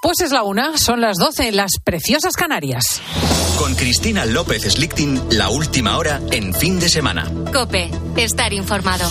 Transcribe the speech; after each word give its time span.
Pues 0.00 0.20
es 0.20 0.30
la 0.30 0.44
una, 0.44 0.78
son 0.78 1.00
las 1.00 1.16
doce 1.16 1.48
en 1.48 1.56
las 1.56 1.72
preciosas 1.82 2.34
Canarias. 2.34 3.02
Con 3.58 3.74
Cristina 3.74 4.24
López 4.24 4.62
Slichting, 4.62 5.20
la 5.32 5.48
última 5.48 5.98
hora 5.98 6.20
en 6.30 6.54
fin 6.54 6.78
de 6.78 6.88
semana. 6.88 7.28
Cope, 7.52 7.90
estar 8.16 8.52
informado. 8.52 9.10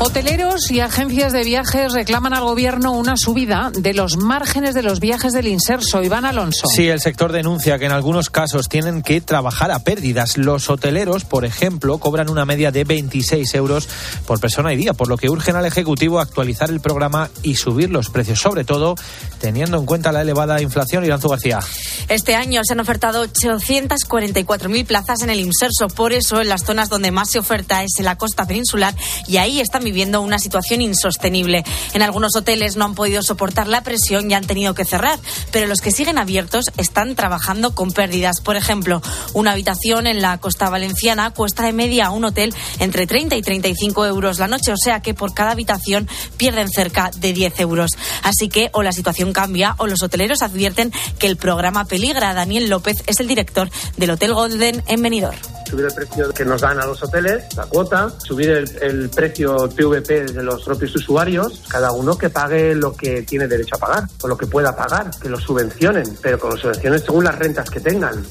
Hoteleros 0.00 0.70
y 0.70 0.78
agencias 0.78 1.32
de 1.32 1.42
viajes 1.42 1.92
reclaman 1.92 2.32
al 2.32 2.44
gobierno 2.44 2.92
una 2.92 3.16
subida 3.16 3.72
de 3.74 3.94
los 3.94 4.16
márgenes 4.16 4.72
de 4.72 4.84
los 4.84 5.00
viajes 5.00 5.32
del 5.32 5.48
inserso. 5.48 6.04
Iván 6.04 6.24
Alonso. 6.24 6.68
Sí, 6.68 6.88
el 6.88 7.00
sector 7.00 7.32
denuncia 7.32 7.80
que 7.80 7.86
en 7.86 7.92
algunos 7.92 8.30
casos 8.30 8.68
tienen 8.68 9.02
que 9.02 9.20
trabajar 9.20 9.72
a 9.72 9.80
pérdidas. 9.80 10.38
Los 10.38 10.70
hoteleros, 10.70 11.24
por 11.24 11.44
ejemplo, 11.44 11.98
cobran 11.98 12.30
una 12.30 12.44
media 12.44 12.70
de 12.70 12.84
26 12.84 13.52
euros 13.56 13.88
por 14.24 14.38
persona 14.38 14.72
y 14.72 14.76
día, 14.76 14.94
por 14.94 15.08
lo 15.08 15.16
que 15.16 15.30
urgen 15.30 15.56
al 15.56 15.66
Ejecutivo 15.66 16.20
actualizar 16.20 16.70
el 16.70 16.78
programa 16.78 17.28
y 17.42 17.56
subir 17.56 17.90
los 17.90 18.08
precios, 18.08 18.38
sobre 18.38 18.62
todo 18.62 18.94
teniendo 19.40 19.78
en 19.78 19.86
cuenta 19.86 20.12
la 20.12 20.22
elevada 20.22 20.60
inflación. 20.60 21.04
Iranzu 21.04 21.28
García. 21.28 21.60
Este 22.08 22.34
año 22.34 22.62
se 22.64 22.72
han 22.72 22.80
ofertado 22.80 23.24
844.000 23.26 24.86
plazas 24.86 25.22
en 25.22 25.30
el 25.30 25.40
inserso. 25.40 25.88
Por 25.88 26.12
eso, 26.12 26.40
en 26.40 26.48
las 26.48 26.64
zonas 26.64 26.88
donde 26.88 27.10
más 27.10 27.30
se 27.30 27.38
oferta 27.38 27.82
es 27.82 27.98
en 27.98 28.04
la 28.04 28.16
costa 28.16 28.46
peninsular 28.46 28.94
y 29.26 29.36
ahí 29.36 29.60
están 29.60 29.84
viviendo 29.84 30.20
una 30.20 30.38
situación 30.38 30.80
insostenible. 30.80 31.64
En 31.94 32.02
algunos 32.02 32.34
hoteles 32.36 32.76
no 32.76 32.84
han 32.84 32.94
podido 32.94 33.22
soportar 33.22 33.68
la 33.68 33.82
presión 33.82 34.30
y 34.30 34.34
han 34.34 34.46
tenido 34.46 34.74
que 34.74 34.84
cerrar, 34.84 35.18
pero 35.52 35.66
los 35.66 35.80
que 35.80 35.90
siguen 35.90 36.18
abiertos 36.18 36.66
están 36.76 37.14
trabajando 37.14 37.74
con 37.74 37.92
pérdidas. 37.92 38.40
Por 38.40 38.56
ejemplo, 38.56 39.02
una 39.34 39.52
habitación 39.52 40.06
en 40.06 40.22
la 40.22 40.38
costa 40.38 40.70
valenciana 40.70 41.30
cuesta 41.30 41.64
de 41.64 41.72
media 41.72 42.06
a 42.06 42.10
un 42.10 42.24
hotel 42.24 42.54
entre 42.78 43.06
30 43.06 43.36
y 43.36 43.42
35 43.42 44.06
euros 44.06 44.38
la 44.38 44.48
noche, 44.48 44.72
o 44.72 44.76
sea 44.76 45.00
que 45.00 45.14
por 45.14 45.34
cada 45.34 45.52
habitación 45.52 46.08
pierden 46.36 46.68
cerca 46.68 47.10
de 47.16 47.32
10 47.32 47.60
euros. 47.60 47.90
Así 48.22 48.48
que 48.48 48.70
o 48.72 48.82
la 48.82 48.92
situación 48.92 49.27
cambia 49.32 49.74
o 49.78 49.86
los 49.86 50.02
hoteleros 50.02 50.42
advierten 50.42 50.92
que 51.18 51.26
el 51.26 51.36
programa 51.36 51.84
peligra. 51.84 52.34
Daniel 52.34 52.68
López 52.68 52.96
es 53.06 53.20
el 53.20 53.28
director 53.28 53.70
del 53.96 54.10
Hotel 54.10 54.34
Golden 54.34 54.82
en 54.86 55.02
Benidorm 55.02 55.38
subir 55.68 55.84
el 55.84 55.92
precio 55.92 56.30
que 56.32 56.44
nos 56.44 56.62
dan 56.62 56.80
a 56.80 56.86
los 56.86 57.02
hoteles, 57.02 57.44
la 57.56 57.66
cuota, 57.66 58.10
subir 58.18 58.50
el, 58.50 58.78
el, 58.80 59.10
precio 59.10 59.68
PVP 59.68 60.32
de 60.32 60.42
los 60.42 60.62
propios 60.62 60.94
usuarios, 60.96 61.62
cada 61.68 61.92
uno 61.92 62.16
que 62.16 62.30
pague 62.30 62.74
lo 62.74 62.96
que 62.96 63.22
tiene 63.22 63.46
derecho 63.46 63.76
a 63.76 63.78
pagar, 63.78 64.04
o 64.22 64.28
lo 64.28 64.36
que 64.36 64.46
pueda 64.46 64.74
pagar, 64.74 65.10
que 65.20 65.28
lo 65.28 65.38
subvencionen, 65.38 66.16
pero 66.22 66.38
con 66.38 66.50
las 66.50 66.60
subvenciones 66.60 67.02
según 67.02 67.24
las 67.24 67.38
rentas 67.38 67.68
que 67.68 67.80
tengan. 67.80 68.24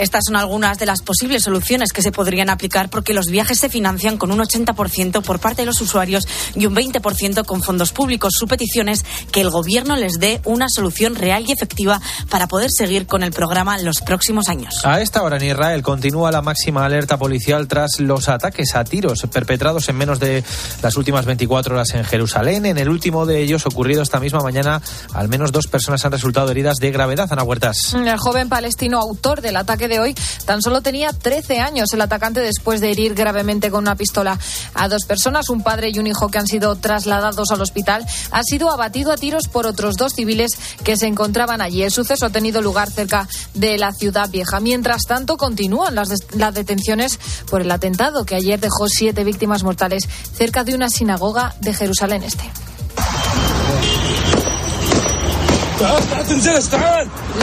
Estas 0.00 0.24
son 0.26 0.36
algunas 0.36 0.78
de 0.78 0.86
las 0.86 1.02
posibles 1.02 1.42
soluciones 1.42 1.92
que 1.92 2.00
se 2.00 2.10
podrían 2.10 2.48
aplicar 2.48 2.88
porque 2.88 3.12
los 3.12 3.26
viajes 3.26 3.58
se 3.58 3.68
financian 3.68 4.16
con 4.16 4.32
un 4.32 4.38
80% 4.38 5.20
por 5.20 5.40
parte 5.40 5.60
de 5.60 5.66
los 5.66 5.78
usuarios 5.82 6.24
y 6.54 6.64
un 6.64 6.74
20% 6.74 7.44
con 7.44 7.62
fondos 7.62 7.92
públicos. 7.92 8.32
Su 8.34 8.48
petición 8.48 8.88
es 8.88 9.04
que 9.30 9.42
el 9.42 9.50
Gobierno 9.50 9.96
les 9.96 10.14
dé 10.14 10.40
una 10.44 10.70
solución 10.70 11.16
real 11.16 11.44
y 11.46 11.52
efectiva 11.52 12.00
para 12.30 12.46
poder 12.46 12.70
seguir 12.70 13.06
con 13.06 13.22
el 13.22 13.32
programa 13.32 13.76
en 13.76 13.84
los 13.84 14.00
próximos 14.00 14.48
años. 14.48 14.86
A 14.86 15.02
esta 15.02 15.22
hora 15.22 15.36
en 15.36 15.44
Israel 15.44 15.82
continúa 15.82 16.32
la 16.32 16.40
máxima 16.40 16.86
alerta 16.86 17.18
policial 17.18 17.68
tras 17.68 18.00
los 18.00 18.30
ataques 18.30 18.74
a 18.76 18.84
tiros 18.84 19.26
perpetrados 19.30 19.86
en 19.90 19.96
menos 19.96 20.18
de 20.18 20.42
las 20.80 20.96
últimas 20.96 21.26
24 21.26 21.74
horas 21.74 21.92
en 21.92 22.04
Jerusalén. 22.04 22.64
En 22.64 22.78
el 22.78 22.88
último 22.88 23.26
de 23.26 23.42
ellos, 23.42 23.66
ocurrido 23.66 24.02
esta 24.02 24.18
misma 24.18 24.40
mañana, 24.40 24.80
al 25.12 25.28
menos 25.28 25.52
dos 25.52 25.66
personas 25.66 26.02
han 26.06 26.12
resultado 26.12 26.50
heridas 26.50 26.78
de 26.78 26.90
gravedad. 26.90 27.28
Ana 27.30 27.42
Huertas. 27.42 27.92
El 27.92 28.16
joven 28.16 28.48
palestino 28.48 28.98
autor 28.98 29.42
del 29.42 29.56
ataque 29.56 29.88
de 29.88 29.89
hoy 29.98 30.14
tan 30.44 30.62
solo 30.62 30.82
tenía 30.82 31.12
13 31.12 31.58
años. 31.58 31.92
El 31.92 32.00
atacante 32.02 32.40
después 32.40 32.80
de 32.80 32.92
herir 32.92 33.14
gravemente 33.14 33.70
con 33.70 33.80
una 33.80 33.96
pistola 33.96 34.38
a 34.74 34.88
dos 34.88 35.04
personas, 35.04 35.48
un 35.48 35.62
padre 35.62 35.90
y 35.92 35.98
un 35.98 36.06
hijo 36.06 36.28
que 36.28 36.38
han 36.38 36.46
sido 36.46 36.76
trasladados 36.76 37.50
al 37.50 37.60
hospital, 37.60 38.06
ha 38.30 38.42
sido 38.44 38.70
abatido 38.70 39.10
a 39.12 39.16
tiros 39.16 39.48
por 39.48 39.66
otros 39.66 39.96
dos 39.96 40.14
civiles 40.14 40.52
que 40.84 40.96
se 40.96 41.06
encontraban 41.06 41.60
allí. 41.62 41.82
El 41.82 41.90
suceso 41.90 42.26
ha 42.26 42.30
tenido 42.30 42.62
lugar 42.62 42.90
cerca 42.90 43.28
de 43.54 43.78
la 43.78 43.92
ciudad 43.92 44.28
vieja. 44.28 44.60
Mientras 44.60 45.02
tanto, 45.02 45.36
continúan 45.36 45.94
las, 45.94 46.10
las 46.34 46.54
detenciones 46.54 47.18
por 47.50 47.62
el 47.62 47.70
atentado 47.70 48.24
que 48.24 48.36
ayer 48.36 48.60
dejó 48.60 48.88
siete 48.88 49.24
víctimas 49.24 49.62
mortales 49.62 50.08
cerca 50.36 50.64
de 50.64 50.74
una 50.74 50.90
sinagoga 50.90 51.54
de 51.60 51.74
Jerusalén 51.74 52.22
Este. 52.22 52.44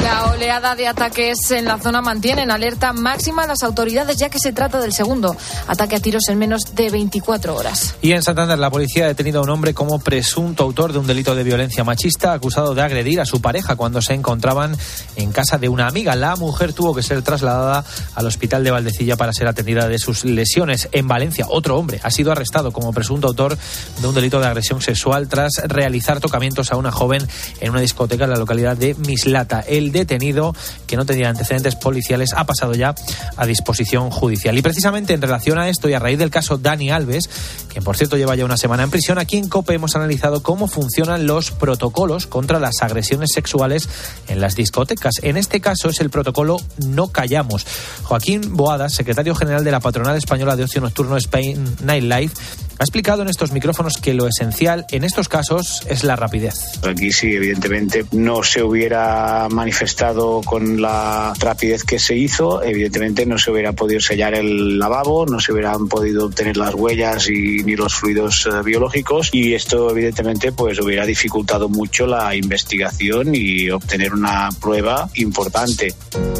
La 0.03 0.25
oleada 0.31 0.75
de 0.75 0.87
ataques 0.87 1.51
en 1.51 1.65
la 1.65 1.77
zona 1.79 2.01
mantiene 2.01 2.43
en 2.43 2.51
alerta 2.51 2.93
máxima 2.93 3.47
las 3.47 3.63
autoridades, 3.63 4.17
ya 4.17 4.29
que 4.29 4.39
se 4.39 4.53
trata 4.53 4.79
del 4.79 4.93
segundo 4.93 5.35
ataque 5.67 5.95
a 5.95 5.99
tiros 5.99 6.27
en 6.29 6.37
menos 6.37 6.75
de 6.75 6.89
24 6.89 7.55
horas. 7.55 7.95
Y 8.01 8.11
en 8.11 8.23
Santander, 8.23 8.57
la 8.59 8.69
policía 8.69 9.05
ha 9.05 9.07
detenido 9.07 9.39
a 9.39 9.43
un 9.43 9.49
hombre 9.49 9.73
como 9.73 9.99
presunto 9.99 10.63
autor 10.63 10.93
de 10.93 10.99
un 10.99 11.07
delito 11.07 11.35
de 11.35 11.43
violencia 11.43 11.83
machista, 11.83 12.33
acusado 12.33 12.75
de 12.75 12.81
agredir 12.81 13.19
a 13.21 13.25
su 13.25 13.41
pareja 13.41 13.75
cuando 13.75 14.01
se 14.01 14.13
encontraban 14.13 14.75
en 15.15 15.31
casa 15.31 15.57
de 15.57 15.69
una 15.69 15.87
amiga. 15.87 16.15
La 16.15 16.35
mujer 16.35 16.73
tuvo 16.73 16.93
que 16.93 17.03
ser 17.03 17.21
trasladada 17.21 17.83
al 18.15 18.25
hospital 18.27 18.63
de 18.63 18.71
Valdecilla 18.71 19.17
para 19.17 19.33
ser 19.33 19.47
atendida 19.47 19.87
de 19.87 19.99
sus 19.99 20.25
lesiones. 20.25 20.89
En 20.91 21.07
Valencia, 21.07 21.45
otro 21.49 21.77
hombre 21.77 21.99
ha 22.03 22.11
sido 22.11 22.31
arrestado 22.31 22.71
como 22.71 22.93
presunto 22.93 23.27
autor 23.27 23.57
de 24.01 24.07
un 24.07 24.15
delito 24.15 24.39
de 24.39 24.47
agresión 24.47 24.81
sexual 24.81 25.27
tras 25.27 25.53
realizar 25.65 26.19
tocamientos 26.19 26.71
a 26.71 26.77
una 26.77 26.91
joven 26.91 27.27
en 27.59 27.71
una 27.71 27.81
discoteca 27.81 28.25
en 28.25 28.31
la 28.31 28.37
localidad 28.37 28.77
de 28.77 28.95
Mislata. 28.95 29.61
El 29.61 29.86
detenido, 29.91 30.55
que 30.85 30.97
no 30.97 31.05
tenía 31.05 31.29
antecedentes 31.29 31.75
policiales, 31.75 32.33
ha 32.33 32.45
pasado 32.45 32.73
ya 32.73 32.95
a 33.35 33.45
disposición 33.45 34.09
judicial. 34.09 34.57
Y 34.57 34.61
precisamente 34.61 35.13
en 35.13 35.21
relación 35.21 35.59
a 35.59 35.69
esto 35.69 35.89
y 35.89 35.93
a 35.93 35.99
raíz 35.99 36.19
del 36.19 36.29
caso 36.29 36.57
Dani 36.57 36.89
Alves, 36.89 37.29
quien 37.69 37.83
por 37.83 37.97
cierto 37.97 38.17
lleva 38.17 38.35
ya 38.35 38.45
una 38.45 38.57
semana 38.57 38.83
en 38.83 38.89
prisión, 38.89 39.17
aquí 39.17 39.37
en 39.37 39.49
COPE 39.49 39.75
hemos 39.75 39.95
analizado 39.95 40.43
cómo 40.43 40.67
funcionan 40.67 41.25
los 41.27 41.51
protocolos 41.51 42.27
contra 42.27 42.59
las 42.59 42.81
agresiones 42.81 43.29
sexuales 43.33 43.89
en 44.27 44.41
las 44.41 44.55
discotecas. 44.55 45.15
En 45.21 45.37
este 45.37 45.61
caso 45.61 45.89
es 45.89 45.99
el 45.99 46.09
protocolo 46.09 46.57
No 46.85 47.09
Callamos. 47.09 47.65
Joaquín 48.03 48.55
Boada, 48.55 48.89
secretario 48.89 49.35
general 49.35 49.63
de 49.63 49.71
la 49.71 49.79
Patronal 49.79 50.15
Española 50.15 50.55
de 50.55 50.63
Ocio 50.63 50.81
Nocturno 50.81 51.17
Spain 51.17 51.77
Nightlife, 51.83 52.35
ha 52.79 52.83
explicado 52.83 53.21
en 53.21 53.29
estos 53.29 53.51
micrófonos 53.51 53.97
que 53.97 54.13
lo 54.13 54.27
esencial 54.27 54.85
en 54.91 55.03
estos 55.03 55.29
casos 55.29 55.83
es 55.89 56.03
la 56.03 56.15
rapidez. 56.15 56.55
Aquí 56.87 57.11
sí, 57.11 57.33
evidentemente, 57.33 58.05
no 58.11 58.43
se 58.43 58.61
hubiera 58.61 59.47
manifestado 59.49 60.41
con 60.41 60.81
la 60.81 61.33
rapidez 61.39 61.83
que 61.83 61.99
se 61.99 62.15
hizo, 62.15 62.63
evidentemente 62.63 63.25
no 63.25 63.37
se 63.37 63.51
hubiera 63.51 63.73
podido 63.73 63.99
sellar 63.99 64.35
el 64.35 64.77
lavabo, 64.77 65.25
no 65.25 65.39
se 65.39 65.53
hubieran 65.53 65.87
podido 65.87 66.25
obtener 66.25 66.57
las 66.57 66.73
huellas 66.75 67.29
y 67.29 67.63
ni 67.63 67.75
los 67.75 67.95
fluidos 67.95 68.45
uh, 68.45 68.63
biológicos 68.63 69.29
y 69.31 69.53
esto 69.53 69.91
evidentemente 69.91 70.51
pues 70.51 70.79
hubiera 70.79 71.05
dificultado 71.05 71.69
mucho 71.69 72.05
la 72.05 72.35
investigación 72.35 73.33
y 73.33 73.69
obtener 73.69 74.13
una 74.13 74.49
prueba 74.59 75.09
importante. 75.15 75.93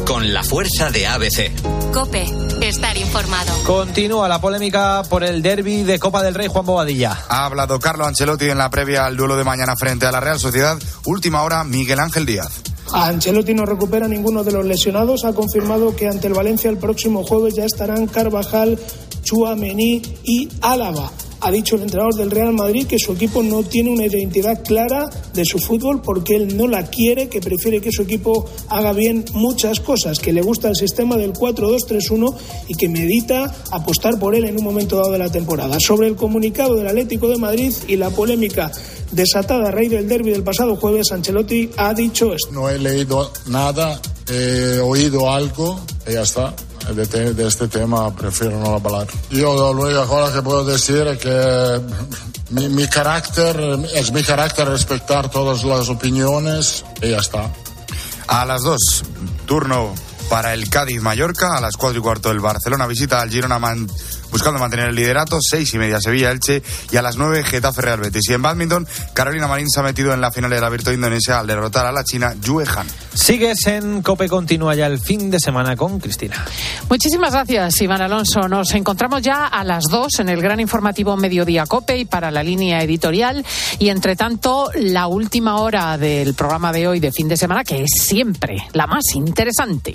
Con 0.06 0.32
la 0.32 0.42
fuerza 0.42 0.90
de 0.90 1.06
ABC. 1.06 1.50
Cope, 1.92 2.26
estar 2.62 2.96
informado. 2.96 3.52
Continúa 3.64 4.28
la 4.28 4.40
polémica 4.40 5.02
por 5.08 5.24
el 5.24 5.42
derby 5.42 5.82
de 5.82 5.98
Copa 5.98 6.22
del 6.28 6.34
Rey 6.34 6.48
Juan 6.48 6.66
Bobadilla. 6.66 7.16
Ha 7.28 7.46
hablado 7.46 7.80
Carlo 7.80 8.04
Ancelotti 8.04 8.50
en 8.50 8.58
la 8.58 8.68
previa 8.68 9.06
al 9.06 9.16
duelo 9.16 9.34
de 9.36 9.44
mañana 9.44 9.74
frente 9.76 10.04
a 10.04 10.12
la 10.12 10.20
Real 10.20 10.38
Sociedad. 10.38 10.78
Última 11.06 11.42
hora, 11.42 11.64
Miguel 11.64 11.98
Ángel 12.00 12.26
Díaz. 12.26 12.60
Ancelotti 12.92 13.54
no 13.54 13.64
recupera 13.64 14.06
ninguno 14.08 14.44
de 14.44 14.52
los 14.52 14.66
lesionados. 14.66 15.24
Ha 15.24 15.32
confirmado 15.32 15.96
que 15.96 16.06
ante 16.06 16.26
el 16.26 16.34
Valencia 16.34 16.68
el 16.68 16.76
próximo 16.76 17.24
jueves 17.24 17.54
ya 17.54 17.64
estarán 17.64 18.06
Carvajal, 18.06 18.78
Chuamení 19.22 20.02
y 20.22 20.50
Álava 20.60 21.10
ha 21.40 21.50
dicho 21.50 21.76
el 21.76 21.82
entrenador 21.82 22.14
del 22.14 22.30
Real 22.30 22.52
Madrid 22.52 22.86
que 22.86 22.98
su 22.98 23.12
equipo 23.12 23.42
no 23.42 23.62
tiene 23.62 23.90
una 23.90 24.06
identidad 24.06 24.62
clara 24.64 25.08
de 25.34 25.44
su 25.44 25.58
fútbol 25.58 26.02
porque 26.02 26.36
él 26.36 26.56
no 26.56 26.66
la 26.66 26.86
quiere, 26.86 27.28
que 27.28 27.40
prefiere 27.40 27.80
que 27.80 27.92
su 27.92 28.02
equipo 28.02 28.46
haga 28.68 28.92
bien 28.92 29.24
muchas 29.32 29.80
cosas, 29.80 30.18
que 30.18 30.32
le 30.32 30.42
gusta 30.42 30.68
el 30.68 30.76
sistema 30.76 31.16
del 31.16 31.32
4-2-3-1 31.32 32.34
y 32.68 32.74
que 32.74 32.88
medita 32.88 33.54
apostar 33.70 34.18
por 34.18 34.34
él 34.34 34.44
en 34.44 34.58
un 34.58 34.64
momento 34.64 34.96
dado 34.96 35.12
de 35.12 35.18
la 35.18 35.30
temporada. 35.30 35.78
Sobre 35.80 36.08
el 36.08 36.16
comunicado 36.16 36.74
del 36.76 36.88
Atlético 36.88 37.28
de 37.28 37.38
Madrid 37.38 37.72
y 37.86 37.96
la 37.96 38.10
polémica 38.10 38.72
desatada 39.10 39.68
a 39.68 39.70
raíz 39.70 39.90
del 39.90 40.08
derby 40.08 40.30
del 40.30 40.42
pasado 40.42 40.76
jueves, 40.76 41.12
Ancelotti 41.12 41.70
ha 41.76 41.94
dicho 41.94 42.32
esto. 42.32 42.52
No 42.52 42.68
he 42.68 42.78
leído 42.78 43.32
nada, 43.46 44.00
he 44.28 44.78
oído 44.78 45.30
algo 45.30 45.80
y 46.06 46.12
ya 46.12 46.22
está 46.22 46.54
de, 46.94 47.34
de, 47.34 47.46
este 47.46 47.68
tema 47.68 48.14
prefiero 48.14 48.58
no 48.60 48.74
hablar. 48.74 49.06
Yo 49.30 49.54
lo 49.74 49.82
único 49.82 50.06
cosa 50.06 50.32
que 50.32 50.42
puedo 50.42 50.64
decir 50.64 51.06
es 51.06 51.18
que 51.18 51.80
mi, 52.50 52.68
mi, 52.68 52.86
carácter, 52.86 53.56
es 53.94 54.12
mi 54.12 54.22
carácter 54.22 54.68
respetar 54.68 55.30
todas 55.30 55.64
las 55.64 55.88
opiniones 55.88 56.84
y 57.02 57.10
ya 57.10 57.18
está. 57.18 57.52
A 58.26 58.44
las 58.44 58.62
dos, 58.62 59.04
turno 59.46 59.94
para 60.28 60.54
el 60.54 60.68
Cádiz-Mallorca, 60.68 61.56
a 61.56 61.60
las 61.60 61.76
cuatro 61.76 61.98
y 61.98 62.02
cuarto 62.02 62.30
el 62.30 62.40
Barcelona 62.40 62.86
visita 62.86 63.20
al 63.20 63.30
Girona 63.30 63.58
buscando 64.30 64.60
mantener 64.60 64.88
el 64.88 64.94
liderato. 64.94 65.38
Seis 65.40 65.72
y 65.74 65.78
media 65.78 66.00
Sevilla 66.00 66.30
Elche 66.30 66.62
y 66.90 66.96
a 66.96 67.02
las 67.02 67.16
nueve 67.16 67.44
Getafe 67.44 67.82
Real 67.82 68.00
Betis. 68.00 68.28
Y 68.28 68.34
en 68.34 68.42
badminton, 68.42 68.86
Carolina 69.12 69.48
Marín 69.48 69.68
se 69.68 69.80
ha 69.80 69.82
metido 69.82 70.12
en 70.12 70.20
la 70.20 70.30
final 70.30 70.50
de 70.50 70.60
la 70.60 70.68
Virtua 70.68 70.92
Indonesia 70.92 71.38
al 71.38 71.46
derrotar 71.46 71.86
a 71.86 71.92
la 71.92 72.04
China 72.04 72.34
Yue 72.40 72.64
Han. 72.76 72.86
Sigues 73.14 73.66
en 73.66 74.02
Cope 74.02 74.28
Continúa 74.28 74.74
ya 74.74 74.86
el 74.86 75.00
fin 75.00 75.30
de 75.30 75.40
semana 75.40 75.76
con 75.76 75.98
Cristina. 75.98 76.44
Muchísimas 76.88 77.32
gracias, 77.32 77.80
Iván 77.80 78.00
Alonso. 78.00 78.48
Nos 78.48 78.74
encontramos 78.74 79.22
ya 79.22 79.46
a 79.46 79.64
las 79.64 79.84
dos 79.90 80.18
en 80.20 80.28
el 80.28 80.40
gran 80.40 80.60
informativo 80.60 81.16
Mediodía 81.16 81.66
Cope 81.66 81.98
y 81.98 82.04
para 82.04 82.30
la 82.30 82.42
línea 82.42 82.82
editorial. 82.82 83.44
Y 83.78 83.88
entre 83.88 84.16
tanto, 84.16 84.70
la 84.74 85.06
última 85.06 85.56
hora 85.56 85.98
del 85.98 86.34
programa 86.34 86.72
de 86.72 86.86
hoy 86.88 87.00
de 87.00 87.12
fin 87.12 87.28
de 87.28 87.36
semana, 87.36 87.64
que 87.64 87.82
es 87.82 87.90
siempre 88.00 88.56
la 88.72 88.86
más 88.86 89.04
interesante. 89.14 89.94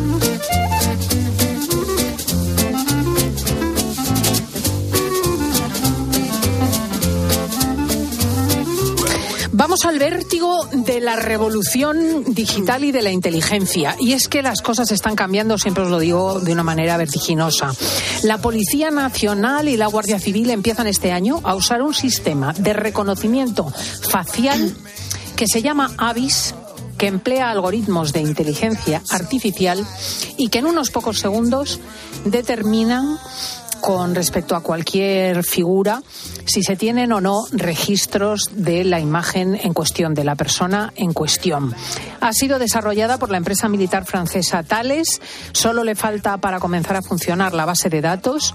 Vamos 9.61 9.85
al 9.85 9.99
vértigo 9.99 10.67
de 10.73 10.99
la 10.99 11.17
revolución 11.17 12.23
digital 12.23 12.83
y 12.83 12.91
de 12.91 13.03
la 13.03 13.11
inteligencia. 13.11 13.95
Y 13.99 14.13
es 14.13 14.27
que 14.27 14.41
las 14.41 14.63
cosas 14.63 14.91
están 14.91 15.15
cambiando, 15.15 15.59
siempre 15.59 15.83
os 15.83 15.91
lo 15.91 15.99
digo, 15.99 16.39
de 16.39 16.51
una 16.51 16.63
manera 16.63 16.97
vertiginosa. 16.97 17.71
La 18.23 18.39
Policía 18.39 18.89
Nacional 18.89 19.69
y 19.69 19.77
la 19.77 19.85
Guardia 19.85 20.17
Civil 20.17 20.49
empiezan 20.49 20.87
este 20.87 21.11
año 21.11 21.41
a 21.43 21.53
usar 21.53 21.83
un 21.83 21.93
sistema 21.93 22.53
de 22.53 22.73
reconocimiento 22.73 23.71
facial 24.09 24.75
que 25.35 25.45
se 25.45 25.61
llama 25.61 25.93
AVIS 25.95 26.55
que 26.97 27.05
emplea 27.05 27.51
algoritmos 27.51 28.13
de 28.13 28.21
inteligencia 28.21 29.03
artificial 29.09 29.85
y 30.37 30.49
que 30.49 30.57
en 30.57 30.65
unos 30.65 30.89
pocos 30.89 31.19
segundos 31.19 31.79
determinan 32.25 33.19
con 33.81 34.15
respecto 34.15 34.55
a 34.55 34.61
cualquier 34.61 35.43
figura 35.43 36.01
si 36.45 36.63
se 36.63 36.75
tienen 36.75 37.11
o 37.11 37.21
no 37.21 37.45
registros 37.51 38.49
de 38.53 38.83
la 38.83 38.99
imagen 38.99 39.59
en 39.61 39.73
cuestión, 39.73 40.13
de 40.13 40.23
la 40.23 40.35
persona 40.35 40.93
en 40.95 41.13
cuestión. 41.13 41.73
Ha 42.19 42.33
sido 42.33 42.59
desarrollada 42.59 43.17
por 43.17 43.31
la 43.31 43.37
empresa 43.37 43.67
militar 43.67 44.05
francesa 44.05 44.63
Thales. 44.63 45.21
Solo 45.51 45.83
le 45.83 45.95
falta 45.95 46.37
para 46.37 46.59
comenzar 46.59 46.95
a 46.95 47.01
funcionar 47.01 47.53
la 47.53 47.65
base 47.65 47.89
de 47.89 48.01
datos 48.01 48.53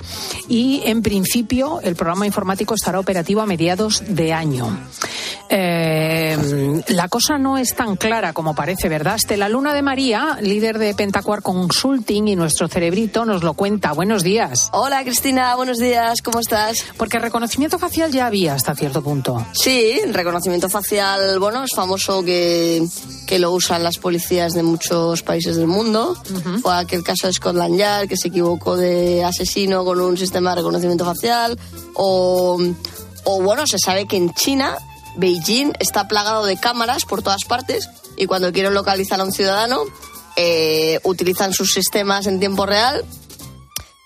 y, 0.49 0.83
en 0.85 1.03
principio, 1.03 1.81
el 1.83 1.97
programa 1.97 2.27
informático 2.27 2.75
estará 2.75 3.01
operativo 3.01 3.41
a 3.41 3.47
mediados 3.47 4.03
de 4.07 4.33
año. 4.33 4.79
Eh, 5.49 6.83
la 6.89 7.09
cosa 7.09 7.39
no 7.39 7.57
es 7.57 7.75
tan 7.75 7.97
clara 7.97 8.33
como 8.33 8.55
parece, 8.55 8.89
¿verdad? 8.89 9.17
la 9.37 9.49
Luna 9.49 9.75
de 9.75 9.83
María, 9.83 10.39
líder 10.41 10.79
de 10.79 10.95
Pentacuar 10.95 11.43
Consulting 11.43 12.29
y 12.29 12.37
nuestro 12.37 12.69
cerebrito, 12.69 13.25
nos 13.25 13.43
lo 13.43 13.55
cuenta. 13.55 13.93
Buenos 13.93 14.23
días. 14.23 14.71
Hola, 14.73 15.03
Cristina, 15.03 15.16
buenos 15.57 15.79
días, 15.79 16.21
¿cómo 16.23 16.41
estás? 16.41 16.85
Porque 16.97 17.19
reconocimiento 17.19 17.79
facial 17.79 18.13
ya 18.13 18.27
había 18.27 18.55
hasta 18.55 18.75
cierto 18.75 19.03
punto. 19.03 19.45
Sí, 19.53 19.99
reconocimiento 20.13 20.69
facial, 20.69 21.39
bueno, 21.39 21.65
es 21.65 21.71
famoso 21.75 22.23
que, 22.23 22.87
que 23.27 23.39
lo 23.39 23.53
usan 23.53 23.83
las 23.83 23.99
policías 23.99 24.53
de 24.53 24.63
muchos 24.63 25.23
países 25.23 25.57
del 25.57 25.67
mundo. 25.67 26.17
O 26.63 26.71
aquel 26.71 27.03
caso 27.03 27.27
de 27.27 27.33
Scotland 27.33 27.79
Yard, 27.79 28.09
que 28.09 28.17
se 28.17 28.29
equivocó 28.29 28.77
de 28.77 29.25
asesino 29.25 29.85
con 29.85 30.01
un 30.01 30.17
sistema 30.17 30.51
de 30.51 30.57
reconocimiento 30.57 31.05
facial. 31.05 31.59
O, 31.95 32.59
o 33.25 33.43
bueno, 33.43 33.67
se 33.67 33.79
sabe 33.79 34.07
que 34.07 34.17
en 34.17 34.33
China 34.35 34.77
Beijing 35.17 35.73
está 35.81 36.09
plagado 36.09 36.45
de 36.45 36.59
cámaras 36.59 37.05
por 37.05 37.23
todas 37.23 37.45
partes 37.45 37.89
y 38.17 38.27
cuando 38.27 38.53
quieren 38.53 38.75
localizar 38.75 39.21
a 39.21 39.25
un 39.25 39.33
ciudadano 39.33 39.81
eh, 40.37 41.01
utilizan 41.05 41.53
sus 41.53 41.73
sistemas 41.73 42.27
en 42.27 42.39
tiempo 42.39 42.67
real 42.67 43.05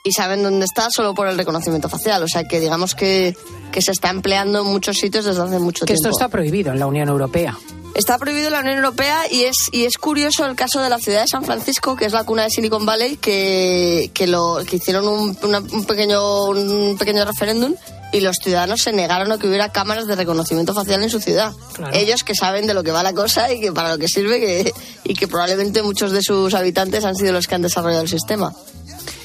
y 0.03 0.13
saben 0.13 0.43
dónde 0.43 0.65
está 0.65 0.89
solo 0.91 1.15
por 1.15 1.27
el 1.29 1.37
reconocimiento 1.37 1.89
facial. 1.89 2.23
O 2.23 2.29
sea 2.29 2.45
que 2.45 2.61
digamos 2.61 2.95
que, 2.95 3.37
que 3.73 3.83
se 3.83 3.93
está 3.93 4.11
empleando 4.11 4.61
en 4.61 4.67
muchos 4.67 4.97
sitios 4.97 5.25
desde 5.25 5.43
hace 5.43 5.59
mucho 5.59 5.85
que 5.85 5.95
tiempo. 5.95 6.09
esto 6.09 6.11
está 6.11 6.29
prohibido 6.29 6.73
en 6.73 6.79
la 6.79 6.87
Unión 6.87 7.09
Europea. 7.09 7.57
Está 7.95 8.19
prohibido 8.19 8.47
en 8.47 8.53
la 8.53 8.61
Unión 8.61 8.77
Europea 8.77 9.25
y 9.31 9.43
es, 9.43 9.57
y 9.73 9.85
es 9.85 9.99
curioso 9.99 10.47
el 10.47 10.55
caso 10.55 10.81
de 10.81 10.89
la 10.89 10.99
ciudad 10.99 11.23
de 11.23 11.29
San 11.29 11.45
Francisco, 11.45 11.97
que 11.97 12.07
es 12.07 12.13
la 12.13 12.25
cuna 12.25 12.45
de 12.45 12.51
Silicon 12.51 12.87
Valley, 12.87 13.17
que, 13.17 14.11
que, 14.15 14.27
lo, 14.27 14.59
que 14.69 14.77
hicieron 14.77 15.09
un, 15.09 15.37
un, 15.43 15.85
pequeño, 15.85 16.45
un 16.51 16.97
pequeño 16.97 17.25
referéndum 17.25 17.75
y 18.13 18.21
los 18.21 18.37
ciudadanos 18.43 18.81
se 18.81 18.93
negaron 18.93 19.31
a 19.33 19.39
que 19.39 19.47
hubiera 19.47 19.71
cámaras 19.71 20.07
de 20.07 20.17
reconocimiento 20.17 20.75
facial 20.75 21.03
en 21.03 21.11
su 21.11 21.21
ciudad. 21.21 21.53
Ellos 21.93 22.25
que 22.25 22.35
saben 22.35 22.67
de 22.67 22.75
lo 22.75 22.83
que 22.83 22.91
va 22.91 23.03
la 23.03 23.13
cosa 23.13 23.53
y 23.53 23.61
que 23.61 23.73
para 23.73 23.91
lo 23.91 23.99
que 23.99 24.09
sirve 24.09 24.41
que, 24.41 24.73
y 25.05 25.15
que 25.15 25.29
probablemente 25.29 25.83
muchos 25.83 26.13
de 26.13 26.23
sus 26.23 26.55
habitantes 26.55 27.05
han 27.05 27.15
sido 27.15 27.33
los 27.33 27.47
que 27.47 27.55
han 27.55 27.63
desarrollado 27.63 28.03
el 28.03 28.09
sistema. 28.09 28.53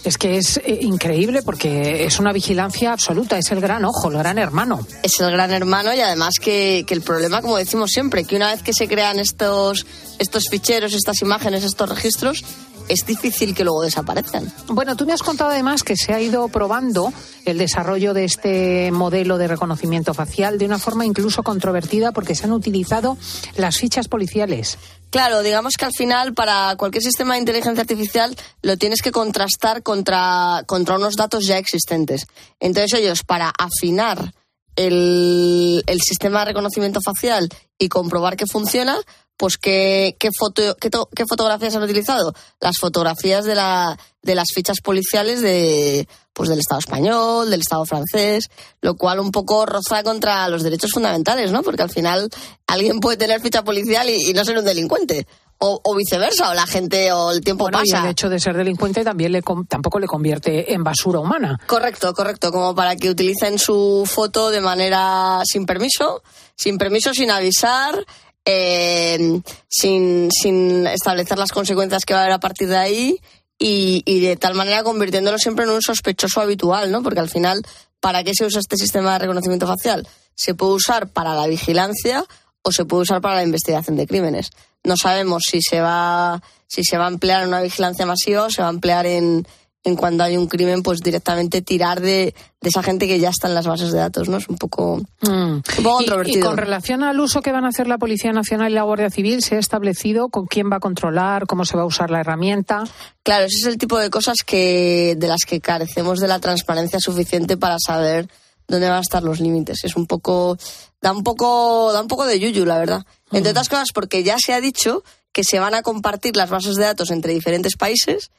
Es 0.05 0.19
que 0.19 0.37
es 0.37 0.57
eh, 0.57 0.77
increíble 0.81 1.41
porque 1.41 2.05
es 2.05 2.19
una 2.19 2.31
vigilancia 2.31 2.93
absoluta, 2.93 3.39
es 3.39 3.51
el 3.51 3.59
gran 3.59 3.83
ojo, 3.85 4.09
el 4.09 4.17
gran 4.17 4.37
hermano. 4.37 4.85
Es 5.01 5.19
el 5.19 5.31
gran 5.31 5.51
hermano 5.51 5.93
y 5.95 5.99
además 5.99 6.35
que, 6.39 6.85
que, 6.87 6.93
el 6.93 7.01
problema, 7.01 7.41
como 7.41 7.57
decimos 7.57 7.89
siempre, 7.91 8.23
que 8.23 8.35
una 8.35 8.51
vez 8.51 8.61
que 8.61 8.71
se 8.71 8.87
crean 8.87 9.19
estos, 9.19 9.85
estos 10.19 10.45
ficheros, 10.49 10.93
estas 10.93 11.21
imágenes, 11.23 11.63
estos 11.63 11.89
registros, 11.89 12.45
es 12.87 13.05
difícil 13.05 13.53
que 13.55 13.63
luego 13.63 13.81
desaparezcan. 13.81 14.51
Bueno, 14.67 14.95
tú 14.95 15.05
me 15.05 15.13
has 15.13 15.23
contado 15.23 15.51
además 15.51 15.83
que 15.83 15.95
se 15.95 16.13
ha 16.13 16.21
ido 16.21 16.47
probando 16.49 17.11
el 17.45 17.57
desarrollo 17.57 18.13
de 18.13 18.25
este 18.25 18.91
modelo 18.91 19.37
de 19.37 19.47
reconocimiento 19.47 20.13
facial 20.13 20.57
de 20.57 20.65
una 20.65 20.79
forma 20.79 21.05
incluso 21.05 21.43
controvertida 21.43 22.11
porque 22.11 22.35
se 22.35 22.45
han 22.45 22.51
utilizado 22.51 23.17
las 23.55 23.77
fichas 23.77 24.07
policiales. 24.07 24.77
Claro, 25.09 25.43
digamos 25.43 25.73
que 25.77 25.85
al 25.85 25.93
final 25.93 26.33
para 26.33 26.75
cualquier 26.77 27.03
sistema 27.03 27.35
de 27.35 27.41
inteligencia 27.41 27.81
artificial 27.81 28.35
lo 28.61 28.77
tienes 28.77 29.01
que 29.01 29.11
contrastar 29.11 29.83
contra, 29.83 30.63
contra 30.65 30.97
unos 30.97 31.15
datos 31.15 31.45
ya 31.45 31.57
existentes. 31.57 32.25
Entonces 32.59 32.99
ellos, 32.99 33.23
para 33.23 33.53
afinar 33.57 34.33
el, 34.75 35.83
el 35.87 36.01
sistema 36.01 36.39
de 36.39 36.45
reconocimiento 36.45 36.99
facial 37.01 37.49
y 37.77 37.87
comprobar 37.89 38.35
que 38.35 38.45
funciona, 38.45 38.97
pues 39.37 39.57
qué, 39.57 40.15
qué, 40.19 40.29
foto, 40.37 40.75
qué, 40.79 40.89
qué, 41.15 41.25
fotografías 41.27 41.75
han 41.75 41.83
utilizado. 41.83 42.33
Las 42.61 42.77
fotografías 42.79 43.45
de, 43.45 43.55
la, 43.55 43.97
de 44.21 44.35
las 44.35 44.49
fichas 44.53 44.79
policiales 44.81 45.41
de, 45.41 46.07
pues 46.33 46.49
del 46.49 46.59
Estado 46.59 46.79
español, 46.79 47.49
del 47.49 47.61
Estado 47.61 47.85
francés, 47.85 48.45
lo 48.81 48.95
cual 48.95 49.19
un 49.19 49.31
poco 49.31 49.65
roza 49.65 50.03
contra 50.03 50.47
los 50.49 50.63
derechos 50.63 50.91
fundamentales, 50.91 51.51
¿no? 51.51 51.63
Porque 51.63 51.81
al 51.81 51.89
final 51.89 52.29
alguien 52.67 52.99
puede 52.99 53.17
tener 53.17 53.41
ficha 53.41 53.63
policial 53.63 54.09
y, 54.09 54.29
y 54.29 54.33
no 54.33 54.45
ser 54.45 54.57
un 54.57 54.65
delincuente. 54.65 55.27
O, 55.57 55.79
o, 55.81 55.95
viceversa, 55.95 56.49
o 56.49 56.53
la 56.53 56.67
gente 56.67 57.13
o 57.13 57.31
el 57.31 57.39
tiempo 57.39 57.63
bueno, 57.63 57.79
pasa. 57.79 57.99
Y 57.99 58.03
el 58.03 58.11
hecho 58.11 58.27
de 58.27 58.41
ser 58.41 58.57
delincuente 58.57 59.05
también 59.05 59.31
le, 59.31 59.41
tampoco 59.69 59.99
le 59.99 60.05
convierte 60.05 60.73
en 60.73 60.83
basura 60.83 61.19
humana. 61.19 61.57
Correcto, 61.65 62.13
correcto, 62.13 62.51
como 62.51 62.75
para 62.75 62.97
que 62.97 63.09
utilicen 63.09 63.57
su 63.57 64.03
foto 64.05 64.49
de 64.49 64.59
manera 64.59 65.41
sin 65.45 65.65
permiso, 65.65 66.21
sin 66.57 66.77
permiso, 66.77 67.13
sin 67.13 67.31
avisar, 67.31 68.05
eh, 68.45 69.41
sin, 69.67 70.29
sin 70.31 70.87
establecer 70.87 71.37
las 71.37 71.51
consecuencias 71.51 72.05
que 72.05 72.13
va 72.13 72.21
a 72.21 72.23
haber 72.23 72.35
a 72.35 72.39
partir 72.39 72.67
de 72.67 72.77
ahí 72.77 73.19
y, 73.57 74.03
y, 74.05 74.19
de 74.19 74.35
tal 74.35 74.53
manera 74.53 74.83
convirtiéndolo 74.83 75.37
siempre 75.37 75.65
en 75.65 75.71
un 75.71 75.81
sospechoso 75.81 76.41
habitual, 76.41 76.91
¿no? 76.91 77.01
Porque 77.01 77.19
al 77.21 77.29
final, 77.29 77.61
¿para 77.99 78.23
qué 78.23 78.33
se 78.35 78.45
usa 78.45 78.59
este 78.59 78.77
sistema 78.77 79.13
de 79.13 79.19
reconocimiento 79.19 79.65
facial? 79.65 80.07
Se 80.35 80.53
puede 80.53 80.73
usar 80.73 81.07
para 81.07 81.33
la 81.33 81.47
vigilancia 81.47 82.25
o 82.61 82.71
se 82.71 82.85
puede 82.85 83.03
usar 83.03 83.21
para 83.21 83.35
la 83.35 83.43
investigación 83.43 83.95
de 83.95 84.07
crímenes. 84.07 84.51
No 84.83 84.97
sabemos 84.97 85.43
si 85.49 85.61
se 85.61 85.81
va, 85.81 86.41
si 86.67 86.83
se 86.83 86.97
va 86.97 87.05
a 87.05 87.09
emplear 87.09 87.43
en 87.43 87.49
una 87.49 87.61
vigilancia 87.61 88.05
masiva 88.05 88.43
o 88.43 88.49
se 88.49 88.61
va 88.61 88.67
a 88.67 88.71
emplear 88.71 89.05
en, 89.05 89.47
en 89.85 89.95
cuando 89.95 90.23
hay 90.23 90.35
un 90.35 90.47
crimen, 90.47 90.81
pues 90.81 90.99
directamente 91.01 91.61
tirar 91.61 92.01
de, 92.01 92.33
de, 92.59 92.69
esa 92.69 92.81
gente 92.81 93.07
que 93.07 93.19
ya 93.19 93.29
está 93.29 93.47
en 93.47 93.53
las 93.53 93.67
bases 93.67 93.91
de 93.91 93.99
datos, 93.99 94.27
¿no? 94.27 94.37
Es 94.37 94.49
un 94.49 94.57
poco, 94.57 94.97
mm. 95.21 95.29
un 95.29 95.61
poco 95.61 95.97
controvertido. 95.97 96.37
Y, 96.37 96.39
y, 96.39 96.43
con 96.43 96.57
relación 96.57 97.03
al 97.03 97.19
uso 97.19 97.43
que 97.43 97.51
van 97.51 97.65
a 97.65 97.67
hacer 97.67 97.87
la 97.87 97.99
Policía 97.99 98.31
Nacional 98.31 98.71
y 98.71 98.75
la 98.75 98.81
Guardia 98.81 99.11
Civil, 99.11 99.43
¿se 99.43 99.55
ha 99.55 99.59
establecido 99.59 100.29
con 100.29 100.47
quién 100.47 100.71
va 100.71 100.77
a 100.77 100.79
controlar, 100.79 101.45
cómo 101.45 101.65
se 101.65 101.77
va 101.77 101.83
a 101.83 101.85
usar 101.85 102.09
la 102.09 102.21
herramienta? 102.21 102.83
Claro, 103.21 103.45
ese 103.45 103.59
es 103.59 103.65
el 103.67 103.77
tipo 103.77 103.99
de 103.99 104.09
cosas 104.09 104.37
que, 104.43 105.15
de 105.17 105.27
las 105.27 105.41
que 105.47 105.61
carecemos 105.61 106.19
de 106.19 106.29
la 106.29 106.39
transparencia 106.39 106.99
suficiente 106.99 107.55
para 107.55 107.77
saber 107.77 108.27
dónde 108.67 108.89
van 108.89 108.97
a 108.97 109.01
estar 109.01 109.21
los 109.21 109.39
límites. 109.39 109.83
Es 109.83 109.95
un 109.95 110.07
poco, 110.07 110.57
da 110.99 111.11
un 111.11 111.21
poco, 111.21 111.93
da 111.93 112.01
un 112.01 112.07
poco 112.07 112.25
de 112.25 112.39
yuyu, 112.39 112.65
la 112.65 112.79
verdad. 112.79 113.05
Mm. 113.29 113.35
Entre 113.35 113.51
otras 113.51 113.69
cosas, 113.69 113.89
porque 113.93 114.23
ya 114.23 114.37
se 114.43 114.53
ha 114.53 114.61
dicho 114.61 115.03
que 115.31 115.43
se 115.43 115.59
van 115.59 115.75
a 115.75 115.83
compartir 115.83 116.35
las 116.35 116.49
bases 116.49 116.75
de 116.75 116.85
datos 116.85 117.11
entre 117.11 117.33
diferentes 117.33 117.75
países 117.75 118.31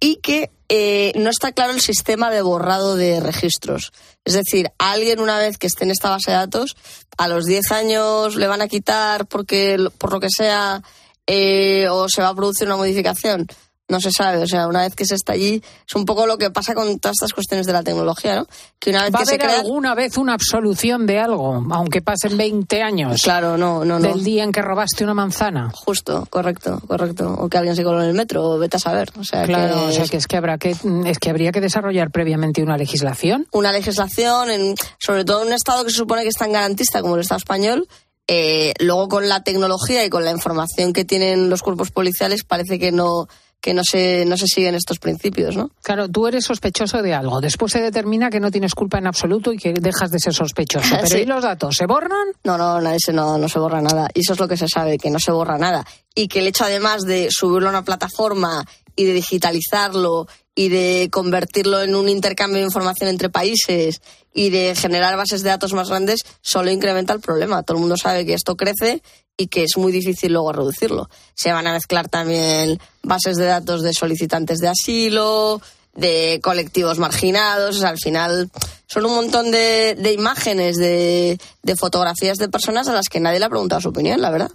y 0.00 0.16
que 0.16 0.50
eh, 0.68 1.12
no 1.16 1.30
está 1.30 1.52
claro 1.52 1.72
el 1.72 1.80
sistema 1.80 2.30
de 2.30 2.42
borrado 2.42 2.96
de 2.96 3.20
registros. 3.20 3.92
Es 4.24 4.34
decir, 4.34 4.70
a 4.78 4.92
alguien 4.92 5.20
una 5.20 5.38
vez 5.38 5.58
que 5.58 5.68
esté 5.68 5.84
en 5.84 5.90
esta 5.90 6.10
base 6.10 6.30
de 6.30 6.36
datos, 6.36 6.76
a 7.16 7.28
los 7.28 7.44
10 7.44 7.70
años 7.72 8.36
le 8.36 8.48
van 8.48 8.62
a 8.62 8.68
quitar 8.68 9.26
porque 9.26 9.78
por 9.98 10.12
lo 10.12 10.20
que 10.20 10.28
sea 10.34 10.82
eh, 11.26 11.88
o 11.90 12.08
se 12.08 12.22
va 12.22 12.28
a 12.28 12.34
producir 12.34 12.66
una 12.66 12.76
modificación. 12.76 13.46
No 13.88 14.00
se 14.00 14.10
sabe. 14.10 14.42
O 14.42 14.46
sea, 14.46 14.66
una 14.66 14.80
vez 14.82 14.94
que 14.96 15.04
se 15.04 15.14
está 15.14 15.32
allí, 15.34 15.62
es 15.86 15.94
un 15.94 16.04
poco 16.04 16.26
lo 16.26 16.38
que 16.38 16.50
pasa 16.50 16.74
con 16.74 16.98
todas 16.98 17.14
estas 17.20 17.32
cuestiones 17.32 17.66
de 17.66 17.72
la 17.72 17.82
tecnología, 17.82 18.34
¿no? 18.36 18.46
Que 18.78 18.90
una 18.90 19.02
vez 19.04 19.14
¿Va 19.14 19.18
que 19.18 19.22
a 19.22 19.26
se 19.26 19.38
crea. 19.38 19.60
alguna 19.60 19.94
vez 19.94 20.16
una 20.16 20.34
absolución 20.34 21.06
de 21.06 21.18
algo, 21.20 21.64
aunque 21.70 22.02
pasen 22.02 22.36
20 22.36 22.82
años? 22.82 23.20
Claro, 23.22 23.56
no, 23.56 23.84
no, 23.84 23.98
no. 23.98 24.08
Del 24.08 24.24
día 24.24 24.44
en 24.44 24.52
que 24.52 24.62
robaste 24.62 25.04
una 25.04 25.14
manzana. 25.14 25.70
Justo, 25.74 26.26
correcto, 26.30 26.80
correcto. 26.86 27.34
O 27.38 27.48
que 27.48 27.58
alguien 27.58 27.76
se 27.76 27.84
coló 27.84 28.02
en 28.02 28.08
el 28.08 28.14
metro, 28.14 28.44
o 28.44 28.58
vete 28.58 28.76
a 28.76 28.80
saber. 28.80 29.10
O 29.18 29.24
sea, 29.24 29.44
Claro, 29.44 29.74
que 29.74 29.80
o 29.80 29.92
sea 29.92 30.06
que 30.06 30.16
es 30.16 30.26
que 30.26 30.36
habrá 30.36 30.58
que 30.58 30.74
es 31.04 31.18
que 31.18 31.30
habría 31.30 31.52
que 31.52 31.60
desarrollar 31.60 32.10
previamente 32.10 32.62
una 32.62 32.76
legislación. 32.76 33.46
una 33.52 33.72
legislación, 33.72 34.50
en, 34.50 34.74
sobre 34.98 35.24
todo 35.24 35.42
en 35.42 35.48
un 35.48 35.52
Estado 35.54 35.84
que 35.84 35.90
se 35.90 35.96
supone 35.98 36.22
que 36.22 36.28
es 36.28 36.36
tan 36.36 36.52
garantista 36.52 37.00
como 37.02 37.14
el 37.14 37.20
Estado 37.22 37.38
español, 37.38 37.88
eh, 38.28 38.74
luego 38.80 39.08
con 39.08 39.28
la 39.28 39.44
tecnología 39.44 40.04
y 40.04 40.10
con 40.10 40.24
la 40.24 40.32
información 40.32 40.92
que 40.92 41.04
tienen 41.04 41.48
los 41.48 41.62
cuerpos 41.62 41.92
policiales 41.92 42.42
parece 42.42 42.78
que 42.80 42.90
no 42.90 43.28
que 43.60 43.74
no 43.74 43.82
se 43.84 44.24
no 44.26 44.36
se 44.36 44.46
siguen 44.46 44.74
estos 44.76 44.98
principios, 44.98 45.56
¿no? 45.56 45.70
Claro, 45.82 46.08
tú 46.08 46.26
eres 46.28 46.44
sospechoso 46.44 47.02
de 47.02 47.14
algo. 47.14 47.40
Después 47.40 47.72
se 47.72 47.80
determina 47.80 48.30
que 48.30 48.38
no 48.38 48.50
tienes 48.50 48.74
culpa 48.74 48.98
en 48.98 49.06
absoluto 49.08 49.52
y 49.52 49.56
que 49.58 49.72
dejas 49.72 50.10
de 50.10 50.20
ser 50.20 50.34
sospechoso. 50.34 50.88
Pero 51.02 51.06
Sí. 51.08 51.16
¿y 51.18 51.24
los 51.26 51.42
datos? 51.42 51.74
¿Se 51.76 51.86
borran? 51.86 52.28
No, 52.44 52.56
no, 52.56 52.80
no, 52.80 52.90
no, 53.12 53.38
no 53.38 53.48
se 53.48 53.58
borra 53.58 53.80
nada. 53.82 54.08
Y 54.14 54.20
eso 54.20 54.34
es 54.34 54.38
lo 54.38 54.46
que 54.46 54.56
se 54.56 54.68
sabe, 54.68 54.98
que 54.98 55.10
no 55.10 55.18
se 55.18 55.32
borra 55.32 55.58
nada. 55.58 55.84
Y 56.14 56.28
que 56.28 56.38
el 56.38 56.46
hecho, 56.46 56.64
además 56.64 57.02
de 57.02 57.28
subirlo 57.30 57.68
a 57.68 57.70
una 57.70 57.84
plataforma 57.84 58.64
y 58.94 59.04
de 59.04 59.12
digitalizarlo 59.14 60.26
y 60.56 60.70
de 60.70 61.08
convertirlo 61.12 61.82
en 61.82 61.94
un 61.94 62.08
intercambio 62.08 62.58
de 62.58 62.64
información 62.64 63.10
entre 63.10 63.28
países 63.28 64.00
y 64.34 64.48
de 64.48 64.74
generar 64.74 65.16
bases 65.16 65.42
de 65.42 65.50
datos 65.50 65.74
más 65.74 65.90
grandes, 65.90 66.20
solo 66.40 66.70
incrementa 66.70 67.12
el 67.12 67.20
problema. 67.20 67.62
Todo 67.62 67.76
el 67.76 67.82
mundo 67.82 67.96
sabe 67.96 68.24
que 68.24 68.32
esto 68.32 68.56
crece 68.56 69.02
y 69.36 69.48
que 69.48 69.64
es 69.64 69.76
muy 69.76 69.92
difícil 69.92 70.32
luego 70.32 70.52
reducirlo. 70.52 71.10
Se 71.34 71.52
van 71.52 71.66
a 71.66 71.74
mezclar 71.74 72.08
también 72.08 72.80
bases 73.02 73.36
de 73.36 73.44
datos 73.44 73.82
de 73.82 73.92
solicitantes 73.92 74.58
de 74.58 74.68
asilo, 74.68 75.60
de 75.94 76.40
colectivos 76.42 76.98
marginados. 76.98 77.82
Al 77.82 77.98
final 77.98 78.50
son 78.86 79.04
un 79.04 79.14
montón 79.14 79.50
de, 79.50 79.96
de 79.98 80.12
imágenes, 80.12 80.76
de, 80.76 81.38
de 81.62 81.76
fotografías 81.76 82.38
de 82.38 82.48
personas 82.48 82.88
a 82.88 82.92
las 82.92 83.08
que 83.08 83.18
nadie 83.18 83.40
le 83.40 83.46
ha 83.46 83.50
preguntado 83.50 83.80
su 83.80 83.88
opinión, 83.88 84.20
la 84.20 84.30
verdad. 84.30 84.50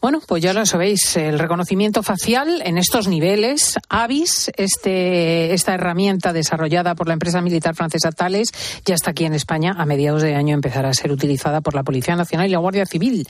Bueno, 0.00 0.20
pues 0.26 0.42
ya 0.42 0.52
lo 0.54 0.64
sabéis, 0.64 1.16
el 1.16 1.38
reconocimiento 1.38 2.02
facial 2.02 2.62
en 2.64 2.78
estos 2.78 3.06
niveles, 3.06 3.78
AVIS, 3.88 4.50
este, 4.56 5.52
esta 5.52 5.74
herramienta 5.74 6.32
desarrollada 6.32 6.94
por 6.94 7.06
la 7.06 7.12
empresa 7.12 7.42
militar 7.42 7.74
francesa 7.74 8.12
Thales, 8.12 8.48
ya 8.86 8.94
está 8.94 9.10
aquí 9.10 9.24
en 9.24 9.34
España. 9.34 9.74
A 9.76 9.84
mediados 9.84 10.22
de 10.22 10.34
año 10.34 10.54
empezará 10.54 10.88
a 10.88 10.94
ser 10.94 11.12
utilizada 11.12 11.60
por 11.60 11.74
la 11.74 11.82
Policía 11.82 12.16
Nacional 12.16 12.48
y 12.48 12.52
la 12.52 12.58
Guardia 12.58 12.86
Civil. 12.86 13.28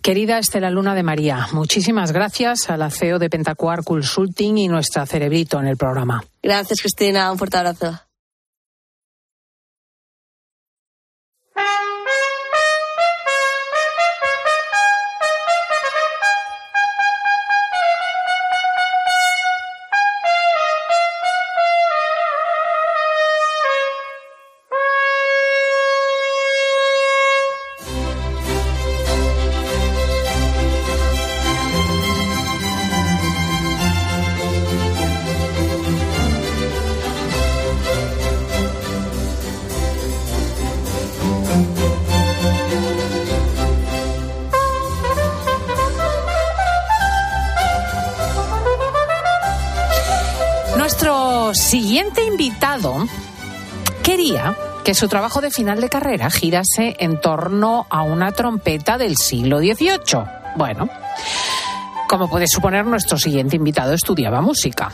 Querida 0.00 0.38
Estela 0.38 0.70
Luna 0.70 0.94
de 0.94 1.02
María, 1.02 1.48
muchísimas 1.52 2.12
gracias 2.12 2.70
a 2.70 2.76
la 2.76 2.90
CEO 2.90 3.18
de 3.18 3.30
Pentacuar 3.30 3.82
Consulting 3.82 4.58
y 4.58 4.68
nuestra 4.68 5.06
cerebrito 5.06 5.58
en 5.58 5.66
el 5.66 5.76
programa. 5.76 6.24
Gracias, 6.42 6.80
Cristina. 6.80 7.30
Un 7.32 7.38
fuerte 7.38 7.58
abrazo. 7.58 8.09
Su 55.00 55.08
trabajo 55.08 55.40
de 55.40 55.50
final 55.50 55.80
de 55.80 55.88
carrera 55.88 56.28
girase 56.28 56.94
en 56.98 57.18
torno 57.22 57.86
a 57.88 58.02
una 58.02 58.32
trompeta 58.32 58.98
del 58.98 59.16
siglo 59.16 59.58
XVIII. 59.58 60.24
Bueno, 60.56 60.90
como 62.06 62.28
puede 62.28 62.46
suponer, 62.46 62.84
nuestro 62.84 63.16
siguiente 63.16 63.56
invitado 63.56 63.94
estudiaba 63.94 64.42
música. 64.42 64.92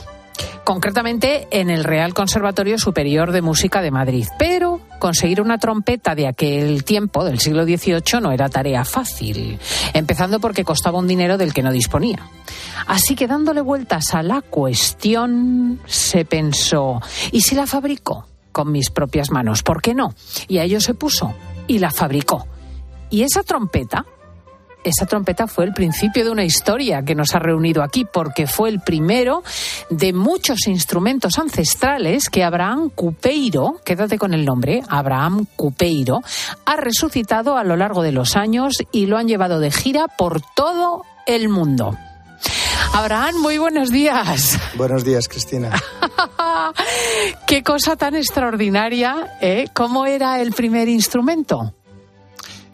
Concretamente 0.62 1.48
en 1.50 1.70
el 1.70 1.82
Real 1.82 2.14
Conservatorio 2.14 2.78
Superior 2.78 3.32
de 3.32 3.42
Música 3.42 3.82
de 3.82 3.90
Madrid. 3.90 4.28
Pero 4.38 4.80
conseguir 5.00 5.40
una 5.40 5.58
trompeta 5.58 6.14
de 6.14 6.28
aquel 6.28 6.84
tiempo, 6.84 7.24
del 7.24 7.40
siglo 7.40 7.64
XVIII, 7.64 8.20
no 8.22 8.30
era 8.30 8.48
tarea 8.48 8.84
fácil. 8.84 9.58
Empezando 9.92 10.38
porque 10.38 10.62
costaba 10.62 11.00
un 11.00 11.08
dinero 11.08 11.36
del 11.36 11.52
que 11.52 11.64
no 11.64 11.72
disponía. 11.72 12.30
Así 12.86 13.16
que 13.16 13.26
dándole 13.26 13.60
vueltas 13.60 14.14
a 14.14 14.22
la 14.22 14.40
cuestión, 14.40 15.80
se 15.86 16.24
pensó, 16.24 17.02
¿y 17.32 17.40
si 17.40 17.56
la 17.56 17.66
fabrico 17.66 18.28
con 18.56 18.72
mis 18.72 18.88
propias 18.88 19.30
manos? 19.30 19.62
¿Por 19.62 19.82
qué 19.82 19.94
no? 19.94 20.14
Y 20.48 20.56
a 20.56 20.62
ello 20.62 20.80
se 20.80 20.94
puso 20.94 21.34
y 21.66 21.78
la 21.78 21.90
fabricó. 21.90 22.46
Y 23.10 23.20
esa 23.20 23.42
trompeta, 23.42 24.06
esa 24.82 25.04
trompeta 25.04 25.46
fue 25.46 25.66
el 25.66 25.74
principio 25.74 26.24
de 26.24 26.30
una 26.30 26.42
historia 26.42 27.02
que 27.02 27.14
nos 27.14 27.34
ha 27.34 27.38
reunido 27.38 27.82
aquí, 27.82 28.06
porque 28.10 28.46
fue 28.46 28.70
el 28.70 28.80
primero 28.80 29.42
de 29.90 30.14
muchos 30.14 30.68
instrumentos 30.68 31.38
ancestrales 31.38 32.30
que 32.30 32.44
Abraham 32.44 32.88
Cupeiro, 32.88 33.78
quédate 33.84 34.16
con 34.16 34.32
el 34.32 34.46
nombre, 34.46 34.82
Abraham 34.88 35.44
Cupeiro, 35.54 36.22
ha 36.64 36.76
resucitado 36.76 37.58
a 37.58 37.64
lo 37.64 37.76
largo 37.76 38.02
de 38.02 38.12
los 38.12 38.36
años 38.36 38.78
y 38.90 39.04
lo 39.04 39.18
han 39.18 39.28
llevado 39.28 39.60
de 39.60 39.70
gira 39.70 40.06
por 40.08 40.40
todo 40.40 41.04
el 41.26 41.50
mundo. 41.50 41.94
Abraham, 42.92 43.36
muy 43.40 43.58
buenos 43.58 43.90
días. 43.90 44.58
Buenos 44.76 45.04
días, 45.04 45.28
Cristina. 45.28 45.70
Qué 47.46 47.62
cosa 47.62 47.96
tan 47.96 48.16
extraordinaria, 48.16 49.38
¿eh? 49.40 49.66
¿Cómo 49.72 50.06
era 50.06 50.40
el 50.40 50.52
primer 50.52 50.88
instrumento? 50.88 51.74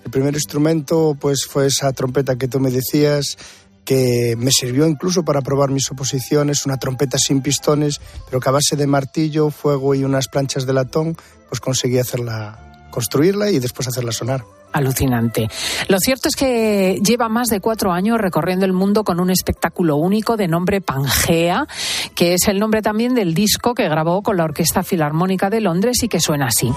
El 0.04 0.10
primer 0.10 0.34
instrumento 0.34 1.16
pues 1.18 1.46
fue 1.46 1.66
esa 1.66 1.92
trompeta 1.92 2.36
que 2.36 2.48
tú 2.48 2.60
me 2.60 2.70
decías 2.70 3.36
que 3.84 4.36
me 4.38 4.50
sirvió 4.52 4.86
incluso 4.86 5.24
para 5.24 5.42
probar 5.42 5.70
mis 5.70 5.90
oposiciones, 5.90 6.66
una 6.66 6.76
trompeta 6.76 7.18
sin 7.18 7.42
pistones, 7.42 8.00
pero 8.26 8.40
que 8.40 8.48
a 8.48 8.52
base 8.52 8.76
de 8.76 8.86
martillo, 8.86 9.50
fuego 9.50 9.94
y 9.94 10.04
unas 10.04 10.28
planchas 10.28 10.66
de 10.66 10.72
latón, 10.72 11.16
pues 11.48 11.60
conseguí 11.60 11.98
hacerla, 11.98 12.88
construirla 12.90 13.50
y 13.50 13.58
después 13.58 13.88
hacerla 13.88 14.12
sonar. 14.12 14.44
Alucinante. 14.72 15.48
Lo 15.88 15.98
cierto 15.98 16.28
es 16.28 16.36
que 16.36 17.00
lleva 17.04 17.28
más 17.28 17.48
de 17.48 17.60
cuatro 17.60 17.92
años 17.92 18.18
recorriendo 18.18 18.64
el 18.64 18.72
mundo 18.72 19.04
con 19.04 19.20
un 19.20 19.30
espectáculo 19.30 19.96
único 19.96 20.36
de 20.36 20.48
nombre 20.48 20.80
Pangea, 20.80 21.66
que 22.14 22.34
es 22.34 22.48
el 22.48 22.58
nombre 22.58 22.82
también 22.82 23.14
del 23.14 23.34
disco 23.34 23.74
que 23.74 23.88
grabó 23.88 24.22
con 24.22 24.36
la 24.36 24.44
Orquesta 24.44 24.82
Filarmónica 24.82 25.50
de 25.50 25.60
Londres 25.60 26.02
y 26.02 26.08
que 26.08 26.20
suena 26.20 26.46
así. 26.46 26.72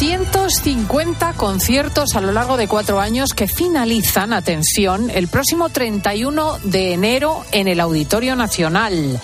...250 0.00 1.34
conciertos 1.34 2.14
a 2.14 2.20
lo 2.20 2.30
largo 2.30 2.56
de 2.56 2.68
cuatro 2.68 3.00
años 3.00 3.34
que 3.34 3.48
finalizan, 3.48 4.32
atención, 4.32 5.10
el 5.10 5.26
próximo 5.26 5.70
31 5.70 6.58
de 6.62 6.92
enero 6.92 7.44
en 7.50 7.66
el 7.66 7.80
Auditorio 7.80 8.36
Nacional. 8.36 9.20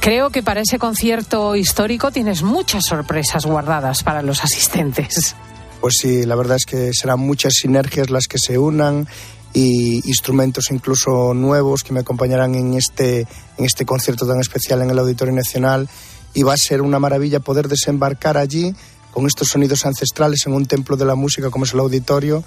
Creo 0.00 0.30
que 0.30 0.44
para 0.44 0.60
ese 0.60 0.78
concierto 0.78 1.56
histórico 1.56 2.12
tienes 2.12 2.42
muchas 2.42 2.84
sorpresas 2.88 3.46
guardadas 3.46 4.04
para 4.04 4.22
los 4.22 4.44
asistentes. 4.44 5.34
Pues 5.80 5.94
sí, 6.00 6.24
la 6.24 6.36
verdad 6.36 6.56
es 6.56 6.66
que 6.66 6.92
serán 6.92 7.18
muchas 7.18 7.54
sinergias 7.54 8.08
las 8.08 8.28
que 8.28 8.38
se 8.38 8.58
unan 8.58 9.08
y 9.52 10.08
instrumentos 10.08 10.70
incluso 10.70 11.34
nuevos 11.34 11.82
que 11.82 11.92
me 11.92 12.00
acompañarán 12.00 12.54
en 12.54 12.74
este, 12.74 13.26
en 13.58 13.64
este 13.64 13.84
concierto 13.84 14.26
tan 14.26 14.40
especial 14.40 14.82
en 14.82 14.90
el 14.90 14.98
Auditorio 14.98 15.34
Nacional 15.34 15.88
y 16.32 16.44
va 16.44 16.54
a 16.54 16.56
ser 16.56 16.80
una 16.80 16.98
maravilla 16.98 17.40
poder 17.40 17.68
desembarcar 17.68 18.38
allí 18.38 18.74
con 19.12 19.26
estos 19.26 19.48
sonidos 19.48 19.86
ancestrales 19.86 20.46
en 20.46 20.54
un 20.54 20.66
templo 20.66 20.96
de 20.96 21.04
la 21.04 21.14
música 21.14 21.50
como 21.50 21.64
es 21.64 21.74
el 21.74 21.80
auditorio 21.80 22.42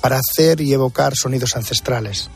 para 0.00 0.18
hacer 0.18 0.60
y 0.60 0.72
evocar 0.72 1.14
sonidos 1.14 1.56
ancestrales. 1.56 2.30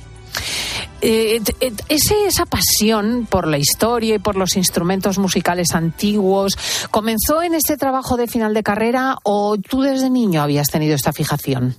Eh, 1.03 1.41
eh, 1.61 1.73
ese, 1.89 2.27
esa 2.27 2.45
pasión 2.45 3.27
por 3.29 3.47
la 3.47 3.59
historia 3.59 4.17
y 4.17 4.19
por 4.19 4.37
los 4.37 4.57
instrumentos 4.57 5.19
musicales 5.19 5.75
antiguos, 5.75 6.59
¿comenzó 6.91 7.43
en 7.43 7.55
este 7.55 7.77
trabajo 7.77 8.17
de 8.17 8.27
final 8.27 8.53
de 8.53 8.63
carrera 8.63 9.17
o 9.25 9.57
tú 9.57 9.81
desde 9.81 10.11
niño 10.11 10.43
habías 10.43 10.69
tenido 10.69 10.95
esta 10.95 11.13
fijación? 11.13 11.77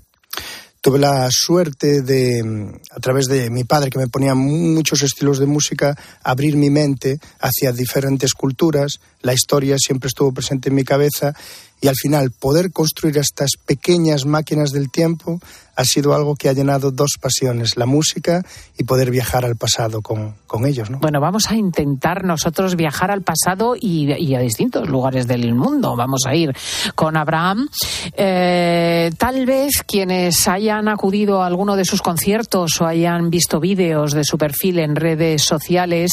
tuve 0.81 0.98
la 0.98 1.29
suerte 1.29 2.01
de, 2.01 2.79
a 2.89 3.00
través 3.00 3.27
de 3.27 3.51
mi 3.51 3.63
padre, 3.63 3.91
que 3.91 4.00
me 4.00 4.08
ponía 4.08 4.34
muchos 4.34 5.03
estilos 5.03 5.38
de 5.38 5.46
música, 5.46 5.96
abrir 6.24 6.58
mi 6.58 6.72
mente 6.72 7.20
hacia 7.39 7.72
diferentes 7.72 8.34
culturas. 8.34 9.00
La 9.22 9.34
historia 9.34 9.75
siempre 9.77 10.08
estuvo 10.08 10.34
presente 10.34 10.70
en 10.70 10.75
mi 10.75 10.84
cabeza 10.84 11.36
y 11.82 11.88
al 11.88 11.96
final 11.96 12.32
poder 12.32 12.72
construir 12.72 13.18
estas 13.18 13.52
pequeñas 13.66 14.26
máquinas 14.26 14.72
del 14.72 14.92
tiempo 14.92 15.40
ha 15.76 15.86
sido 15.86 16.14
algo 16.14 16.36
que 16.36 16.50
ha 16.50 16.54
llenado 16.54 16.92
dos 16.92 17.12
pasiones, 17.20 17.76
la 17.76 17.86
música 17.86 18.44
y 18.78 18.84
poder 18.84 19.10
viajar 19.10 19.46
al 19.46 19.56
pasado 19.56 20.02
con, 20.02 20.36
con 20.46 20.68
ellos. 20.68 20.90
¿no? 20.90 21.00
Bueno, 21.00 21.20
vamos 21.20 21.50
a 21.50 21.56
intentar 21.56 22.24
nosotros 22.24 22.76
viajar 22.76 23.10
al 23.10 23.24
pasado 23.24 23.76
y, 23.80 24.12
a 24.36 24.40
distintos 24.40 24.90
lugares 24.90 25.28
del 25.28 25.56
mundo. 25.56 25.96
Vamos 25.96 26.22
a 26.28 26.36
ir 26.36 26.56
con 26.94 27.18
Abraham. 27.18 27.68
Eh, 28.16 29.12
tal 29.18 29.46
vez 29.46 29.84
quienes 29.88 30.48
hayan 30.48 30.88
acudido 30.88 31.42
a 31.42 31.48
alguno 31.48 31.76
de 31.76 31.86
sus 31.86 32.02
conciertos 32.02 32.80
o 32.80 32.86
hayan 32.86 33.30
visto 33.30 33.60
vídeos 33.60 34.12
de 34.12 34.24
su 34.24 34.38
perfil 34.38 34.80
en 34.80 34.96
redes 34.96 35.44
sociales 35.44 36.12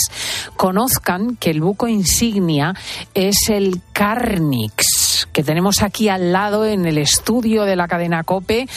conozcan 0.57 1.37
que 1.37 1.51
el 1.51 1.61
buco 1.61 1.89
insignia 1.89 2.75
es 3.13 3.37
el 3.51 3.83
Carnix 3.93 5.08
que 5.27 5.43
tenemos 5.43 5.83
aquí 5.83 6.09
al 6.09 6.33
lado 6.33 6.65
en 6.65 6.87
el 6.87 6.99
estudio 6.99 7.65
de 7.65 7.77
la 7.77 7.89
cadena 7.89 8.25
Cope. 8.25 8.69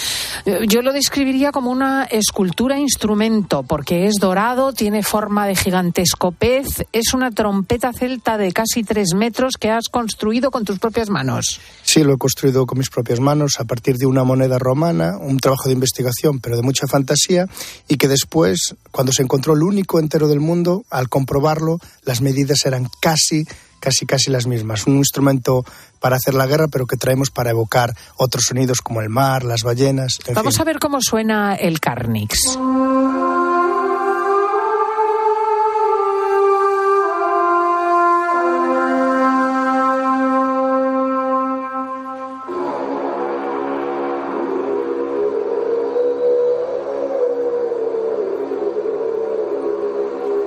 Yo 0.68 0.82
lo 0.82 0.94
describiría 0.94 1.52
como 1.52 1.72
una 1.72 2.04
escultura 2.06 2.80
instrumento, 2.80 3.64
porque 3.64 4.08
es 4.08 4.16
dorado, 4.20 4.74
tiene 4.74 5.04
forma 5.04 5.48
de 5.48 5.56
gigantesco 5.56 6.32
pez, 6.32 6.86
es 6.92 7.14
una 7.14 7.32
trompeta 7.32 7.94
celta 7.94 8.38
de 8.38 8.52
casi 8.52 8.84
tres 8.84 9.14
metros 9.16 9.54
que 9.60 9.70
has 9.70 9.90
construido 9.90 10.52
con 10.52 10.66
tus 10.66 10.80
propias 10.80 11.10
manos. 11.10 11.60
Sí, 11.84 12.04
lo 12.04 12.14
he 12.14 12.18
construido 12.18 12.66
con 12.66 12.78
mis 12.78 12.90
propias 12.90 13.20
manos 13.20 13.60
a 13.60 13.66
partir 13.66 13.98
de 13.98 14.06
una 14.06 14.24
moneda 14.24 14.58
romana, 14.58 15.18
un 15.20 15.40
trabajo 15.40 15.68
de 15.68 15.74
investigación, 15.74 16.40
pero 16.40 16.56
de 16.56 16.64
mucha 16.64 16.88
fantasía, 16.88 17.46
y 17.88 17.98
que 17.98 18.08
después, 18.08 18.76
cuando 18.92 19.12
se 19.12 19.24
encontró 19.24 19.54
el 19.54 19.64
único 19.64 20.00
entero 20.00 20.28
del 20.28 20.40
mundo, 20.40 20.84
al 20.90 21.10
comprobarlo, 21.10 21.78
las 22.04 22.22
medidas 22.22 22.66
eran 22.66 22.88
casi 23.02 23.46
casi 23.82 24.06
casi 24.06 24.30
las 24.30 24.48
mismas. 24.48 24.88
Un 24.88 24.98
instrumento 24.98 25.66
para 26.02 26.18
hacer 26.18 26.34
la 26.34 26.48
guerra, 26.48 26.68
pero 26.68 26.86
que 26.88 26.98
traemos 26.98 27.30
para 27.30 27.52
evocar 27.52 27.96
otros 28.18 28.46
sonidos 28.48 28.82
como 28.82 29.00
el 29.02 29.10
mar, 29.10 29.44
las 29.44 29.62
ballenas. 29.62 30.18
Vamos 30.34 30.56
fin. 30.56 30.62
a 30.62 30.66
ver 30.66 30.80
cómo 30.80 31.00
suena 31.00 31.56
el 31.56 31.80
Carnix. 31.80 32.58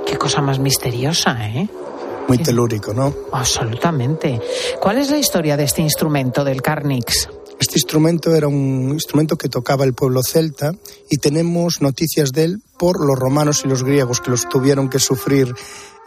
Qué 0.05 0.17
cosa 0.19 0.43
más 0.43 0.59
misteriosa, 0.59 1.49
¿eh? 1.49 1.69
Muy 2.29 2.39
telúrico, 2.39 2.95
¿no? 2.95 3.15
Absolutamente. 3.33 4.41
¿Cuál 4.81 4.99
es 4.99 5.11
la 5.11 5.19
historia 5.19 5.57
de 5.57 5.65
este 5.65 5.83
instrumento, 5.83 6.45
del 6.45 6.63
Carnix? 6.63 7.29
Este 7.61 7.77
instrumento 7.77 8.35
era 8.35 8.49
un 8.49 8.91
instrumento 8.93 9.37
que 9.37 9.49
tocaba 9.49 9.85
el 9.85 9.95
pueblo 9.95 10.23
celta 10.23 10.73
y 11.09 11.19
tenemos 11.19 11.81
noticias 11.81 12.33
de 12.33 12.45
él 12.45 12.63
por 12.79 13.05
los 13.05 13.19
romanos 13.19 13.63
y 13.65 13.69
los 13.69 13.85
griegos 13.85 14.21
que 14.21 14.31
los 14.31 14.49
tuvieron 14.49 14.89
que 14.89 14.99
sufrir 14.99 15.55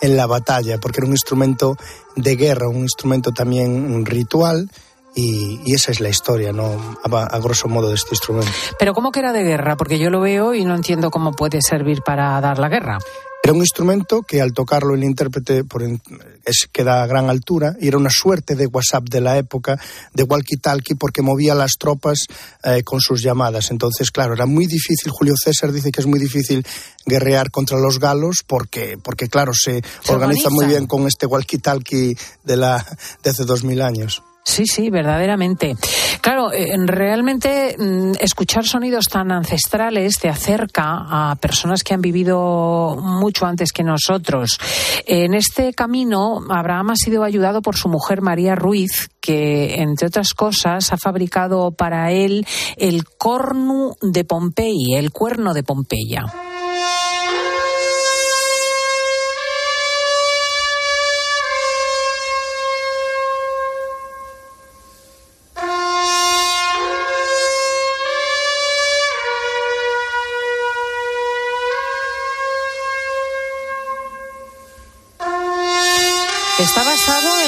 en 0.01 0.17
la 0.17 0.25
batalla, 0.27 0.77
porque 0.79 0.99
era 0.99 1.07
un 1.07 1.13
instrumento 1.13 1.75
de 2.15 2.35
guerra, 2.35 2.67
un 2.67 2.81
instrumento 2.81 3.31
también 3.31 4.05
ritual. 4.05 4.69
Y, 5.15 5.59
y, 5.65 5.73
esa 5.73 5.89
es 5.89 5.99
la 5.99 6.09
historia, 6.09 6.53
¿no? 6.53 6.97
A, 7.03 7.23
a, 7.23 7.39
grosso 7.39 7.67
modo 7.67 7.89
de 7.89 7.95
este 7.95 8.09
instrumento. 8.11 8.51
Pero 8.77 8.93
¿cómo 8.93 9.11
que 9.11 9.19
era 9.19 9.33
de 9.33 9.41
guerra? 9.41 9.75
Porque 9.75 9.97
yo 9.97 10.11
lo 10.11 10.19
veo 10.19 10.53
y 10.53 10.63
no 10.63 10.75
entiendo 10.75 11.09
cómo 11.09 11.31
puede 11.31 11.63
servir 11.63 12.03
para 12.05 12.39
dar 12.39 12.59
la 12.59 12.69
guerra. 12.69 12.99
Era 13.43 13.53
un 13.53 13.59
instrumento 13.59 14.23
que 14.23 14.41
al 14.41 14.51
tocarlo 14.51 14.93
el 14.93 15.03
intérprete 15.03 15.63
por, 15.63 15.81
es, 15.83 16.67
queda 16.71 17.03
a 17.03 17.07
gran 17.07 17.29
altura 17.29 17.75
y 17.79 17.87
era 17.87 17.97
una 17.97 18.09
suerte 18.11 18.55
de 18.55 18.67
WhatsApp 18.67 19.05
de 19.09 19.21
la 19.21 19.37
época, 19.37 19.79
de 20.13 20.25
walkie-talkie, 20.25 20.97
porque 20.97 21.21
movía 21.21 21.55
las 21.55 21.73
tropas 21.79 22.25
eh, 22.63 22.83
con 22.83 22.99
sus 22.99 23.21
llamadas. 23.21 23.71
Entonces, 23.71 24.11
claro, 24.11 24.33
era 24.33 24.45
muy 24.45 24.65
difícil. 24.65 25.11
Julio 25.11 25.35
César 25.41 25.71
dice 25.71 25.91
que 25.91 26.01
es 26.01 26.07
muy 26.07 26.19
difícil 26.19 26.65
guerrear 27.05 27.49
contra 27.51 27.79
los 27.79 27.99
galos 27.99 28.43
porque, 28.45 28.97
porque 29.01 29.29
claro, 29.29 29.53
se, 29.53 29.81
se 29.81 30.11
organiza, 30.11 30.13
organiza 30.13 30.49
muy 30.49 30.65
bien 30.65 30.85
con 30.85 31.07
este 31.07 31.25
walkie-talkie 31.25 32.17
de, 32.43 32.57
la, 32.57 32.85
de 33.23 33.29
hace 33.29 33.45
dos 33.45 33.63
mil 33.63 33.81
años. 33.81 34.23
Sí, 34.47 34.65
sí, 34.65 34.89
verdaderamente. 34.89 35.75
Claro, 36.21 36.53
eh, 36.53 36.73
realmente 36.85 37.75
mm, 37.77 38.13
escuchar 38.21 38.65
sonidos 38.65 39.07
tan 39.07 39.29
ancestrales 39.29 40.19
te 40.19 40.29
acerca 40.29 40.83
a 40.85 41.35
personas 41.35 41.83
que 41.83 41.93
han 41.93 41.99
vivido 41.99 42.95
mucho 42.95 43.45
antes 43.45 43.73
que 43.73 43.83
nosotros. 43.83 44.57
En 45.05 45.33
este 45.33 45.73
camino, 45.73 46.39
Abraham 46.49 46.91
ha 46.91 46.95
sido 46.95 47.25
ayudado 47.25 47.61
por 47.61 47.75
su 47.75 47.89
mujer 47.89 48.21
María 48.21 48.55
Ruiz, 48.55 49.09
que, 49.19 49.81
entre 49.81 50.07
otras 50.07 50.33
cosas, 50.33 50.93
ha 50.93 50.97
fabricado 50.97 51.71
para 51.71 52.13
él 52.13 52.47
el 52.77 53.03
cornu 53.03 53.95
de 54.01 54.23
Pompeyi, 54.23 54.95
el 54.95 55.11
cuerno 55.11 55.53
de 55.53 55.63
Pompeya. 55.63 56.23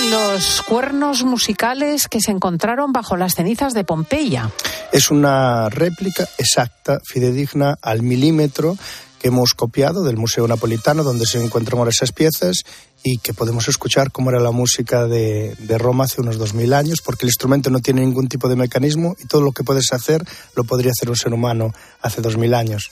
Los 0.10 0.62
cuernos 0.64 1.24
musicales 1.24 2.08
que 2.08 2.22
se 2.22 2.32
encontraron 2.32 2.92
bajo 2.92 3.16
las 3.18 3.36
cenizas 3.36 3.74
de 3.74 3.84
Pompeya. 3.84 4.50
Es 4.92 5.12
una 5.12 5.70
réplica 5.70 6.28
exacta, 6.38 7.00
fidedigna 7.04 7.78
al 7.82 8.02
milímetro 8.02 8.78
que 9.20 9.28
hemos 9.28 9.54
copiado 9.54 10.04
del 10.04 10.18
Museo 10.18 10.48
Napolitano, 10.48 11.04
donde 11.04 11.26
se 11.26 11.44
encuentran 11.44 11.86
esas 11.88 12.12
piezas 12.12 12.64
y 13.04 13.18
que 13.18 13.34
podemos 13.34 13.68
escuchar 13.68 14.12
cómo 14.12 14.30
era 14.30 14.40
la 14.40 14.52
música 14.52 15.06
de, 15.06 15.56
de, 15.60 15.78
Roma 15.78 16.06
hace 16.06 16.22
unos 16.22 16.38
2000 16.38 16.74
años, 16.74 17.02
porque 17.04 17.26
el 17.26 17.30
instrumento 17.30 17.70
no 17.70 17.80
tiene 17.80 18.02
ningún 18.02 18.28
tipo 18.28 18.48
de 18.48 18.56
mecanismo 18.56 19.16
y 19.20 19.28
todo 19.28 19.42
lo 19.42 19.52
que 19.52 19.64
puedes 19.64 19.92
hacer 19.92 20.24
lo 20.56 20.64
podría 20.64 20.92
hacer 20.92 21.10
un 21.10 21.18
ser 21.18 21.34
humano 21.34 21.74
hace 22.02 22.22
2000 22.22 22.54
años. 22.54 22.92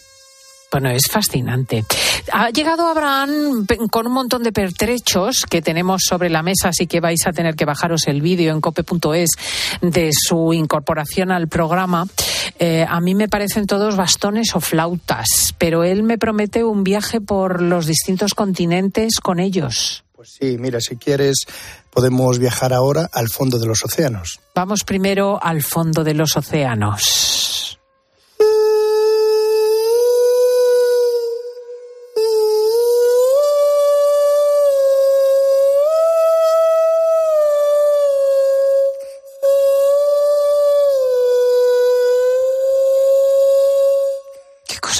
Bueno, 0.71 0.89
es 0.89 1.07
fascinante. 1.09 1.85
Ha 2.31 2.49
llegado 2.49 2.87
Abraham 2.87 3.65
con 3.89 4.07
un 4.07 4.13
montón 4.13 4.43
de 4.43 4.51
pertrechos 4.51 5.45
que 5.49 5.61
tenemos 5.61 6.03
sobre 6.07 6.29
la 6.29 6.43
mesa, 6.43 6.69
así 6.69 6.87
que 6.87 6.99
vais 6.99 7.25
a 7.25 7.31
tener 7.31 7.55
que 7.55 7.65
bajaros 7.65 8.07
el 8.07 8.21
vídeo 8.21 8.53
en 8.53 8.59
cope.es 8.59 9.29
de 9.81 10.11
su 10.11 10.53
incorporación 10.53 11.31
al 11.31 11.47
programa. 11.47 12.05
Eh, 12.59 12.85
a 12.87 12.99
mí 12.99 13.15
me 13.15 13.29
parecen 13.29 13.65
todos 13.65 13.95
bastones 13.95 14.55
o 14.55 14.59
flautas, 14.59 15.55
pero 15.57 15.83
él 15.83 16.03
me 16.03 16.17
promete 16.17 16.63
un 16.63 16.83
viaje 16.83 17.21
por 17.21 17.61
los 17.61 17.85
distintos 17.85 18.33
continentes 18.33 19.19
con 19.21 19.39
ellos. 19.39 20.03
Pues 20.15 20.35
sí, 20.39 20.57
mira, 20.57 20.81
si 20.81 20.97
quieres 20.97 21.45
podemos 21.91 22.39
viajar 22.39 22.73
ahora 22.73 23.09
al 23.13 23.29
fondo 23.29 23.57
de 23.59 23.67
los 23.67 23.85
océanos. 23.85 24.39
Vamos 24.53 24.83
primero 24.83 25.39
al 25.41 25.63
fondo 25.63 26.03
de 26.03 26.13
los 26.13 26.35
océanos. 26.35 27.66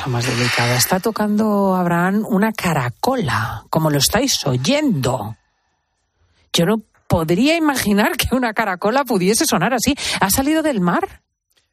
Más 0.08 0.26
delicada. 0.26 0.76
Está 0.76 1.00
tocando 1.00 1.76
Abraham 1.76 2.26
una 2.28 2.52
caracola, 2.52 3.66
como 3.70 3.90
lo 3.90 3.98
estáis 3.98 4.46
oyendo. 4.46 5.36
Yo 6.54 6.66
no 6.66 6.82
podría 7.08 7.56
imaginar 7.56 8.18
que 8.18 8.36
una 8.36 8.54
caracola 8.54 9.04
pudiese 9.04 9.46
sonar 9.46 9.74
así. 9.74 9.96
¿Ha 10.20 10.30
salido 10.30 10.64
del 10.64 10.82
mar? 10.82 11.22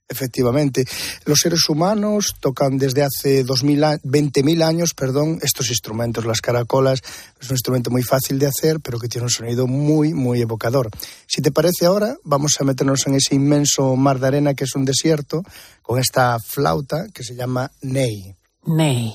Efectivamente, 0.07 0.85
los 1.25 1.39
seres 1.41 1.67
humanos 1.69 2.35
tocan 2.39 2.77
desde 2.77 3.03
hace 3.03 3.43
20.000 3.45 4.63
años 4.63 4.93
perdón, 4.95 5.39
estos 5.43 5.71
instrumentos. 5.71 6.27
Las 6.27 6.43
caracolas 6.43 7.01
es 7.41 7.49
un 7.49 7.55
instrumento 7.55 7.91
muy 7.91 8.03
fácil 8.03 8.39
de 8.39 8.47
hacer, 8.47 8.81
pero 8.81 8.99
que 8.99 9.09
tiene 9.09 9.25
un 9.25 9.31
sonido 9.31 9.67
muy, 9.67 10.13
muy 10.13 10.43
evocador. 10.43 10.91
Si 11.27 11.41
te 11.41 11.51
parece 11.51 11.87
ahora, 11.87 12.17
vamos 12.23 12.57
a 12.61 12.65
meternos 12.65 13.07
en 13.07 13.15
ese 13.15 13.35
inmenso 13.35 13.97
mar 13.97 14.21
de 14.21 14.27
arena 14.27 14.55
que 14.55 14.65
es 14.65 14.75
un 14.75 14.85
desierto, 14.85 15.43
con 15.81 15.99
esta 15.99 16.39
flauta 16.39 17.07
que 17.13 17.25
se 17.25 17.35
llama 17.35 17.71
Ney. 17.81 18.35
Ney. 18.67 19.15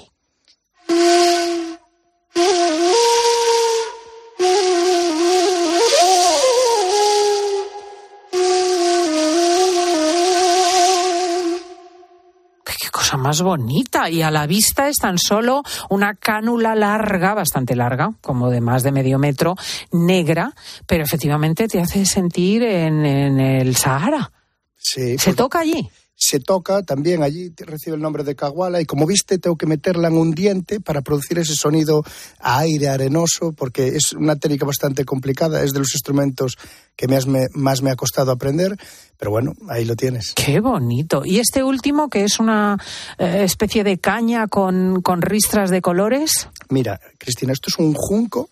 Cosa 13.09 13.17
más 13.17 13.41
bonita. 13.41 14.09
Y 14.09 14.21
a 14.21 14.29
la 14.29 14.45
vista 14.45 14.87
es 14.87 14.97
tan 14.97 15.17
solo 15.17 15.63
una 15.89 16.15
cánula 16.15 16.75
larga, 16.75 17.33
bastante 17.33 17.75
larga, 17.75 18.11
como 18.21 18.49
de 18.49 18.61
más 18.61 18.83
de 18.83 18.91
medio 18.91 19.17
metro, 19.17 19.55
negra, 19.91 20.53
pero 20.85 21.03
efectivamente 21.03 21.67
te 21.67 21.79
hace 21.79 22.05
sentir 22.05 22.63
en, 22.63 23.05
en 23.05 23.39
el 23.39 23.75
Sahara. 23.75 24.31
Sí, 24.77 25.17
¿Se 25.17 25.33
toca 25.33 25.59
allí? 25.59 25.89
Se 26.21 26.41
toca 26.41 26.83
también 26.83 27.23
allí 27.23 27.53
recibe 27.57 27.95
el 27.95 28.01
nombre 28.01 28.25
de 28.25 28.35
caguala 28.35 28.81
y 28.81 28.85
como 28.85 29.07
viste 29.07 29.39
tengo 29.39 29.55
que 29.55 29.65
meterla 29.65 30.09
en 30.09 30.17
un 30.17 30.31
diente 30.31 30.81
para 30.81 31.01
producir 31.01 31.39
ese 31.39 31.55
sonido 31.55 32.03
a 32.39 32.59
aire 32.59 32.89
arenoso 32.89 33.53
porque 33.53 33.95
es 33.95 34.11
una 34.11 34.35
técnica 34.35 34.65
bastante 34.65 35.05
complicada 35.05 35.63
es 35.63 35.71
de 35.71 35.79
los 35.79 35.93
instrumentos 35.93 36.57
que 36.97 37.07
más 37.07 37.25
me, 37.25 37.47
más 37.53 37.81
me 37.81 37.89
ha 37.89 37.95
costado 37.95 38.31
aprender 38.31 38.75
pero 39.17 39.31
bueno 39.31 39.53
ahí 39.69 39.85
lo 39.85 39.95
tienes 39.95 40.33
Qué 40.35 40.59
bonito. 40.59 41.23
Y 41.25 41.39
este 41.39 41.63
último, 41.63 42.09
que 42.09 42.23
es 42.23 42.39
una 42.39 42.77
eh, 43.17 43.43
especie 43.43 43.83
de 43.83 43.97
caña 43.97 44.47
con, 44.47 45.01
con 45.01 45.21
ristras 45.21 45.69
de 45.69 45.81
colores. 45.81 46.49
mira 46.69 46.99
Cristina 47.17 47.53
esto 47.53 47.69
es 47.69 47.79
un 47.79 47.93
junco 47.93 48.49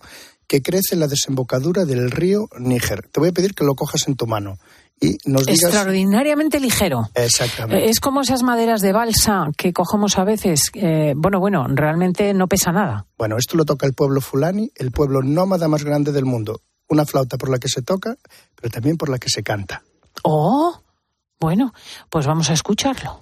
que 0.48 0.62
crece 0.62 0.96
en 0.96 1.02
la 1.02 1.08
desembocadura 1.08 1.84
del 1.84 2.12
río 2.12 2.48
Níger 2.58 3.10
te 3.12 3.20
voy 3.20 3.30
a 3.30 3.34
pedir 3.34 3.54
que 3.54 3.66
lo 3.66 3.76
cojas 3.76 4.08
en 4.08 4.16
tu 4.16 4.26
mano 4.26 4.58
y 5.00 5.18
nos 5.26 5.46
digas 5.46 5.64
Extraordinariamente 5.66 6.60
ligero. 6.60 7.10
exactamente 7.14 7.90
Es 7.90 8.00
como 8.00 8.22
esas 8.22 8.44
maderas 8.44 8.82
de 8.82 8.94
balsa 8.94 9.46
que 9.58 9.74
cogemos 9.74 10.18
a 10.18 10.24
veces. 10.24 10.62
eh, 10.74 11.14
bueno, 11.16 11.40
bueno, 11.40 11.66
realmente 11.70 12.34
no 12.34 12.48
pesa 12.48 12.72
nada. 12.72 13.06
Bueno, 13.18 13.38
esto 13.38 13.58
lo 13.58 13.66
toca 13.66 13.86
el 13.86 13.94
pueblo 13.94 14.22
fulani, 14.22 14.72
el 14.76 14.92
pueblo 14.92 15.22
nómada 15.22 15.68
más 15.68 15.84
grande 15.84 16.12
del 16.12 16.26
mundo. 16.26 16.62
Una 16.90 17.06
flauta 17.06 17.38
por 17.38 17.50
la 17.50 17.60
que 17.60 17.68
se 17.70 17.82
toca, 17.82 18.16
pero 18.56 18.70
también 18.72 18.98
por 18.98 19.10
la 19.10 19.20
que 19.20 19.30
se 19.30 19.44
canta. 19.44 19.84
Oh, 20.24 20.80
bueno, 21.40 21.74
pues 22.10 22.26
vamos 22.26 22.50
a 22.50 22.54
escucharlo. 22.54 23.22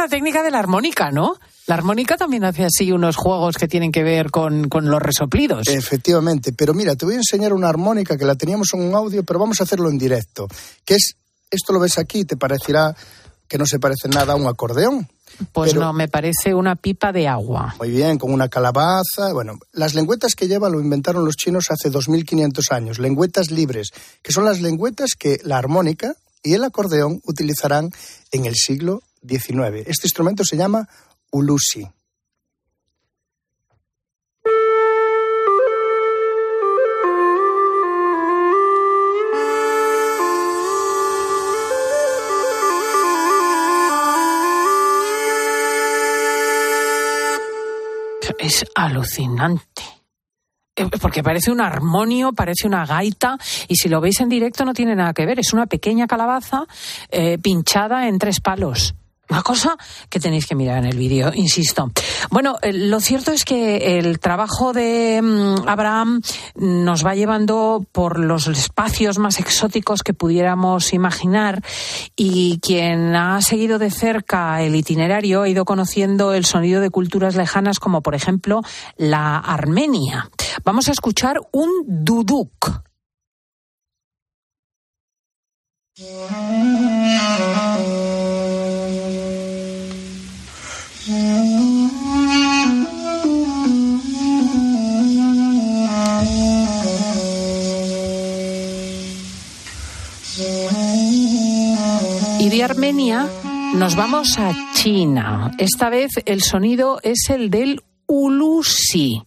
La 0.00 0.08
técnica 0.08 0.42
de 0.42 0.50
la 0.50 0.58
armónica, 0.58 1.10
¿no? 1.10 1.36
La 1.66 1.74
armónica 1.74 2.16
también 2.16 2.44
hace 2.44 2.64
así 2.64 2.90
unos 2.90 3.16
juegos 3.16 3.56
que 3.56 3.68
tienen 3.68 3.92
que 3.92 4.02
ver 4.02 4.30
con, 4.30 4.68
con 4.68 4.90
los 4.90 5.00
resoplidos. 5.00 5.68
Efectivamente, 5.68 6.52
pero 6.52 6.74
mira, 6.74 6.96
te 6.96 7.04
voy 7.04 7.14
a 7.14 7.18
enseñar 7.18 7.52
una 7.52 7.68
armónica 7.68 8.16
que 8.16 8.24
la 8.24 8.34
teníamos 8.34 8.68
en 8.74 8.80
un 8.82 8.94
audio, 8.94 9.22
pero 9.22 9.38
vamos 9.38 9.60
a 9.60 9.64
hacerlo 9.64 9.88
en 9.88 9.98
directo. 9.98 10.48
Que 10.84 10.94
es, 10.94 11.14
esto 11.50 11.72
lo 11.72 11.80
ves 11.80 11.98
aquí, 11.98 12.24
te 12.24 12.36
parecerá 12.36 12.94
que 13.46 13.58
no 13.58 13.66
se 13.66 13.78
parece 13.78 14.08
nada 14.08 14.32
a 14.32 14.36
un 14.36 14.46
acordeón. 14.46 15.08
Pues 15.52 15.72
pero- 15.72 15.82
no, 15.86 15.92
me 15.92 16.08
parece 16.08 16.54
una 16.54 16.76
pipa 16.76 17.12
de 17.12 17.28
agua. 17.28 17.74
Muy 17.78 17.90
bien, 17.90 18.18
con 18.18 18.32
una 18.32 18.48
calabaza. 18.48 19.32
Bueno, 19.32 19.58
las 19.72 19.94
lengüetas 19.94 20.34
que 20.34 20.48
lleva 20.48 20.68
lo 20.68 20.80
inventaron 20.80 21.24
los 21.24 21.36
chinos 21.36 21.66
hace 21.70 21.90
2500 21.90 22.72
años. 22.72 22.98
Lengüetas 22.98 23.50
libres, 23.50 23.90
que 24.22 24.32
son 24.32 24.44
las 24.44 24.60
lengüetas 24.60 25.10
que 25.18 25.38
la 25.44 25.58
armónica 25.58 26.14
y 26.42 26.54
el 26.54 26.64
acordeón 26.64 27.20
utilizarán 27.24 27.90
en 28.32 28.46
el 28.46 28.54
siglo 28.54 29.02
XIX. 29.26 29.86
Este 29.86 30.06
instrumento 30.06 30.44
se 30.44 30.56
llama 30.56 30.88
ulusi. 31.30 31.86
Es 48.38 48.64
alucinante. 48.74 49.82
Eh, 50.74 50.86
Porque 51.00 51.22
parece 51.22 51.50
un 51.50 51.60
armonio, 51.60 52.32
parece 52.32 52.66
una 52.66 52.86
gaita, 52.86 53.36
y 53.68 53.76
si 53.76 53.88
lo 53.88 54.00
veis 54.00 54.20
en 54.20 54.28
directo 54.28 54.64
no 54.64 54.72
tiene 54.72 54.96
nada 54.96 55.12
que 55.12 55.26
ver. 55.26 55.38
Es 55.38 55.52
una 55.52 55.66
pequeña 55.66 56.06
calabaza 56.06 56.64
eh, 57.10 57.38
pinchada 57.38 58.08
en 58.08 58.18
tres 58.18 58.40
palos. 58.40 58.94
Una 59.30 59.42
cosa 59.42 59.76
que 60.08 60.18
tenéis 60.18 60.46
que 60.46 60.56
mirar 60.56 60.78
en 60.78 60.86
el 60.86 60.98
vídeo, 60.98 61.30
insisto. 61.32 61.92
Bueno, 62.30 62.56
eh, 62.62 62.72
lo 62.72 62.98
cierto 62.98 63.30
es 63.30 63.44
que 63.44 63.98
el 63.98 64.18
trabajo 64.18 64.72
de 64.72 65.20
mm, 65.22 65.68
Abraham 65.68 66.20
nos 66.56 67.06
va 67.06 67.14
llevando 67.14 67.86
por 67.92 68.18
los 68.18 68.48
espacios 68.48 69.18
más 69.18 69.38
exóticos 69.38 70.02
que 70.02 70.14
pudiéramos 70.14 70.92
imaginar 70.92 71.62
y 72.16 72.58
quien 72.58 73.14
ha 73.14 73.40
seguido 73.40 73.78
de 73.78 73.92
cerca 73.92 74.62
el 74.62 74.74
itinerario 74.74 75.42
ha 75.42 75.48
ido 75.48 75.64
conociendo 75.64 76.34
el 76.34 76.44
sonido 76.44 76.80
de 76.80 76.90
culturas 76.90 77.36
lejanas 77.36 77.78
como 77.78 78.02
por 78.02 78.16
ejemplo 78.16 78.62
la 78.96 79.38
Armenia. 79.38 80.28
Vamos 80.64 80.88
a 80.88 80.92
escuchar 80.92 81.40
un 81.52 81.84
duduk. 81.86 82.82
Y 100.92 102.48
de 102.48 102.64
Armenia 102.64 103.26
nos 103.74 103.96
vamos 103.96 104.38
a 104.38 104.52
China. 104.72 105.52
Esta 105.58 105.90
vez 105.90 106.10
el 106.24 106.42
sonido 106.42 107.00
es 107.02 107.30
el 107.30 107.50
del 107.50 107.82
ulusi. 108.06 109.22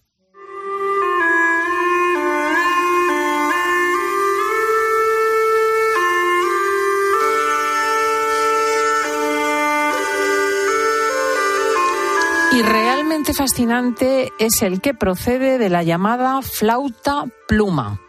Y 12.51 12.61
realmente 12.61 13.33
fascinante 13.33 14.31
es 14.37 14.61
el 14.61 14.81
que 14.81 14.93
procede 14.93 15.57
de 15.57 15.69
la 15.69 15.83
llamada 15.83 16.41
flauta 16.41 17.25
pluma. 17.47 18.02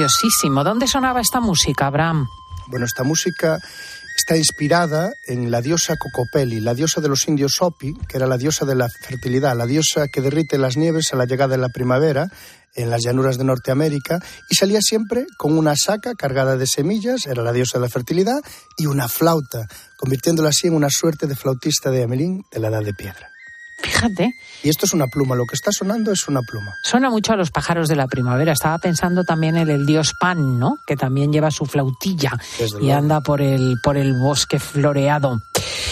Preciosísimo. 0.00 0.64
¿Dónde 0.64 0.86
sonaba 0.86 1.20
esta 1.20 1.40
música, 1.40 1.86
Abraham? 1.86 2.26
Bueno, 2.68 2.86
esta 2.86 3.04
música 3.04 3.58
está 4.16 4.34
inspirada 4.34 5.12
en 5.26 5.50
la 5.50 5.60
diosa 5.60 5.96
Cocopeli, 5.98 6.58
la 6.60 6.72
diosa 6.72 7.02
de 7.02 7.08
los 7.08 7.28
indios 7.28 7.60
Hopi, 7.60 7.92
que 8.08 8.16
era 8.16 8.26
la 8.26 8.38
diosa 8.38 8.64
de 8.64 8.76
la 8.76 8.88
fertilidad, 8.88 9.54
la 9.54 9.66
diosa 9.66 10.08
que 10.08 10.22
derrite 10.22 10.56
las 10.56 10.78
nieves 10.78 11.12
a 11.12 11.16
la 11.16 11.26
llegada 11.26 11.54
de 11.56 11.60
la 11.60 11.68
primavera 11.68 12.28
en 12.76 12.88
las 12.88 13.02
llanuras 13.02 13.36
de 13.36 13.44
Norteamérica 13.44 14.20
y 14.48 14.54
salía 14.54 14.80
siempre 14.80 15.26
con 15.36 15.58
una 15.58 15.76
saca 15.76 16.14
cargada 16.14 16.56
de 16.56 16.66
semillas, 16.66 17.26
era 17.26 17.42
la 17.42 17.52
diosa 17.52 17.76
de 17.76 17.84
la 17.84 17.90
fertilidad, 17.90 18.40
y 18.78 18.86
una 18.86 19.06
flauta, 19.06 19.66
convirtiéndola 19.98 20.48
así 20.48 20.68
en 20.68 20.76
una 20.76 20.88
suerte 20.88 21.26
de 21.26 21.36
flautista 21.36 21.90
de 21.90 22.04
Amelín 22.04 22.42
de 22.50 22.58
la 22.58 22.68
Edad 22.68 22.84
de 22.84 22.94
Piedra. 22.94 23.28
Fíjate, 23.82 24.34
Y 24.62 24.68
esto 24.68 24.86
es 24.86 24.92
una 24.92 25.06
pluma, 25.06 25.34
lo 25.34 25.46
que 25.46 25.54
está 25.54 25.72
sonando 25.72 26.12
es 26.12 26.28
una 26.28 26.40
pluma. 26.42 26.74
suena 26.82 27.10
mucho 27.10 27.32
a 27.32 27.36
los 27.36 27.50
pájaros 27.50 27.88
de 27.88 27.96
la 27.96 28.06
primavera. 28.06 28.52
Estaba 28.52 28.78
pensando 28.78 29.24
también 29.24 29.56
en 29.56 29.68
el 29.70 29.86
dios 29.86 30.12
Pan, 30.20 30.58
¿no? 30.58 30.76
Que 30.86 30.96
también 30.96 31.32
lleva 31.32 31.50
su 31.50 31.64
flautilla 31.66 32.32
Desde 32.58 32.78
y 32.78 32.80
luego. 32.86 32.98
anda 32.98 33.20
por 33.20 33.40
el, 33.40 33.76
por 33.82 33.96
el 33.96 34.14
bosque 34.14 34.58
floreado. 34.58 35.40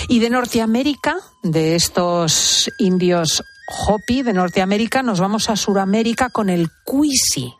Y 0.09 0.20
de 0.20 0.31
Norteamérica, 0.31 1.16
de 1.42 1.74
estos 1.77 2.70
indios 2.79 3.42
Hopi 3.87 4.22
de 4.22 4.33
Norteamérica, 4.33 5.03
nos 5.03 5.20
vamos 5.20 5.51
a 5.51 5.57
Suramérica 5.57 6.31
con 6.31 6.48
el 6.48 6.70
Cuisi. 6.85 7.53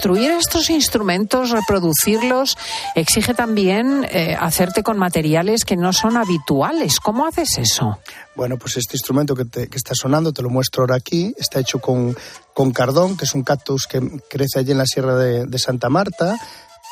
Construir 0.00 0.30
estos 0.30 0.70
instrumentos, 0.70 1.50
reproducirlos, 1.50 2.56
exige 2.94 3.34
también 3.34 4.06
eh, 4.10 4.34
hacerte 4.40 4.82
con 4.82 4.96
materiales 4.96 5.66
que 5.66 5.76
no 5.76 5.92
son 5.92 6.16
habituales. 6.16 7.00
¿Cómo 7.00 7.26
haces 7.26 7.58
eso? 7.58 7.98
Bueno, 8.34 8.56
pues 8.56 8.78
este 8.78 8.96
instrumento 8.96 9.36
que, 9.36 9.44
te- 9.44 9.68
que 9.68 9.76
está 9.76 9.94
sonando, 9.94 10.32
te 10.32 10.40
lo 10.40 10.48
muestro 10.48 10.84
ahora 10.84 10.94
aquí, 10.96 11.34
está 11.36 11.60
hecho 11.60 11.80
con, 11.80 12.16
con 12.54 12.70
cardón, 12.70 13.18
que 13.18 13.26
es 13.26 13.34
un 13.34 13.42
cactus 13.42 13.86
que 13.86 14.00
crece 14.30 14.58
allí 14.60 14.72
en 14.72 14.78
la 14.78 14.86
Sierra 14.86 15.16
de, 15.16 15.58
Santa 15.58 15.90
Marta, 15.90 16.38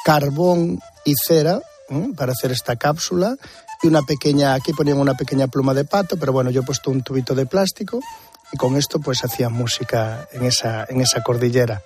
carbón 0.04 0.78
y 1.06 1.14
cera, 1.26 1.62
para 2.14 2.32
hacer 2.32 2.52
esta 2.52 2.76
cápsula 2.76 3.36
y 3.82 3.86
una 3.86 4.02
pequeña, 4.02 4.52
aquí 4.52 4.74
ponían 4.74 4.98
una 4.98 5.14
pequeña 5.14 5.46
pluma 5.46 5.72
de 5.72 5.86
pato, 5.86 6.18
pero 6.18 6.34
bueno, 6.34 6.50
yo 6.50 6.60
he 6.60 6.64
puesto 6.64 6.90
un 6.90 7.00
tubito 7.02 7.34
de 7.34 7.46
plástico 7.46 8.00
y 8.52 8.58
con 8.58 8.76
esto 8.76 9.00
pues 9.00 9.24
hacía 9.24 9.48
música 9.48 10.28
en 10.32 10.44
esa, 10.44 10.84
en 10.90 11.00
esa 11.00 11.22
cordillera. 11.22 11.80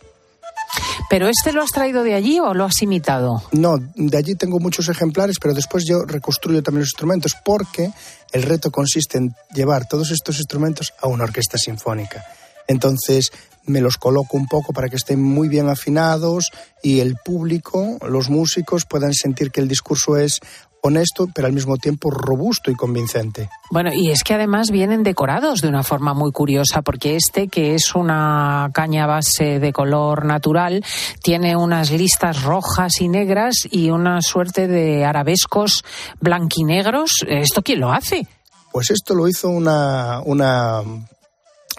¿Pero 1.11 1.29
este 1.29 1.53
lo 1.53 1.63
has 1.63 1.71
traído 1.71 2.03
de 2.05 2.15
allí 2.15 2.41
o 2.41 2.55
lo 2.55 2.65
has 2.65 2.81
imitado? 2.83 3.43
No, 3.53 3.77
de 3.95 4.17
allí 4.17 4.35
tengo 4.35 4.59
muchos 4.59 4.89
ejemplares, 4.89 5.37
pero 5.41 5.55
después 5.55 5.85
yo 5.87 6.05
reconstruyo 6.07 6.63
también 6.63 6.81
los 6.81 6.89
instrumentos 6.89 7.37
porque 7.45 7.93
el 8.33 8.43
reto 8.43 8.71
consiste 8.71 9.19
en 9.19 9.35
llevar 9.55 9.87
todos 9.87 10.11
estos 10.11 10.39
instrumentos 10.39 10.93
a 11.01 11.09
una 11.09 11.25
orquesta 11.25 11.59
sinfónica. 11.59 12.25
Entonces 12.67 13.31
me 13.65 13.81
los 13.81 13.97
coloco 13.97 14.37
un 14.37 14.47
poco 14.47 14.73
para 14.73 14.89
que 14.89 14.97
estén 14.97 15.23
muy 15.23 15.49
bien 15.49 15.69
afinados 15.69 16.51
y 16.83 17.01
el 17.01 17.17
público, 17.17 17.99
los 18.09 18.31
músicos 18.31 18.87
puedan 18.87 19.15
sentir 19.15 19.51
que 19.51 19.61
el 19.61 19.69
discurso 19.69 20.17
es 20.17 20.41
honesto, 20.83 21.29
pero 21.33 21.47
al 21.47 21.53
mismo 21.53 21.77
tiempo 21.77 22.11
robusto 22.11 22.71
y 22.71 22.75
convincente. 22.75 23.49
Bueno, 23.71 23.91
y 23.95 24.11
es 24.11 24.23
que 24.25 24.35
además 24.35 24.71
vienen 24.71 25.03
decorados 25.03 25.61
de 25.61 25.69
una 25.69 25.83
forma 25.83 26.13
muy 26.13 26.33
curiosa, 26.33 26.83
porque 26.83 27.17
este, 27.17 27.49
que 27.49 27.75
es 27.75 27.95
una 27.95 28.71
caña 28.75 29.07
base 29.07 29.61
de 29.61 29.73
color 29.73 30.25
natural, 30.25 30.85
tiene 31.23 31.57
unas 31.57 31.91
listas 31.91 32.43
rojas 32.43 33.01
y 33.01 33.09
negras 33.09 33.55
y 33.71 33.91
una 33.91 34.21
suerte 34.21 34.67
de 34.67 35.05
arabescos 35.05 35.85
blanquinegros. 36.21 37.25
¿Esto 37.29 37.63
quién 37.63 37.81
lo 37.81 37.93
hace? 37.93 38.27
Pues 38.73 38.91
esto 38.91 39.15
lo 39.15 39.29
hizo 39.29 39.49
una, 39.51 40.21
una 40.25 40.83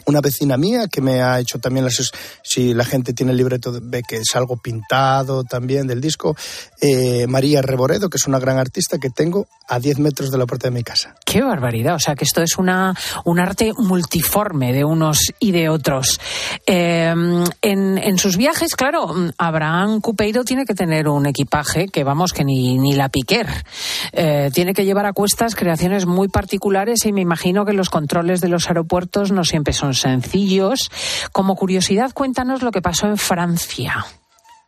una 0.06 0.22
vecina 0.22 0.58
mía 0.58 0.88
que 0.88 1.02
me 1.02 1.22
ha 1.22 1.40
hecho 1.40 1.60
también 1.60 1.86
las 1.86 2.12
si 2.44 2.74
la 2.74 2.86
gente 2.86 3.14
tiene 3.14 3.32
el 3.32 3.38
libreto 3.38 3.80
ve 3.82 4.04
que 4.08 4.18
es 4.18 4.36
algo 4.36 4.58
pintado 4.58 5.44
también 5.44 5.88
del 5.88 6.02
disco 6.02 6.36
eh, 6.82 7.28
María 7.28 7.62
Reboredo 7.62 8.10
que 8.10 8.18
es 8.18 8.28
una 8.28 8.40
gran 8.40 8.58
artista 8.58 8.98
que 8.98 9.10
tengo 9.10 9.48
a 9.68 9.80
10 9.80 10.00
metros 10.00 10.32
de 10.32 10.38
la 10.38 10.46
puerta 10.46 10.68
de 10.68 10.72
mi 10.72 10.84
casa. 10.84 11.16
Qué 11.26 11.42
barbaridad 11.42 11.96
o 11.96 12.00
sea 12.00 12.16
que 12.16 12.26
esto 12.26 12.42
es 12.42 12.58
una 12.58 12.94
un 13.26 13.40
arte 13.40 13.72
multiforme 13.78 14.74
de 14.74 14.84
unos 14.84 15.34
y 15.40 15.52
de 15.52 15.70
otros. 15.70 16.20
Eh, 16.66 17.14
en, 17.62 17.98
en, 17.98 18.18
sus 18.18 18.38
viajes 18.38 18.76
claro 18.76 19.14
Abraham 19.38 20.02
Cupeiro 20.02 20.44
tiene 20.44 20.66
que 20.66 20.74
tener 20.74 21.08
un 21.08 21.26
equipaje 21.26 21.88
que 21.88 22.04
vamos 22.04 22.34
que 22.34 22.44
ni, 22.44 22.78
ni 22.78 22.94
la 22.94 23.10
piquer 23.10 23.48
eh, 24.12 24.50
tiene 24.54 24.74
que 24.74 24.86
llevar 24.86 25.06
a 25.06 25.14
cuestas 25.14 25.56
creaciones 25.56 26.06
muy 26.06 26.28
particulares 26.28 27.06
y 27.06 27.12
me 27.12 27.22
imagino 27.22 27.66
que 27.66 27.74
los 27.74 27.90
controles 27.90 28.42
de 28.42 28.50
los 28.50 28.68
aeropuertos 28.68 29.32
no 29.32 29.44
siempre 29.44 29.74
son 29.74 29.93
sencillos. 30.00 30.90
Como 31.32 31.56
curiosidad, 31.56 32.12
cuéntanos 32.14 32.62
lo 32.62 32.72
que 32.72 32.82
pasó 32.82 33.08
en 33.08 33.18
Francia. 33.18 34.06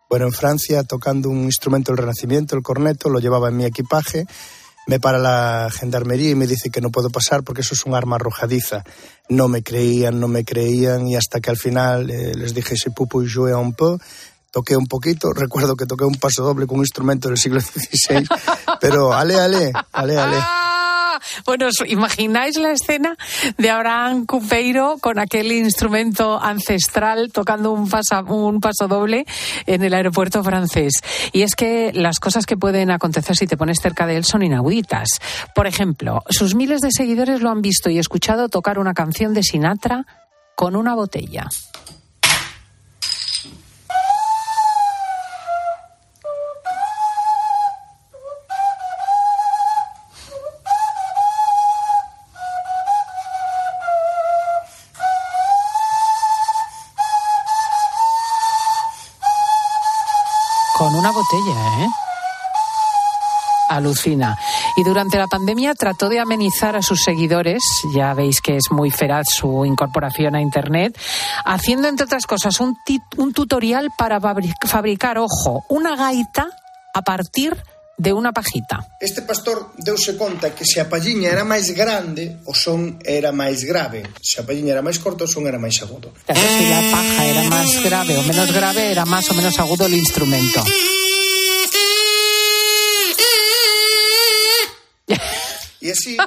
Bueno, 0.10 0.28
en 0.28 0.34
Francia, 0.34 0.84
tocando 0.84 1.30
un 1.30 1.44
instrumento 1.46 1.92
del 1.92 1.98
Renacimiento, 1.98 2.56
el 2.56 2.64
corneto, 2.64 3.10
lo 3.10 3.20
llevaba 3.20 3.50
en 3.50 3.58
mi 3.58 3.66
equipaje. 3.66 4.26
Me 4.88 5.00
para 5.00 5.18
la 5.18 5.70
gendarmería 5.72 6.30
y 6.30 6.36
me 6.36 6.46
dice 6.46 6.70
que 6.70 6.80
no 6.80 6.92
puedo 6.92 7.10
pasar 7.10 7.44
porque 7.44 7.62
eso 7.62 7.74
es 7.74 7.86
un 7.86 7.96
arma 7.96 8.18
arrojadiza. 8.18 8.84
No 9.30 9.48
me 9.48 9.64
creían, 9.64 10.20
no 10.20 10.28
me 10.28 10.46
creían 10.46 11.08
y 11.08 11.16
hasta 11.16 11.40
que 11.40 11.50
al 11.50 11.58
final 11.58 12.12
eh, 12.12 12.36
les 12.36 12.54
dije 12.54 12.78
si 12.78 12.92
pupo 12.92 13.24
y 13.24 13.32
jouer 13.32 13.56
un 13.56 13.74
peu, 13.74 13.98
toqué 14.52 14.78
un 14.78 14.86
poquito. 14.86 15.34
Recuerdo 15.34 15.76
que 15.76 15.88
toqué 15.88 16.06
un 16.06 16.16
paso 16.16 16.44
doble 16.44 16.68
con 16.68 16.78
un 16.78 16.84
instrumento 16.84 17.30
del 17.30 17.38
siglo 17.40 17.60
XVI, 17.60 18.28
pero 18.80 19.12
ale, 19.12 19.40
ale, 19.40 19.74
ale, 19.92 20.18
ale. 20.18 20.38
Bueno, 21.46 21.68
¿os 21.68 21.84
imagináis 21.88 22.58
la 22.58 22.72
escena 22.72 23.18
de 23.58 23.70
Abraham 23.70 24.26
Cupeiro 24.26 24.98
con 25.02 25.20
aquel 25.20 25.52
instrumento 25.52 26.42
ancestral 26.42 27.32
tocando 27.32 27.72
un, 27.72 27.90
un 28.28 28.62
paso 28.62 28.88
doble 28.88 29.26
en 29.66 29.84
el 29.84 29.94
aeropuerto 29.94 30.44
francés? 30.44 30.94
Y 31.34 31.42
es 31.42 31.56
que 31.56 31.92
las 31.94 32.20
cosas 32.20 32.46
que 32.46 32.58
pueden 32.58 32.92
acontecer 32.92 33.36
si 33.36 33.48
te 33.48 33.58
pones 33.58 33.80
cerca 33.82 34.06
de 34.06 34.18
él 34.18 34.26
son 34.26 34.44
inauditas. 34.44 35.10
Por 35.54 35.68
ejemplo, 35.68 36.24
sus 36.30 36.56
miles 36.56 36.82
de 36.82 36.92
seguidores 36.92 37.42
lo 37.42 37.50
han 37.50 37.62
visto 37.62 37.90
y 37.90 38.00
escuchado 38.00 38.50
tocar 38.50 38.80
una 38.80 38.94
canción 38.94 39.34
de 39.34 39.44
Sinatra 39.44 40.06
con 40.56 40.76
una 40.76 40.96
botella. 40.96 41.50
Botella, 61.26 61.84
¿eh? 61.84 61.88
Alucina. 63.68 64.38
Y 64.78 64.84
durante 64.84 65.18
la 65.18 65.28
pandemia 65.28 65.74
trató 65.74 66.08
de 66.08 66.20
amenizar 66.20 66.76
a 66.76 66.84
sus 66.84 67.02
seguidores, 67.02 67.64
ya 67.96 68.14
veis 68.14 68.40
que 68.42 68.58
es 68.58 68.66
muy 68.70 68.92
feraz 68.92 69.26
su 69.30 69.66
incorporación 69.66 70.36
a 70.36 70.42
Internet, 70.42 70.98
haciendo, 71.46 71.88
entre 71.88 72.06
otras 72.06 72.28
cosas, 72.28 72.60
un, 72.60 72.76
un 73.18 73.34
tutorial 73.34 73.90
para 73.98 74.20
fabricar, 74.68 75.18
ojo, 75.18 75.66
una 75.70 75.96
gaita 75.96 76.48
a 76.94 77.02
partir 77.02 77.58
de 77.98 78.14
una 78.14 78.34
pajita. 78.34 78.86
Este 79.00 79.22
pastor 79.22 79.72
deuse 79.78 80.18
conta 80.18 80.54
que 80.54 80.66
se 80.66 80.82
a 80.82 80.90
palliña 80.90 81.32
era 81.32 81.48
máis 81.48 81.72
grande, 81.72 82.44
o 82.46 82.54
son 82.54 83.00
era 83.02 83.32
máis 83.32 83.64
grave. 83.64 84.04
Se 84.22 84.42
a 84.42 84.46
palliña 84.46 84.76
era 84.76 84.84
máis 84.84 85.00
corta, 85.00 85.24
o 85.24 85.28
son 85.32 85.48
era 85.48 85.58
máis 85.58 85.80
agudo. 85.82 86.12
Claro, 86.28 86.44
si 86.44 86.66
la 86.68 86.82
paja 86.92 87.22
era 87.26 87.44
más 87.50 87.72
grave 87.82 88.14
o 88.20 88.24
menos 88.24 88.52
grave, 88.52 88.92
era 88.92 89.06
más 89.06 89.26
o 89.32 89.34
menos 89.34 89.58
agudo 89.58 89.88
el 89.88 89.96
instrumento. 89.96 90.62
Y 95.86 95.92
así 95.92 96.18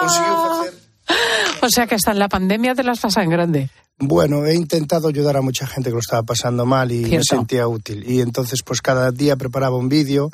consiguió 0.00 0.60
hacer... 0.60 0.74
O 1.62 1.68
sea 1.70 1.86
que 1.86 1.94
hasta 1.94 2.12
en 2.12 2.18
la 2.18 2.28
pandemia 2.28 2.74
te 2.74 2.84
las 2.84 3.00
pasas 3.00 3.24
en 3.24 3.30
grande. 3.30 3.70
Bueno, 3.98 4.44
he 4.46 4.54
intentado 4.54 5.08
ayudar 5.08 5.38
a 5.38 5.40
mucha 5.40 5.66
gente 5.66 5.88
que 5.88 5.94
lo 5.94 6.00
estaba 6.00 6.22
pasando 6.22 6.66
mal 6.66 6.92
y 6.92 6.98
Cierto. 6.98 7.16
me 7.16 7.24
sentía 7.24 7.66
útil. 7.66 8.04
Y 8.06 8.20
entonces, 8.20 8.60
pues 8.62 8.80
cada 8.82 9.10
día 9.10 9.36
preparaba 9.36 9.76
un 9.76 9.88
vídeo 9.88 10.30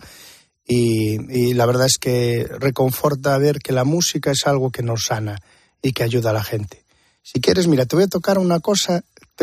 y, 0.66 1.14
y, 1.32 1.54
la 1.54 1.64
verdad 1.64 1.86
es 1.86 1.96
que 1.98 2.46
reconforta 2.58 3.38
ver 3.38 3.60
que 3.60 3.72
la 3.72 3.84
música 3.84 4.32
es 4.32 4.46
algo 4.46 4.70
que 4.70 4.82
nos 4.82 5.04
sana 5.04 5.40
y 5.80 5.92
que 5.92 6.02
ayuda 6.02 6.30
a 6.30 6.34
la 6.34 6.44
gente. 6.44 6.84
Si 7.22 7.40
quieres, 7.40 7.68
mira, 7.68 7.86
te 7.86 7.96
voy 7.96 8.04
a 8.04 8.08
tocar 8.08 8.38
una 8.38 8.60
cosa, 8.60 9.02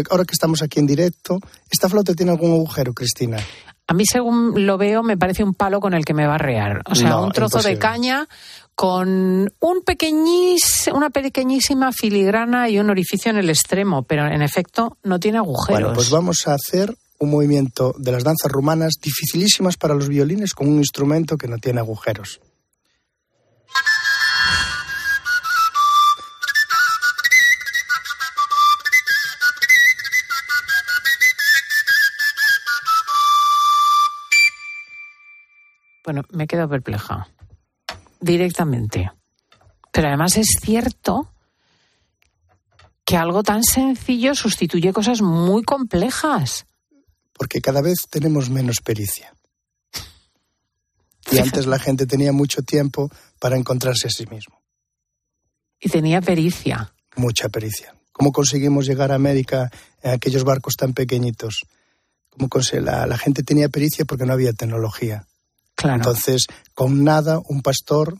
ahora 0.09 0.25
que 0.25 0.33
estamos 0.33 0.61
aquí 0.61 0.79
en 0.79 0.87
directo, 0.87 1.39
¿esta 1.71 1.89
flauta 1.89 2.13
tiene 2.13 2.31
algún 2.31 2.51
agujero, 2.51 2.93
Cristina? 2.93 3.37
A 3.91 3.93
mí, 3.93 4.05
según 4.05 4.65
lo 4.65 4.77
veo, 4.77 5.03
me 5.03 5.17
parece 5.17 5.43
un 5.43 5.53
palo 5.53 5.81
con 5.81 5.93
el 5.93 6.05
que 6.05 6.13
me 6.13 6.25
va 6.25 6.35
a 6.35 6.37
rear. 6.37 6.81
O 6.89 6.95
sea, 6.95 7.09
No, 7.09 7.23
un 7.25 7.33
trozo 7.33 7.61
de 7.61 7.77
caña 7.77 8.25
con 8.73 9.51
un 9.59 9.81
pequeñís, 9.85 10.89
una 10.93 11.09
pequeñísima 11.09 11.91
filigrana 11.91 12.69
y 12.69 12.79
un 12.79 12.89
orificio 12.89 13.31
en 13.31 13.37
el 13.37 13.49
extremo, 13.49 14.03
pero 14.03 14.27
en 14.27 14.41
efecto 14.41 14.95
no 15.03 15.19
tiene 15.19 15.39
agujeros. 15.39 15.81
Bueno, 15.81 15.93
pues 15.93 16.09
vamos 16.09 16.47
a 16.47 16.53
hacer 16.53 16.95
un 17.19 17.31
movimiento 17.31 17.93
de 17.97 18.13
las 18.13 18.23
danzas 18.23 18.49
rumanas 18.49 18.93
dificilísimas 19.01 19.75
para 19.75 19.93
los 19.93 20.07
violines 20.07 20.53
con 20.53 20.69
un 20.69 20.77
instrumento 20.77 21.35
que 21.35 21.49
no 21.49 21.57
tiene 21.57 21.81
agujeros. 21.81 22.39
Bueno, 36.03 36.23
me 36.31 36.47
quedo 36.47 36.67
perpleja. 36.69 37.27
Directamente. 38.19 39.11
Pero 39.91 40.07
además 40.07 40.37
es 40.37 40.47
cierto 40.61 41.31
que 43.05 43.17
algo 43.17 43.43
tan 43.43 43.63
sencillo 43.63 44.35
sustituye 44.35 44.93
cosas 44.93 45.21
muy 45.21 45.63
complejas. 45.63 46.65
porque 47.33 47.59
cada 47.61 47.81
vez 47.81 48.07
tenemos 48.09 48.49
menos 48.51 48.77
pericia. 48.83 49.33
Y 51.31 51.39
antes 51.39 51.65
la 51.65 51.79
gente 51.79 52.05
tenía 52.05 52.31
mucho 52.31 52.61
tiempo 52.61 53.09
para 53.39 53.57
encontrarse 53.57 54.07
a 54.07 54.11
sí 54.11 54.25
mismo, 54.27 54.61
Y 55.79 55.89
tenía 55.89 56.21
pericia. 56.21 56.93
mucha 57.15 57.49
pericia. 57.49 57.95
¿Cómo 58.11 58.31
conseguimos 58.31 58.85
llegar 58.85 59.11
a 59.11 59.15
América 59.15 59.71
en 60.03 60.11
aquellos 60.11 60.43
barcos 60.43 60.75
tan 60.75 60.93
pequeñitos? 60.93 61.63
¿Cómo 62.29 62.47
la, 62.81 63.07
la 63.07 63.17
gente 63.17 63.41
tenía 63.43 63.69
pericia 63.69 64.05
porque 64.05 64.25
no 64.25 64.33
había 64.33 64.53
tecnología. 64.53 65.25
Claro. 65.75 65.97
Entonces, 65.97 66.45
con 66.73 67.03
nada, 67.03 67.39
un 67.47 67.61
pastor, 67.61 68.17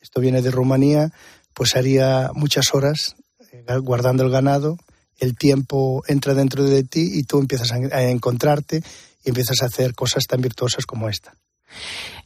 esto 0.00 0.20
viene 0.20 0.42
de 0.42 0.50
Rumanía, 0.50 1.12
pues 1.54 1.76
haría 1.76 2.30
muchas 2.34 2.74
horas 2.74 3.16
eh, 3.52 3.64
guardando 3.82 4.22
el 4.22 4.30
ganado, 4.30 4.76
el 5.18 5.36
tiempo 5.36 6.02
entra 6.08 6.34
dentro 6.34 6.64
de 6.64 6.82
ti 6.84 7.10
y 7.12 7.24
tú 7.24 7.38
empiezas 7.38 7.72
a, 7.72 7.76
a 7.76 8.02
encontrarte 8.04 8.82
y 9.24 9.28
empiezas 9.28 9.62
a 9.62 9.66
hacer 9.66 9.94
cosas 9.94 10.24
tan 10.26 10.40
virtuosas 10.40 10.86
como 10.86 11.08
esta. 11.08 11.34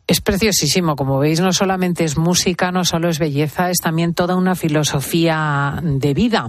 Es 0.08 0.20
preciosísimo, 0.20 0.94
como 0.94 1.18
veis, 1.18 1.40
no 1.40 1.52
solamente 1.52 2.04
es 2.04 2.16
música, 2.16 2.70
no 2.70 2.84
solo 2.84 3.08
es 3.08 3.18
belleza, 3.18 3.70
es 3.70 3.78
también 3.78 4.14
toda 4.14 4.36
una 4.36 4.54
filosofía 4.54 5.80
de 5.82 6.14
vida. 6.14 6.48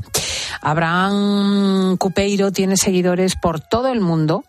Abraham 0.62 1.98
Cupeiro 1.98 2.52
tiene 2.52 2.78
seguidores 2.78 3.36
por 3.36 3.60
todo 3.60 3.88
el 3.92 4.00
mundo 4.00 4.44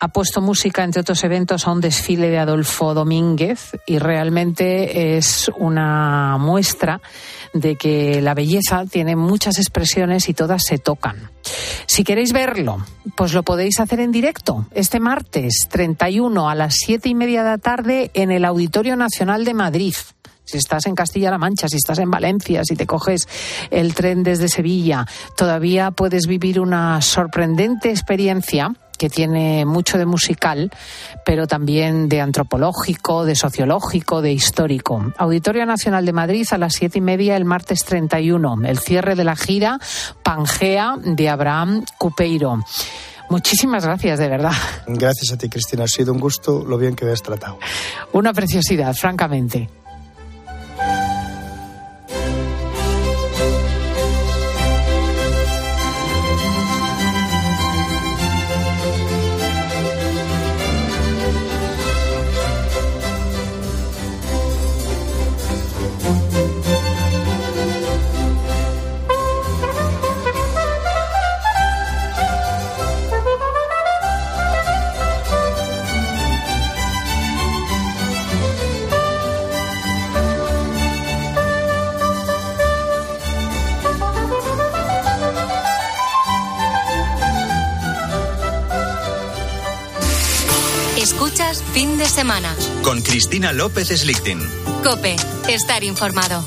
ha 0.00 0.08
puesto 0.08 0.40
música, 0.40 0.84
entre 0.84 1.00
otros 1.00 1.24
eventos, 1.24 1.66
a 1.66 1.72
un 1.72 1.80
desfile 1.80 2.30
de 2.30 2.38
Adolfo 2.38 2.94
Domínguez 2.94 3.72
y 3.86 3.98
realmente 3.98 5.16
es 5.16 5.50
una 5.56 6.36
muestra 6.38 7.00
de 7.52 7.76
que 7.76 8.20
la 8.22 8.34
belleza 8.34 8.84
tiene 8.86 9.16
muchas 9.16 9.58
expresiones 9.58 10.28
y 10.28 10.34
todas 10.34 10.62
se 10.64 10.78
tocan. 10.78 11.30
Si 11.86 12.04
queréis 12.04 12.32
verlo, 12.32 12.84
pues 13.16 13.32
lo 13.32 13.42
podéis 13.42 13.80
hacer 13.80 14.00
en 14.00 14.12
directo 14.12 14.66
este 14.72 15.00
martes 15.00 15.66
31 15.68 16.48
a 16.48 16.54
las 16.54 16.74
siete 16.74 17.08
y 17.08 17.14
media 17.14 17.42
de 17.42 17.50
la 17.50 17.58
tarde 17.58 18.10
en 18.14 18.30
el 18.30 18.44
Auditorio 18.44 18.94
Nacional 18.94 19.44
de 19.44 19.54
Madrid 19.54 19.94
si 20.44 20.56
estás 20.56 20.86
en 20.86 20.94
Castilla-La 20.94 21.36
Mancha, 21.36 21.68
si 21.68 21.76
estás 21.76 21.98
en 21.98 22.10
Valencia, 22.10 22.62
si 22.64 22.74
te 22.74 22.86
coges 22.86 23.28
el 23.70 23.92
tren 23.92 24.22
desde 24.22 24.48
Sevilla, 24.48 25.06
todavía 25.36 25.90
puedes 25.90 26.26
vivir 26.26 26.58
una 26.58 27.02
sorprendente 27.02 27.90
experiencia 27.90 28.74
que 28.98 29.08
tiene 29.08 29.64
mucho 29.64 29.96
de 29.96 30.06
musical, 30.06 30.70
pero 31.24 31.46
también 31.46 32.08
de 32.08 32.20
antropológico, 32.20 33.24
de 33.24 33.34
sociológico, 33.34 34.20
de 34.20 34.32
histórico. 34.32 35.12
Auditorio 35.16 35.64
Nacional 35.64 36.04
de 36.04 36.12
Madrid 36.12 36.46
a 36.50 36.58
las 36.58 36.74
siete 36.74 36.98
y 36.98 37.02
media 37.02 37.36
el 37.36 37.44
martes 37.44 37.84
31. 37.84 38.58
El 38.64 38.78
cierre 38.78 39.14
de 39.14 39.24
la 39.24 39.36
gira 39.36 39.78
Pangea 40.22 40.96
de 41.02 41.28
Abraham 41.28 41.84
Cupeiro. 41.96 42.62
Muchísimas 43.30 43.84
gracias, 43.84 44.18
de 44.18 44.28
verdad. 44.28 44.52
Gracias 44.86 45.32
a 45.32 45.36
ti, 45.36 45.48
Cristina. 45.48 45.84
Ha 45.84 45.88
sido 45.88 46.12
un 46.12 46.18
gusto 46.18 46.64
lo 46.66 46.78
bien 46.78 46.96
que 46.96 47.04
me 47.04 47.12
has 47.12 47.22
tratado. 47.22 47.58
Una 48.12 48.32
preciosidad, 48.32 48.94
francamente. 48.94 49.68
López 93.38 93.88
Slichting. 93.88 94.40
Cope, 94.82 95.14
estar 95.48 95.84
informado. 95.84 96.44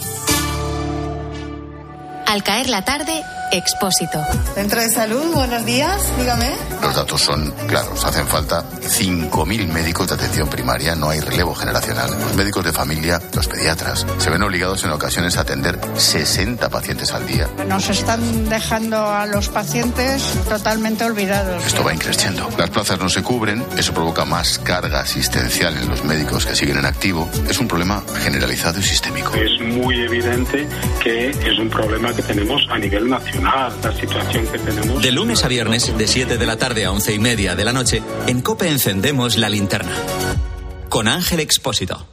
Al 2.27 2.43
caer 2.43 2.69
la 2.69 2.83
tarde, 2.83 3.23
Expósito. 3.51 4.17
Centro 4.55 4.79
de 4.79 4.89
Salud, 4.89 5.33
buenos 5.33 5.65
días, 5.65 6.01
dígame. 6.17 6.55
Los 6.81 6.95
datos 6.95 7.21
son 7.21 7.51
claros. 7.67 8.05
Hacen 8.05 8.25
falta 8.25 8.63
5.000 8.81 9.67
médicos 9.67 10.07
de 10.07 10.15
atención 10.15 10.47
primaria. 10.47 10.95
No 10.95 11.09
hay 11.09 11.19
relevo 11.19 11.53
generacional. 11.53 12.09
Los 12.11 12.35
médicos 12.35 12.63
de 12.63 12.71
familia, 12.71 13.21
los 13.35 13.49
pediatras, 13.49 14.05
se 14.19 14.29
ven 14.29 14.41
obligados 14.41 14.85
en 14.85 14.91
ocasiones 14.91 15.37
a 15.37 15.41
atender 15.41 15.77
60 15.97 16.69
pacientes 16.69 17.11
al 17.11 17.27
día. 17.27 17.49
Nos 17.67 17.89
están 17.89 18.47
dejando 18.47 18.97
a 18.97 19.25
los 19.25 19.49
pacientes 19.49 20.23
totalmente 20.47 21.03
olvidados. 21.03 21.65
Esto 21.65 21.83
va 21.83 21.93
increciendo. 21.93 22.49
Las 22.57 22.69
plazas 22.69 22.99
no 22.99 23.09
se 23.09 23.21
cubren. 23.21 23.65
Eso 23.77 23.93
provoca 23.93 24.23
más 24.23 24.59
carga 24.59 25.01
asistencial 25.01 25.75
en 25.75 25.89
los 25.89 26.05
médicos 26.05 26.45
que 26.45 26.55
siguen 26.55 26.77
en 26.77 26.85
activo. 26.85 27.29
Es 27.49 27.59
un 27.59 27.67
problema 27.67 28.01
generalizado 28.23 28.79
y 28.79 28.83
sistémico. 28.83 29.35
Es 29.35 29.59
muy 29.59 29.99
evidente 29.99 30.69
que 31.03 31.31
es 31.31 31.59
un 31.59 31.69
problema 31.69 32.13
que 32.13 32.21
tenemos 32.21 32.65
a 32.69 32.77
nivel 32.77 33.09
nacional 33.09 33.40
la 33.41 33.93
situación 33.99 34.47
que 34.47 34.59
tenemos. 34.59 35.01
De 35.01 35.11
lunes 35.11 35.43
a 35.43 35.47
viernes, 35.47 35.97
de 35.97 36.07
7 36.07 36.37
de 36.37 36.45
la 36.45 36.57
tarde 36.57 36.85
a 36.85 36.91
11 36.91 37.13
y 37.13 37.19
media 37.19 37.55
de 37.55 37.65
la 37.65 37.73
noche, 37.73 38.01
en 38.27 38.41
COPE 38.41 38.69
encendemos 38.69 39.37
la 39.37 39.49
linterna. 39.49 39.95
Con 40.89 41.07
Ángel 41.07 41.39
Expósito. 41.39 42.07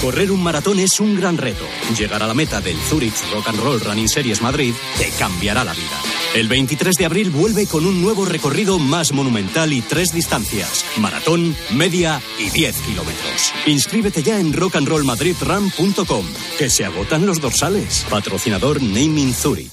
Correr 0.00 0.32
un 0.32 0.42
maratón 0.42 0.80
es 0.80 0.98
un 1.00 1.18
gran 1.18 1.38
reto. 1.38 1.64
Llegar 1.96 2.22
a 2.22 2.26
la 2.26 2.34
meta 2.34 2.60
del 2.60 2.76
Zurich 2.76 3.14
Rock 3.32 3.48
and 3.48 3.60
Roll 3.60 3.80
Running 3.80 4.08
Series 4.08 4.42
Madrid 4.42 4.74
te 4.98 5.08
cambiará 5.18 5.62
la 5.62 5.74
vida. 5.74 6.11
El 6.34 6.48
23 6.48 6.94
de 6.96 7.04
abril 7.04 7.28
vuelve 7.28 7.66
con 7.66 7.84
un 7.84 8.00
nuevo 8.00 8.24
recorrido 8.24 8.78
más 8.78 9.12
monumental 9.12 9.70
y 9.74 9.82
tres 9.82 10.14
distancias: 10.14 10.82
maratón, 10.96 11.54
media 11.74 12.22
y 12.38 12.48
10 12.48 12.74
kilómetros. 12.86 13.52
Inscríbete 13.66 14.22
ya 14.22 14.40
en 14.40 14.54
rockandrollmadridrun.com, 14.54 16.26
que 16.58 16.70
se 16.70 16.86
agotan 16.86 17.26
los 17.26 17.42
dorsales. 17.42 18.06
Patrocinador 18.08 18.80
Naming 18.82 19.34
Zurich. 19.34 19.72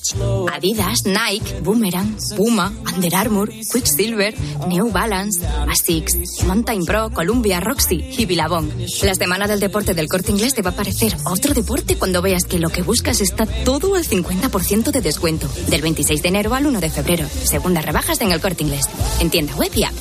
Adidas, 0.53 1.05
Nike, 1.05 1.61
Boomerang, 1.63 2.17
Puma, 2.35 2.73
Under 2.93 3.15
Armour, 3.15 3.49
Quicksilver, 3.49 4.35
New 4.67 4.91
Balance, 4.91 5.39
Asics, 5.69 6.43
Mountain 6.45 6.83
Pro, 6.83 7.09
Columbia, 7.11 7.61
Roxy 7.61 8.03
y 8.17 8.25
Billabong. 8.25 8.69
La 9.03 9.15
semana 9.15 9.47
del 9.47 9.61
deporte 9.61 9.93
del 9.93 10.09
corte 10.09 10.31
inglés 10.31 10.55
te 10.55 10.61
va 10.61 10.71
a 10.71 10.75
parecer 10.75 11.15
otro 11.23 11.53
deporte 11.53 11.95
cuando 11.95 12.21
veas 12.21 12.43
que 12.43 12.59
lo 12.59 12.69
que 12.69 12.81
buscas 12.81 13.21
está 13.21 13.45
todo 13.45 13.95
al 13.95 14.03
50% 14.03 14.91
de 14.91 14.99
descuento. 14.99 15.47
Del 15.69 15.81
26 15.81 16.21
de 16.21 16.27
enero 16.27 16.48
al 16.55 16.67
1 16.67 16.79
de 16.79 16.89
febrero. 16.89 17.27
Segundas 17.27 17.85
rebajas 17.85 18.21
en 18.21 18.31
el 18.31 18.41
corte 18.41 18.63
inglés. 18.63 18.85
En 19.19 19.29
tienda 19.29 19.55
web 19.55 19.71
y 19.75 19.83
app. 19.83 19.93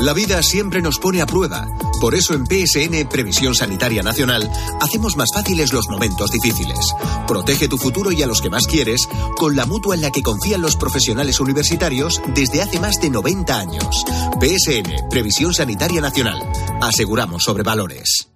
La 0.00 0.12
vida 0.12 0.42
siempre 0.42 0.82
nos 0.82 0.98
pone 0.98 1.22
a 1.22 1.26
prueba. 1.26 1.66
Por 2.00 2.14
eso 2.14 2.34
en 2.34 2.44
PSN 2.44 3.08
Previsión 3.08 3.54
Sanitaria 3.54 4.02
Nacional 4.02 4.50
hacemos 4.80 5.16
más 5.16 5.30
fáciles 5.34 5.72
los 5.72 5.88
momentos 5.88 6.30
difíciles. 6.30 6.92
Protege 7.26 7.66
tu 7.66 7.78
futuro 7.78 8.12
y 8.12 8.22
a 8.22 8.26
los 8.26 8.42
que 8.42 8.50
más 8.50 8.66
quieres 8.66 9.08
con 9.38 9.56
la 9.56 9.64
mutua 9.64 9.94
en 9.94 10.02
la 10.02 10.10
que 10.10 10.22
confían 10.22 10.60
los 10.60 10.76
profesionales 10.76 11.40
universitarios 11.40 12.20
desde 12.34 12.60
hace 12.60 12.78
más 12.78 13.00
de 13.00 13.08
90 13.08 13.58
años. 13.58 14.04
PSN 14.38 15.08
Previsión 15.08 15.54
Sanitaria 15.54 16.02
Nacional. 16.02 16.42
Aseguramos 16.82 17.42
sobre 17.42 17.62
valores. 17.62 18.35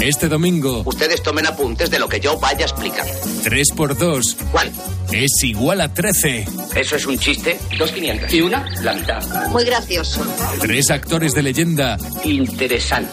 Este 0.00 0.28
domingo. 0.28 0.82
Ustedes 0.84 1.22
tomen 1.22 1.46
apuntes 1.46 1.90
de 1.90 1.98
lo 1.98 2.08
que 2.08 2.20
yo 2.20 2.38
vaya 2.38 2.64
a 2.64 2.68
explicar. 2.68 3.04
3 3.42 3.68
por 3.76 3.98
2 3.98 4.36
¿Cuál? 4.52 4.72
Es 5.12 5.42
igual 5.42 5.80
a 5.80 5.92
13. 5.92 6.46
¿Eso 6.76 6.96
es 6.96 7.06
un 7.06 7.18
chiste? 7.18 7.58
Dos 7.78 7.90
quinientas. 7.90 8.32
¿Y 8.32 8.42
una? 8.42 8.64
La 8.82 8.92
mitad. 8.94 9.20
Muy 9.48 9.64
gracioso. 9.64 10.20
Tres 10.60 10.90
actores 10.90 11.34
de 11.34 11.42
leyenda. 11.42 11.96
Interesante. 12.24 13.10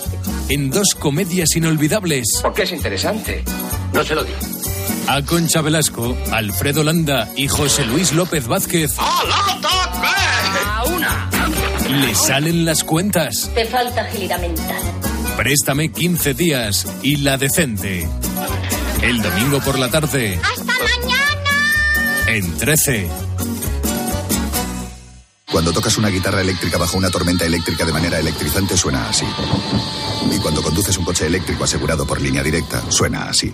En 0.49 0.69
dos 0.69 0.89
comedias 0.99 1.55
inolvidables. 1.55 2.27
¿Por 2.41 2.53
qué 2.53 2.63
es 2.63 2.71
interesante? 2.71 3.43
No 3.93 4.03
se 4.03 4.13
lo 4.13 4.23
digo. 4.23 4.37
A 5.07 5.21
Concha 5.21 5.61
Velasco, 5.61 6.17
Alfredo 6.31 6.83
Landa 6.83 7.29
y 7.35 7.47
José 7.47 7.85
Luis 7.85 8.11
López 8.13 8.47
Vázquez. 8.47 8.91
¡A 8.97 10.83
una! 10.85 11.29
Le 11.89 12.13
salen 12.15 12.65
las 12.65 12.83
cuentas. 12.83 13.49
Te 13.53 13.65
falta 13.65 14.01
agilidad 14.01 14.39
mental. 14.41 14.81
Préstame 15.37 15.91
15 15.91 16.33
días 16.33 16.87
y 17.03 17.17
la 17.17 17.37
decente. 17.37 18.07
El 19.01 19.21
domingo 19.21 19.59
por 19.59 19.77
la 19.77 19.89
tarde. 19.89 20.39
¡Hasta 20.41 20.63
mañana! 20.63 22.27
En 22.27 22.57
13. 22.57 23.09
Cuando 25.51 25.73
tocas 25.73 25.97
una 25.97 26.09
guitarra 26.09 26.41
eléctrica 26.41 26.77
bajo 26.77 26.97
una 26.97 27.09
tormenta 27.09 27.45
eléctrica 27.45 27.85
de 27.85 27.91
manera 27.91 28.17
electrizante 28.17 28.77
suena 28.77 29.09
así. 29.09 29.25
Y 30.33 30.39
cuando 30.39 30.61
conduces 30.61 30.97
un 30.97 31.05
coche 31.05 31.27
eléctrico 31.27 31.65
asegurado 31.65 32.07
por 32.07 32.21
línea 32.21 32.41
directa, 32.41 32.81
suena 32.89 33.27
así. 33.27 33.53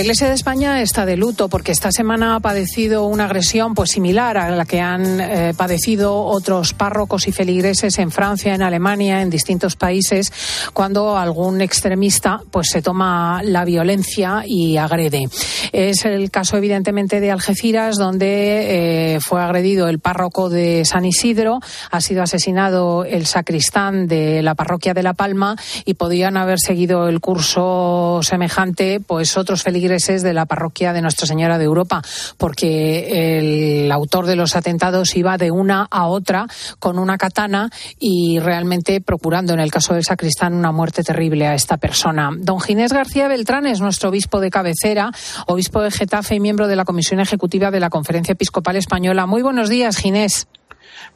La 0.00 0.04
Iglesia 0.04 0.28
de 0.28 0.34
España 0.34 0.80
está 0.80 1.04
de 1.04 1.18
luto 1.18 1.50
porque 1.50 1.72
esta 1.72 1.92
semana 1.92 2.34
ha 2.34 2.40
padecido 2.40 3.04
una 3.04 3.26
agresión 3.26 3.74
pues 3.74 3.90
similar 3.90 4.38
a 4.38 4.50
la 4.50 4.64
que 4.64 4.80
han 4.80 5.20
eh, 5.20 5.52
padecido 5.54 6.24
otros 6.24 6.72
párrocos 6.72 7.28
y 7.28 7.32
feligreses 7.32 7.98
en 7.98 8.10
Francia, 8.10 8.54
en 8.54 8.62
Alemania, 8.62 9.20
en 9.20 9.28
distintos 9.28 9.76
países, 9.76 10.32
cuando 10.72 11.18
algún 11.18 11.60
extremista 11.60 12.40
pues 12.50 12.68
se 12.70 12.80
toma 12.80 13.42
la 13.44 13.66
violencia 13.66 14.42
y 14.46 14.78
agrede. 14.78 15.28
Es 15.70 16.06
el 16.06 16.30
caso 16.30 16.56
evidentemente 16.56 17.20
de 17.20 17.30
Algeciras, 17.30 17.96
donde 17.98 19.16
eh, 19.16 19.20
fue 19.20 19.42
agredido 19.42 19.86
el 19.86 19.98
párroco 19.98 20.48
de 20.48 20.86
San 20.86 21.04
Isidro, 21.04 21.60
ha 21.90 22.00
sido 22.00 22.22
asesinado 22.22 23.04
el 23.04 23.26
sacristán 23.26 24.06
de 24.06 24.42
la 24.42 24.54
parroquia 24.54 24.94
de 24.94 25.02
La 25.02 25.12
Palma 25.12 25.56
y 25.84 25.92
podían 25.92 26.38
haber 26.38 26.58
seguido 26.58 27.06
el 27.06 27.20
curso 27.20 28.20
semejante 28.22 29.00
pues 29.06 29.36
otros 29.36 29.62
feligreses 29.62 29.89
de 29.90 30.32
la 30.32 30.46
parroquia 30.46 30.92
de 30.92 31.02
Nuestra 31.02 31.26
Señora 31.26 31.58
de 31.58 31.64
Europa, 31.64 32.00
porque 32.38 33.38
el 33.38 33.90
autor 33.90 34.26
de 34.26 34.36
los 34.36 34.54
atentados 34.54 35.16
iba 35.16 35.36
de 35.36 35.50
una 35.50 35.88
a 35.90 36.06
otra 36.06 36.46
con 36.78 36.98
una 36.98 37.18
katana 37.18 37.70
y 37.98 38.38
realmente 38.38 39.00
procurando, 39.00 39.52
en 39.52 39.58
el 39.58 39.72
caso 39.72 39.94
del 39.94 40.04
sacristán, 40.04 40.54
una 40.54 40.70
muerte 40.70 41.02
terrible 41.02 41.48
a 41.48 41.54
esta 41.54 41.76
persona. 41.76 42.30
Don 42.38 42.60
Ginés 42.60 42.92
García 42.92 43.26
Beltrán 43.26 43.66
es 43.66 43.80
nuestro 43.80 44.10
obispo 44.10 44.38
de 44.38 44.50
cabecera, 44.50 45.10
obispo 45.48 45.82
de 45.82 45.90
Getafe 45.90 46.36
y 46.36 46.40
miembro 46.40 46.68
de 46.68 46.76
la 46.76 46.84
Comisión 46.84 47.18
Ejecutiva 47.18 47.72
de 47.72 47.80
la 47.80 47.90
Conferencia 47.90 48.32
Episcopal 48.32 48.76
Española. 48.76 49.26
Muy 49.26 49.42
buenos 49.42 49.68
días, 49.68 49.96
Ginés. 49.96 50.46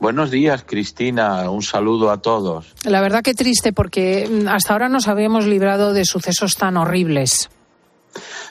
Buenos 0.01 0.31
días, 0.31 0.65
Cristina. 0.67 1.49
Un 1.51 1.63
saludo 1.63 2.11
a 2.11 2.19
todos. 2.19 2.67
La 2.85 3.01
verdad 3.01 3.23
que 3.23 3.35
triste 3.35 3.73
porque 3.73 4.29
hasta 4.49 4.73
ahora 4.73 4.89
nos 4.89 5.09
habíamos 5.09 5.47
librado 5.47 5.93
de 5.93 6.05
sucesos 6.05 6.57
tan 6.57 6.77
horribles. 6.77 7.51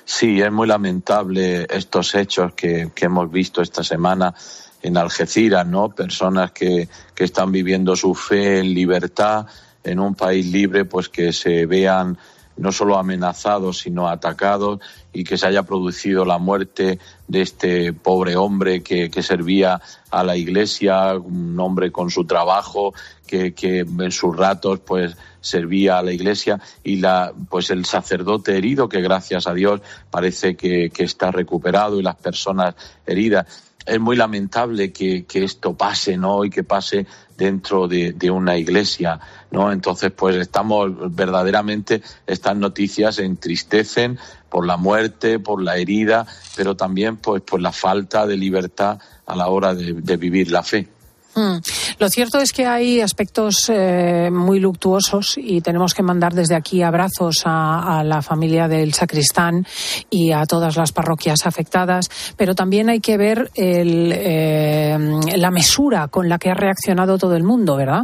Sí, 0.06 0.42
es 0.42 0.52
muy 0.52 0.68
lamentable 0.68 1.66
estos 1.70 2.16
hechos 2.16 2.54
que, 2.54 2.92
que 2.94 3.06
hemos 3.06 3.32
visto 3.32 3.62
esta 3.62 3.84
semana 3.84 4.34
en 4.82 4.98
Algeciras, 4.98 5.66
¿no? 5.66 5.90
Personas 5.90 6.52
que, 6.52 6.90
que 7.16 7.24
están 7.24 7.52
viviendo 7.52 7.96
su 7.96 8.14
fe 8.14 8.60
en 8.60 8.74
libertad 8.74 9.48
en 9.84 10.00
un 10.00 10.16
país 10.16 10.46
libre, 10.46 10.86
pues 10.86 11.10
que 11.10 11.34
se 11.34 11.66
vean 11.66 12.18
no 12.56 12.72
solo 12.72 12.98
amenazados, 12.98 13.80
sino 13.80 14.08
atacados 14.08 14.80
y 15.12 15.24
que 15.24 15.38
se 15.38 15.48
haya 15.48 15.64
producido 15.64 16.26
la 16.26 16.38
muerte 16.38 17.00
de 17.28 17.42
este 17.42 17.94
pobre 17.94 18.36
hombre 18.36 18.84
que, 18.84 19.10
que 19.10 19.24
servía 19.24 19.82
a 20.12 20.24
la 20.24 20.36
iglesia, 20.36 21.16
un 21.16 21.60
hombre 21.60 21.92
con 21.92 22.10
su 22.10 22.26
trabajo, 22.26 22.94
que, 23.26 23.54
que 23.54 23.80
en 23.80 24.12
sus 24.12 24.36
ratos 24.36 24.80
pues 24.80 25.18
servía 25.42 25.98
a 25.98 26.04
la 26.04 26.14
iglesia 26.14 26.60
y 26.84 26.98
la 26.98 27.34
pues 27.50 27.70
el 27.70 27.86
sacerdote 27.86 28.58
herido 28.58 28.88
que 28.88 29.02
gracias 29.02 29.48
a 29.48 29.54
Dios 29.54 29.82
parece 30.10 30.56
que, 30.56 30.90
que 30.90 31.04
está 31.04 31.32
recuperado 31.32 32.00
y 32.00 32.04
las 32.04 32.16
personas 32.16 32.76
heridas 33.06 33.46
es 33.86 34.00
muy 34.00 34.16
lamentable 34.16 34.94
que, 34.94 35.26
que, 35.26 35.44
esto 35.44 35.74
pase, 35.76 36.16
¿no? 36.16 36.46
Y 36.46 36.50
que 36.50 36.64
pase 36.64 37.06
dentro 37.38 37.88
de, 37.88 38.14
de, 38.14 38.32
una 38.32 38.58
iglesia, 38.58 39.20
¿no? 39.52 39.72
Entonces, 39.72 40.12
pues 40.12 40.38
estamos 40.38 41.14
verdaderamente, 41.14 42.02
estas 42.26 42.56
noticias 42.56 43.20
entristecen 43.20 44.18
por 44.54 44.68
la 44.68 44.78
muerte, 44.78 45.40
por 45.40 45.64
la 45.64 45.78
herida, 45.78 46.28
pero 46.56 46.76
también, 46.76 47.18
pues, 47.18 47.42
por 47.42 47.60
la 47.60 47.72
falta 47.72 48.28
de 48.28 48.38
libertad 48.38 49.00
a 49.26 49.36
la 49.36 49.48
hora 49.48 49.74
de, 49.74 49.94
de 49.94 50.16
vivir 50.16 50.52
la 50.52 50.62
fe. 50.62 50.88
Mm. 51.34 51.58
Lo 51.98 52.08
cierto 52.08 52.38
es 52.38 52.54
que 52.54 52.68
hay 52.68 53.02
aspectos 53.02 53.68
eh, 53.70 54.30
muy 54.32 54.60
luctuosos 54.60 55.40
y 55.40 55.62
tenemos 55.62 55.96
que 55.96 56.04
mandar 56.04 56.36
desde 56.36 56.54
aquí 56.54 56.84
abrazos 56.84 57.38
a, 57.46 57.98
a, 57.98 58.04
la 58.04 58.22
familia 58.22 58.68
del 58.68 58.94
sacristán 58.94 59.66
y 60.12 60.34
a 60.34 60.46
todas 60.46 60.78
las 60.78 60.92
parroquias 60.92 61.48
afectadas, 61.48 62.12
pero 62.38 62.54
también 62.54 62.90
hay 62.90 63.00
que 63.00 63.18
ver 63.18 63.50
el, 63.56 64.14
eh, 64.16 64.96
la 65.36 65.50
mesura 65.50 66.10
con 66.10 66.30
la 66.30 66.38
que 66.38 66.52
ha 66.52 66.54
reaccionado 66.54 67.18
todo 67.18 67.36
el 67.36 67.44
mundo, 67.44 67.76
¿verdad? 67.76 68.04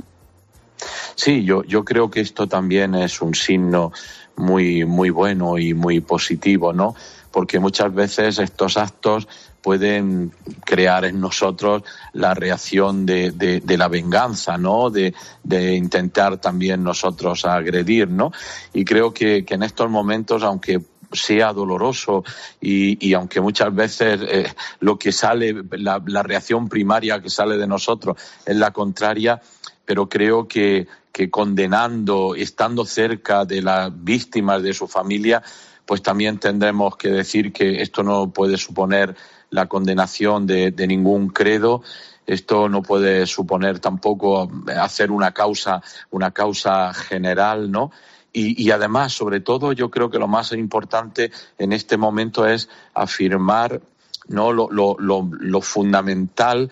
Sí, 1.14 1.43
yo, 1.43 1.64
yo 1.64 1.84
creo 1.84 2.10
que 2.10 2.22
esto 2.22 2.47
también 2.47 2.95
es 2.95 3.22
un 3.22 3.36
signo 3.36 3.91
muy, 4.40 4.86
muy 4.86 5.10
bueno 5.10 5.58
y 5.58 5.74
muy 5.74 6.00
positivo, 6.00 6.74
¿no? 6.74 6.96
Porque 7.32 7.60
muchas 7.60 7.94
veces 7.94 8.40
estos 8.40 8.78
actos 8.78 9.28
pueden 9.62 10.32
crear 10.66 11.06
en 11.06 11.20
nosotros 11.20 11.84
la 12.14 12.34
reacción 12.34 13.06
de, 13.06 13.32
de, 13.32 13.78
la 13.78 13.88
venganza, 13.90 14.58
¿no? 14.58 14.90
De, 14.90 15.14
de, 15.44 15.76
intentar 15.76 16.38
también 16.38 16.84
nosotros 16.84 17.46
agredir, 17.46 18.10
¿no? 18.10 18.32
Y 18.74 18.86
creo 18.86 19.14
que, 19.14 19.44
que 19.46 19.56
en 19.56 19.64
estos 19.64 19.90
momentos, 19.90 20.44
aunque 20.44 20.82
sea 21.12 21.54
doloroso 21.54 22.24
y, 22.62 23.08
y, 23.08 23.14
aunque 23.14 23.42
muchas 23.42 23.74
veces 23.74 24.20
eh, 24.22 24.54
lo 24.80 24.98
que 24.98 25.12
sale, 25.12 25.56
la, 25.72 26.00
reacción 26.24 26.70
primaria 26.70 27.22
que 27.22 27.30
sale 27.30 27.58
de 27.58 27.68
nosotros 27.68 28.18
es 28.46 28.56
la 28.56 28.72
contraria, 28.72 29.42
pero 29.90 30.08
creo 30.08 30.48
que, 30.48 30.86
condenando, 31.32 32.36
estando 32.36 32.86
cerca 32.86 33.44
de 33.44 33.64
las 33.64 33.92
víctimas 34.04 34.62
de 34.62 34.72
su 34.72 34.88
familia, 34.88 35.42
pues 35.84 36.04
también 36.04 36.38
tendremos 36.38 36.96
que 36.96 37.10
decir 37.10 37.52
que 37.52 37.82
esto 37.82 38.04
no 38.04 38.30
puede 38.30 38.58
suponer 38.58 39.16
la 39.50 39.66
condenación 39.66 40.46
de, 40.46 40.72
ningún 40.88 41.30
credo. 41.30 41.82
Esto 42.28 42.70
no 42.70 42.84
puede 42.84 43.26
suponer 43.26 43.80
tampoco 43.80 44.48
hacer 44.80 45.10
una 45.10 45.32
causa, 45.32 45.82
una 46.12 46.30
causa 46.30 46.94
general, 46.94 47.72
¿no? 47.72 47.90
Y, 48.32 48.70
además, 48.70 49.12
sobre 49.12 49.40
todo, 49.40 49.74
yo 49.74 49.90
creo 49.90 50.12
que 50.12 50.20
lo 50.20 50.28
más 50.28 50.52
importante 50.52 51.32
en 51.58 51.74
este 51.74 51.98
momento 51.98 52.46
es 52.46 52.70
afirmar 52.94 53.82
no 54.28 54.54
lo, 54.54 54.70
lo, 54.70 54.96
lo 55.00 55.62
fundamental 55.62 56.70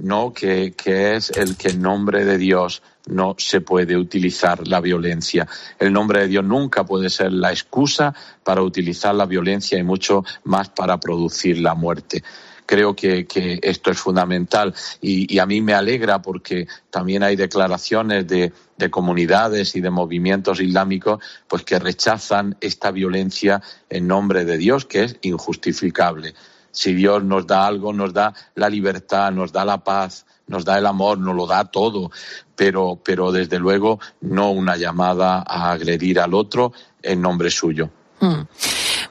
no 0.00 0.32
que, 0.32 0.72
que, 0.72 1.16
es 1.16 1.30
el 1.30 1.56
que 1.56 1.68
en 1.68 1.82
nombre 1.82 2.24
de 2.24 2.38
Dios 2.38 2.82
no 3.06 3.34
se 3.38 3.60
puede 3.60 3.96
utilizar 3.96 4.66
la 4.66 4.80
violencia. 4.80 5.46
El 5.78 5.92
nombre 5.92 6.20
de 6.20 6.28
Dios 6.28 6.44
nunca 6.44 6.84
puede 6.84 7.10
ser 7.10 7.32
la 7.32 7.50
excusa 7.50 8.14
para 8.44 8.62
utilizar 8.62 9.14
la 9.14 9.26
violencia 9.26 9.78
y 9.78 9.82
mucho 9.82 10.24
más 10.44 10.68
para 10.70 10.98
producir 10.98 11.58
la 11.58 11.74
muerte 11.74 12.22
creo 12.70 12.94
que, 12.94 13.26
que, 13.26 13.58
esto 13.62 13.90
es 13.90 13.98
fundamental 13.98 14.72
y, 15.00 15.34
y, 15.34 15.40
a 15.40 15.46
mí 15.46 15.60
me 15.60 15.74
alegra 15.74 16.22
porque 16.22 16.68
también 16.88 17.24
hay 17.24 17.34
declaraciones 17.34 18.28
de, 18.28 18.52
de, 18.78 18.90
comunidades 18.90 19.74
y 19.74 19.80
de 19.80 19.90
movimientos 19.90 20.60
islámicos 20.60 21.18
pues 21.48 21.64
que 21.64 21.80
rechazan 21.80 22.56
esta 22.60 22.92
violencia 22.92 23.60
en 23.88 24.06
nombre 24.06 24.44
de 24.44 24.56
Dios 24.56 24.84
que 24.84 25.02
es 25.02 25.16
injustificable. 25.22 26.34
Si 26.72 26.94
Dios 26.94 27.24
nos 27.24 27.46
da 27.46 27.66
algo, 27.66 27.92
nos 27.92 28.12
da 28.12 28.32
la 28.54 28.68
libertad, 28.68 29.32
nos 29.32 29.52
da 29.52 29.64
la 29.64 29.78
paz, 29.78 30.26
nos 30.46 30.64
da 30.64 30.78
el 30.78 30.86
amor, 30.86 31.18
nos 31.18 31.34
lo 31.34 31.46
da 31.46 31.64
todo, 31.64 32.10
pero, 32.54 33.00
pero 33.02 33.32
desde 33.32 33.58
luego 33.58 33.98
no 34.20 34.50
una 34.50 34.76
llamada 34.76 35.44
a 35.46 35.72
agredir 35.72 36.20
al 36.20 36.34
otro 36.34 36.72
en 37.02 37.22
nombre 37.22 37.50
suyo. 37.50 37.90
Mm. 38.20 38.42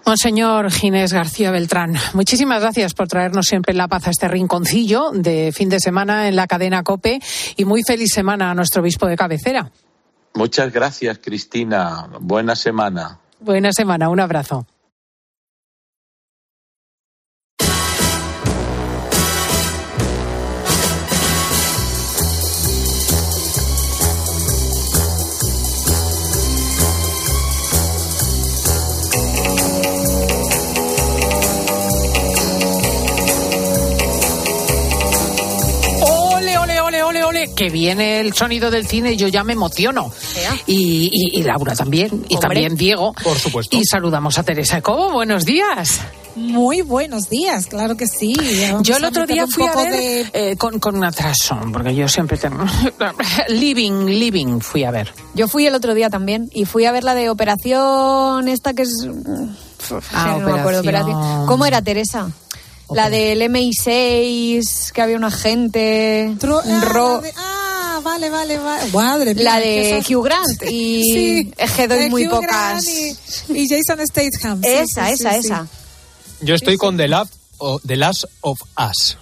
Monseñor 0.05 0.71
Ginés 0.71 1.13
García 1.13 1.51
Beltrán, 1.51 1.95
muchísimas 2.13 2.61
gracias 2.61 2.93
por 2.93 3.07
traernos 3.07 3.45
siempre 3.45 3.73
la 3.73 3.87
paz 3.87 4.07
a 4.07 4.11
este 4.11 4.27
rinconcillo 4.27 5.11
de 5.13 5.51
fin 5.53 5.69
de 5.69 5.79
semana 5.79 6.27
en 6.27 6.35
la 6.35 6.47
cadena 6.47 6.83
COPE 6.83 7.19
y 7.57 7.65
muy 7.65 7.83
feliz 7.83 8.11
semana 8.13 8.51
a 8.51 8.55
nuestro 8.55 8.81
obispo 8.81 9.07
de 9.07 9.15
cabecera. 9.15 9.71
Muchas 10.33 10.71
gracias, 10.71 11.19
Cristina. 11.19 12.07
Buena 12.19 12.55
semana. 12.55 13.19
Buena 13.39 13.71
semana, 13.71 14.09
un 14.09 14.19
abrazo. 14.19 14.65
Que 37.55 37.69
viene 37.69 38.19
el 38.19 38.33
sonido 38.33 38.69
del 38.71 38.85
cine 38.87 39.13
y 39.13 39.17
yo 39.17 39.27
ya 39.27 39.43
me 39.43 39.53
emociono. 39.53 40.11
Y, 40.67 41.09
y- 41.11 41.39
y 41.39 41.43
Laura 41.43 41.75
también, 41.75 42.07
y 42.27 42.35
Hombre. 42.35 42.37
también 42.39 42.75
Diego. 42.75 43.13
Por 43.23 43.37
supuesto. 43.37 43.77
Y 43.77 43.85
saludamos 43.85 44.37
a 44.37 44.43
Teresa 44.43 44.81
Cobo. 44.81 45.11
Buenos 45.11 45.45
días. 45.45 45.99
Muy 46.35 46.81
buenos 46.81 47.27
días, 47.29 47.65
claro 47.65 47.97
que 47.97 48.07
sí. 48.07 48.33
Vamos 48.71 48.87
Yo 48.87 48.95
el 48.97 49.03
otro 49.03 49.25
día 49.25 49.45
fui 49.47 49.65
a 49.65 49.75
ver 49.75 49.91
de- 49.91 50.29
eh, 50.51 50.55
con, 50.57 50.79
con 50.79 50.95
un 50.95 51.03
atraso, 51.03 51.57
porque 51.73 51.93
yo 51.95 52.07
siempre 52.07 52.37
tengo... 52.37 52.63
living, 53.49 54.05
living 54.05 54.59
fui 54.61 54.83
a 54.83 54.91
ver. 54.91 55.11
Yo 55.33 55.47
fui 55.47 55.65
el 55.65 55.75
otro 55.75 55.93
día 55.95 56.09
también 56.09 56.49
y 56.53 56.65
fui 56.65 56.85
a 56.85 56.91
ver 56.91 57.03
la 57.03 57.15
de 57.15 57.29
Operación 57.29 58.47
esta 58.47 58.73
que 58.73 58.83
es... 58.83 59.07
Ah, 60.13 60.37
no 60.39 60.45
me 60.51 60.59
acuerdo, 60.59 60.81
Operación- 60.81 61.45
¿Cómo 61.47 61.65
era, 61.65 61.81
Teresa? 61.81 62.29
La 62.91 63.09
del 63.09 63.41
MI6, 63.41 64.91
que 64.91 65.01
había 65.01 65.15
un 65.17 65.23
agente... 65.23 66.33
Tru- 66.39 66.61
un 66.65 66.71
ah, 66.71 66.81
ro- 66.85 67.15
la 67.17 67.21
de- 67.21 67.33
ah, 67.37 67.99
vale, 68.03 68.29
vale, 68.29 68.57
vale. 68.57 68.91
Madre 68.91 69.35
mía, 69.35 69.43
La 69.43 69.61
que 69.61 69.67
de 69.67 69.97
esas- 69.99 70.09
Hugh 70.09 70.23
Grant 70.23 70.63
y 70.69 71.03
Sí, 71.03 71.53
es 71.57 71.71
que 71.73 71.87
doy 71.87 72.09
muy 72.09 72.25
Hugh 72.27 72.31
pocas... 72.31 72.85
Y, 72.87 73.15
y 73.49 73.67
Jason 73.69 73.99
Statham. 74.07 74.61
sí, 74.63 74.69
Esa, 74.69 75.07
sí, 75.07 75.13
esa, 75.13 75.31
sí, 75.33 75.37
esa. 75.45 75.67
Yo 76.41 76.55
estoy 76.55 76.77
con 76.77 76.97
The 76.97 77.07
Last, 77.07 77.33
o- 77.57 77.79
The 77.85 77.95
Last 77.97 78.25
of 78.41 78.59
Us. 78.89 79.17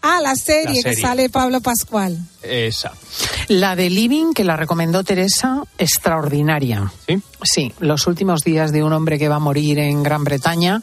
Ah, 0.00 0.20
la 0.22 0.36
serie, 0.36 0.66
La 0.66 0.72
que 0.74 0.80
serie. 0.94 1.00
sale 1.02 1.28
Pablo 1.28 1.60
Pascual. 1.60 2.16
Esa. 2.42 2.92
La 3.48 3.74
de 3.74 3.90
Living, 3.90 4.32
que 4.32 4.44
la 4.44 4.56
recomendó 4.56 5.02
Teresa, 5.02 5.62
extraordinaria. 5.76 6.92
¿Sí? 7.06 7.18
Sí, 7.42 7.74
los 7.80 8.06
últimos 8.06 8.42
días 8.42 8.70
de 8.70 8.84
un 8.84 8.92
hombre 8.92 9.18
que 9.18 9.28
va 9.28 9.36
a 9.36 9.40
morir 9.40 9.78
en 9.80 10.02
Gran 10.04 10.22
Bretaña. 10.24 10.82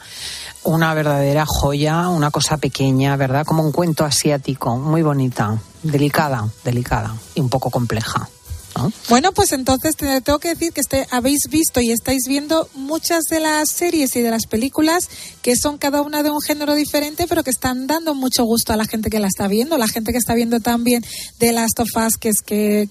Una 0.65 0.95
verdadera 0.95 1.45
joya, 1.45 2.09
una 2.09 2.31
cosa 2.31 2.57
pequeña, 2.57 3.15
¿verdad? 3.17 3.45
Como 3.45 3.61
un 3.63 3.71
cuento 3.71 4.03
asiático, 4.03 4.77
muy 4.77 5.03
bonita, 5.03 5.57
delicada, 5.83 6.49
delicada 6.63 7.15
y 7.35 7.41
un 7.41 7.49
poco 7.49 7.69
compleja. 7.69 8.27
¿No? 8.75 8.91
Bueno, 9.09 9.31
pues 9.31 9.51
entonces 9.53 9.95
te 9.95 10.21
tengo 10.21 10.39
que 10.39 10.49
decir 10.49 10.71
que 10.73 10.81
este, 10.81 11.07
habéis 11.11 11.41
visto 11.49 11.81
y 11.81 11.91
estáis 11.91 12.23
viendo 12.27 12.67
muchas 12.73 13.23
de 13.25 13.39
las 13.39 13.69
series 13.69 14.15
y 14.15 14.21
de 14.21 14.31
las 14.31 14.45
películas 14.47 15.09
que 15.41 15.55
son 15.55 15.77
cada 15.77 16.01
una 16.01 16.23
de 16.23 16.29
un 16.31 16.41
género 16.41 16.75
diferente, 16.75 17.25
pero 17.27 17.43
que 17.43 17.51
están 17.51 17.87
dando 17.87 18.15
mucho 18.15 18.43
gusto 18.43 18.73
a 18.73 18.75
la 18.75 18.85
gente 18.85 19.09
que 19.09 19.19
la 19.19 19.27
está 19.27 19.47
viendo, 19.47 19.77
la 19.77 19.87
gente 19.87 20.11
que 20.11 20.17
está 20.17 20.33
viendo 20.33 20.59
también 20.59 21.03
de 21.39 21.51
Last 21.51 21.79
of 21.79 21.89
Us, 21.95 22.17
que 22.17 22.29
es 22.29 22.41
que, 22.41 22.87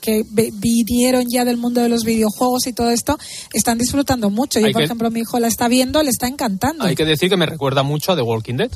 vinieron 0.52 1.24
ya 1.28 1.44
del 1.44 1.56
mundo 1.56 1.80
de 1.80 1.88
los 1.88 2.04
videojuegos 2.04 2.66
y 2.66 2.72
todo 2.72 2.90
esto, 2.90 3.18
están 3.52 3.78
disfrutando 3.78 4.30
mucho. 4.30 4.60
Yo, 4.60 4.66
Hay 4.66 4.72
por 4.72 4.80
que- 4.80 4.84
ejemplo, 4.86 5.10
mi 5.10 5.20
hijo 5.20 5.38
la 5.40 5.48
está 5.48 5.68
viendo, 5.68 6.02
le 6.02 6.10
está 6.10 6.26
encantando. 6.26 6.84
Hay 6.84 6.94
que 6.94 7.04
decir 7.04 7.28
que 7.28 7.36
me 7.36 7.46
recuerda 7.46 7.82
mucho 7.82 8.12
a 8.12 8.16
The 8.16 8.22
Walking 8.22 8.54
Dead. 8.56 8.70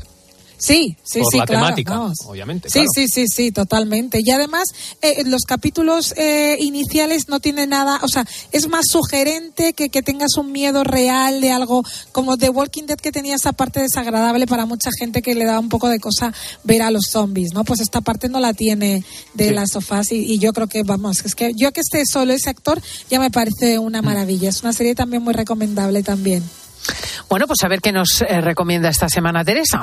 Sí, 0.59 0.97
sí, 1.05 1.21
por 1.21 1.31
sí, 1.33 1.39
la 1.39 1.47
claro, 1.47 1.65
temática, 1.67 1.99
vamos. 1.99 2.19
obviamente. 2.27 2.69
Sí, 2.69 2.81
claro. 2.81 2.89
sí, 2.95 3.07
sí, 3.09 3.25
sí, 3.29 3.53
totalmente. 3.53 4.19
Y 4.23 4.31
además, 4.31 4.65
eh, 5.03 5.23
los 5.25 5.43
capítulos 5.43 6.13
eh, 6.17 6.57
iniciales 6.61 7.29
no 7.29 7.39
tienen 7.41 7.71
nada, 7.71 8.01
o 8.03 8.09
sea, 8.09 8.27
es 8.53 8.69
más 8.69 8.85
sugerente 8.91 9.73
que, 9.73 9.89
que 9.89 10.03
tengas 10.03 10.37
un 10.37 10.51
miedo 10.53 10.83
real 10.85 11.41
de 11.41 11.53
algo 11.53 11.85
como 12.13 12.37
The 12.37 12.51
Walking 12.51 12.85
Dead 12.87 12.99
que 12.99 13.13
tenía 13.13 13.37
esa 13.37 13.53
parte 13.53 13.81
desagradable 13.81 14.47
para 14.47 14.67
mucha 14.67 14.91
gente 14.99 15.23
que 15.23 15.35
le 15.35 15.45
da 15.45 15.59
un 15.61 15.69
poco 15.69 15.89
de 15.89 16.01
cosa 16.01 16.33
ver 16.65 16.83
a 16.83 16.91
los 16.91 17.05
zombies, 17.11 17.53
¿no? 17.55 17.65
Pues 17.65 17.81
esta 17.81 18.01
parte 18.01 18.29
no 18.29 18.41
la 18.41 18.53
tiene 18.53 19.05
de 19.35 19.49
Sí. 19.49 19.55
las 19.55 19.71
sofás 19.71 20.11
y, 20.13 20.17
y 20.25 20.39
yo 20.39 20.53
creo 20.53 20.67
que, 20.67 20.83
vamos, 20.83 21.25
es 21.25 21.35
que 21.35 21.53
yo 21.55 21.73
que 21.73 21.81
esté 21.81 22.03
solo 22.05 22.33
ese 22.33 22.51
actor 22.51 22.83
ya 23.09 23.21
me 23.21 23.31
parece 23.31 23.79
Mm. 23.79 23.83
una 23.83 24.03
maravilla. 24.03 24.49
Es 24.49 24.63
una 24.63 24.73
serie 24.73 24.95
también 24.95 25.23
muy 25.23 25.35
recomendable 25.35 26.03
también. 26.03 26.43
Bueno, 27.29 27.47
pues 27.47 27.59
a 27.65 27.69
ver 27.69 27.81
qué 27.81 27.93
nos 27.93 28.23
eh, 28.23 28.41
recomienda 28.41 28.89
esta 28.89 29.09
semana 29.09 29.45
Teresa. 29.45 29.83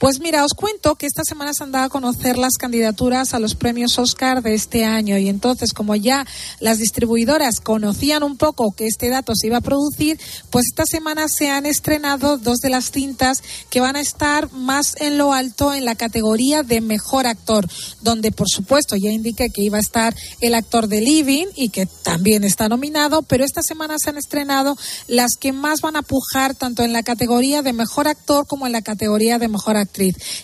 Pues 0.00 0.18
mira, 0.18 0.46
os 0.46 0.54
cuento 0.54 0.94
que 0.94 1.04
esta 1.04 1.24
semana 1.24 1.52
se 1.52 1.62
han 1.62 1.72
dado 1.72 1.84
a 1.84 1.90
conocer 1.90 2.38
las 2.38 2.54
candidaturas 2.58 3.34
a 3.34 3.38
los 3.38 3.54
premios 3.54 3.98
Oscar 3.98 4.42
de 4.42 4.54
este 4.54 4.86
año. 4.86 5.18
Y 5.18 5.28
entonces 5.28 5.74
como 5.74 5.94
ya 5.94 6.26
las 6.58 6.78
distribuidoras 6.78 7.60
conocían 7.60 8.22
un 8.22 8.38
poco 8.38 8.72
que 8.72 8.86
este 8.86 9.10
dato 9.10 9.34
se 9.36 9.48
iba 9.48 9.58
a 9.58 9.60
producir, 9.60 10.18
pues 10.48 10.68
esta 10.70 10.84
semana 10.86 11.26
se 11.28 11.50
han 11.50 11.66
estrenado 11.66 12.38
dos 12.38 12.60
de 12.60 12.70
las 12.70 12.90
cintas 12.90 13.42
que 13.68 13.80
van 13.80 13.94
a 13.94 14.00
estar 14.00 14.50
más 14.52 14.94
en 15.02 15.18
lo 15.18 15.34
alto 15.34 15.74
en 15.74 15.84
la 15.84 15.96
categoría 15.96 16.62
de 16.62 16.80
mejor 16.80 17.26
actor, 17.26 17.68
donde 18.00 18.32
por 18.32 18.48
supuesto 18.48 18.96
ya 18.96 19.10
indiqué 19.10 19.50
que 19.50 19.60
iba 19.60 19.76
a 19.76 19.82
estar 19.82 20.16
el 20.40 20.54
actor 20.54 20.88
de 20.88 21.02
Living 21.02 21.48
y 21.56 21.68
que 21.68 21.84
también 21.84 22.44
está 22.44 22.70
nominado, 22.70 23.20
pero 23.20 23.44
esta 23.44 23.60
semana 23.62 23.96
se 24.02 24.08
han 24.08 24.16
estrenado 24.16 24.78
las 25.08 25.32
que 25.38 25.52
más 25.52 25.82
van 25.82 25.96
a 25.96 26.02
pujar 26.02 26.54
tanto 26.54 26.84
en 26.84 26.94
la 26.94 27.02
categoría 27.02 27.60
de 27.60 27.74
mejor 27.74 28.08
actor 28.08 28.46
como 28.46 28.64
en 28.64 28.72
la 28.72 28.80
categoría 28.80 29.38
de 29.38 29.48
mejor 29.48 29.76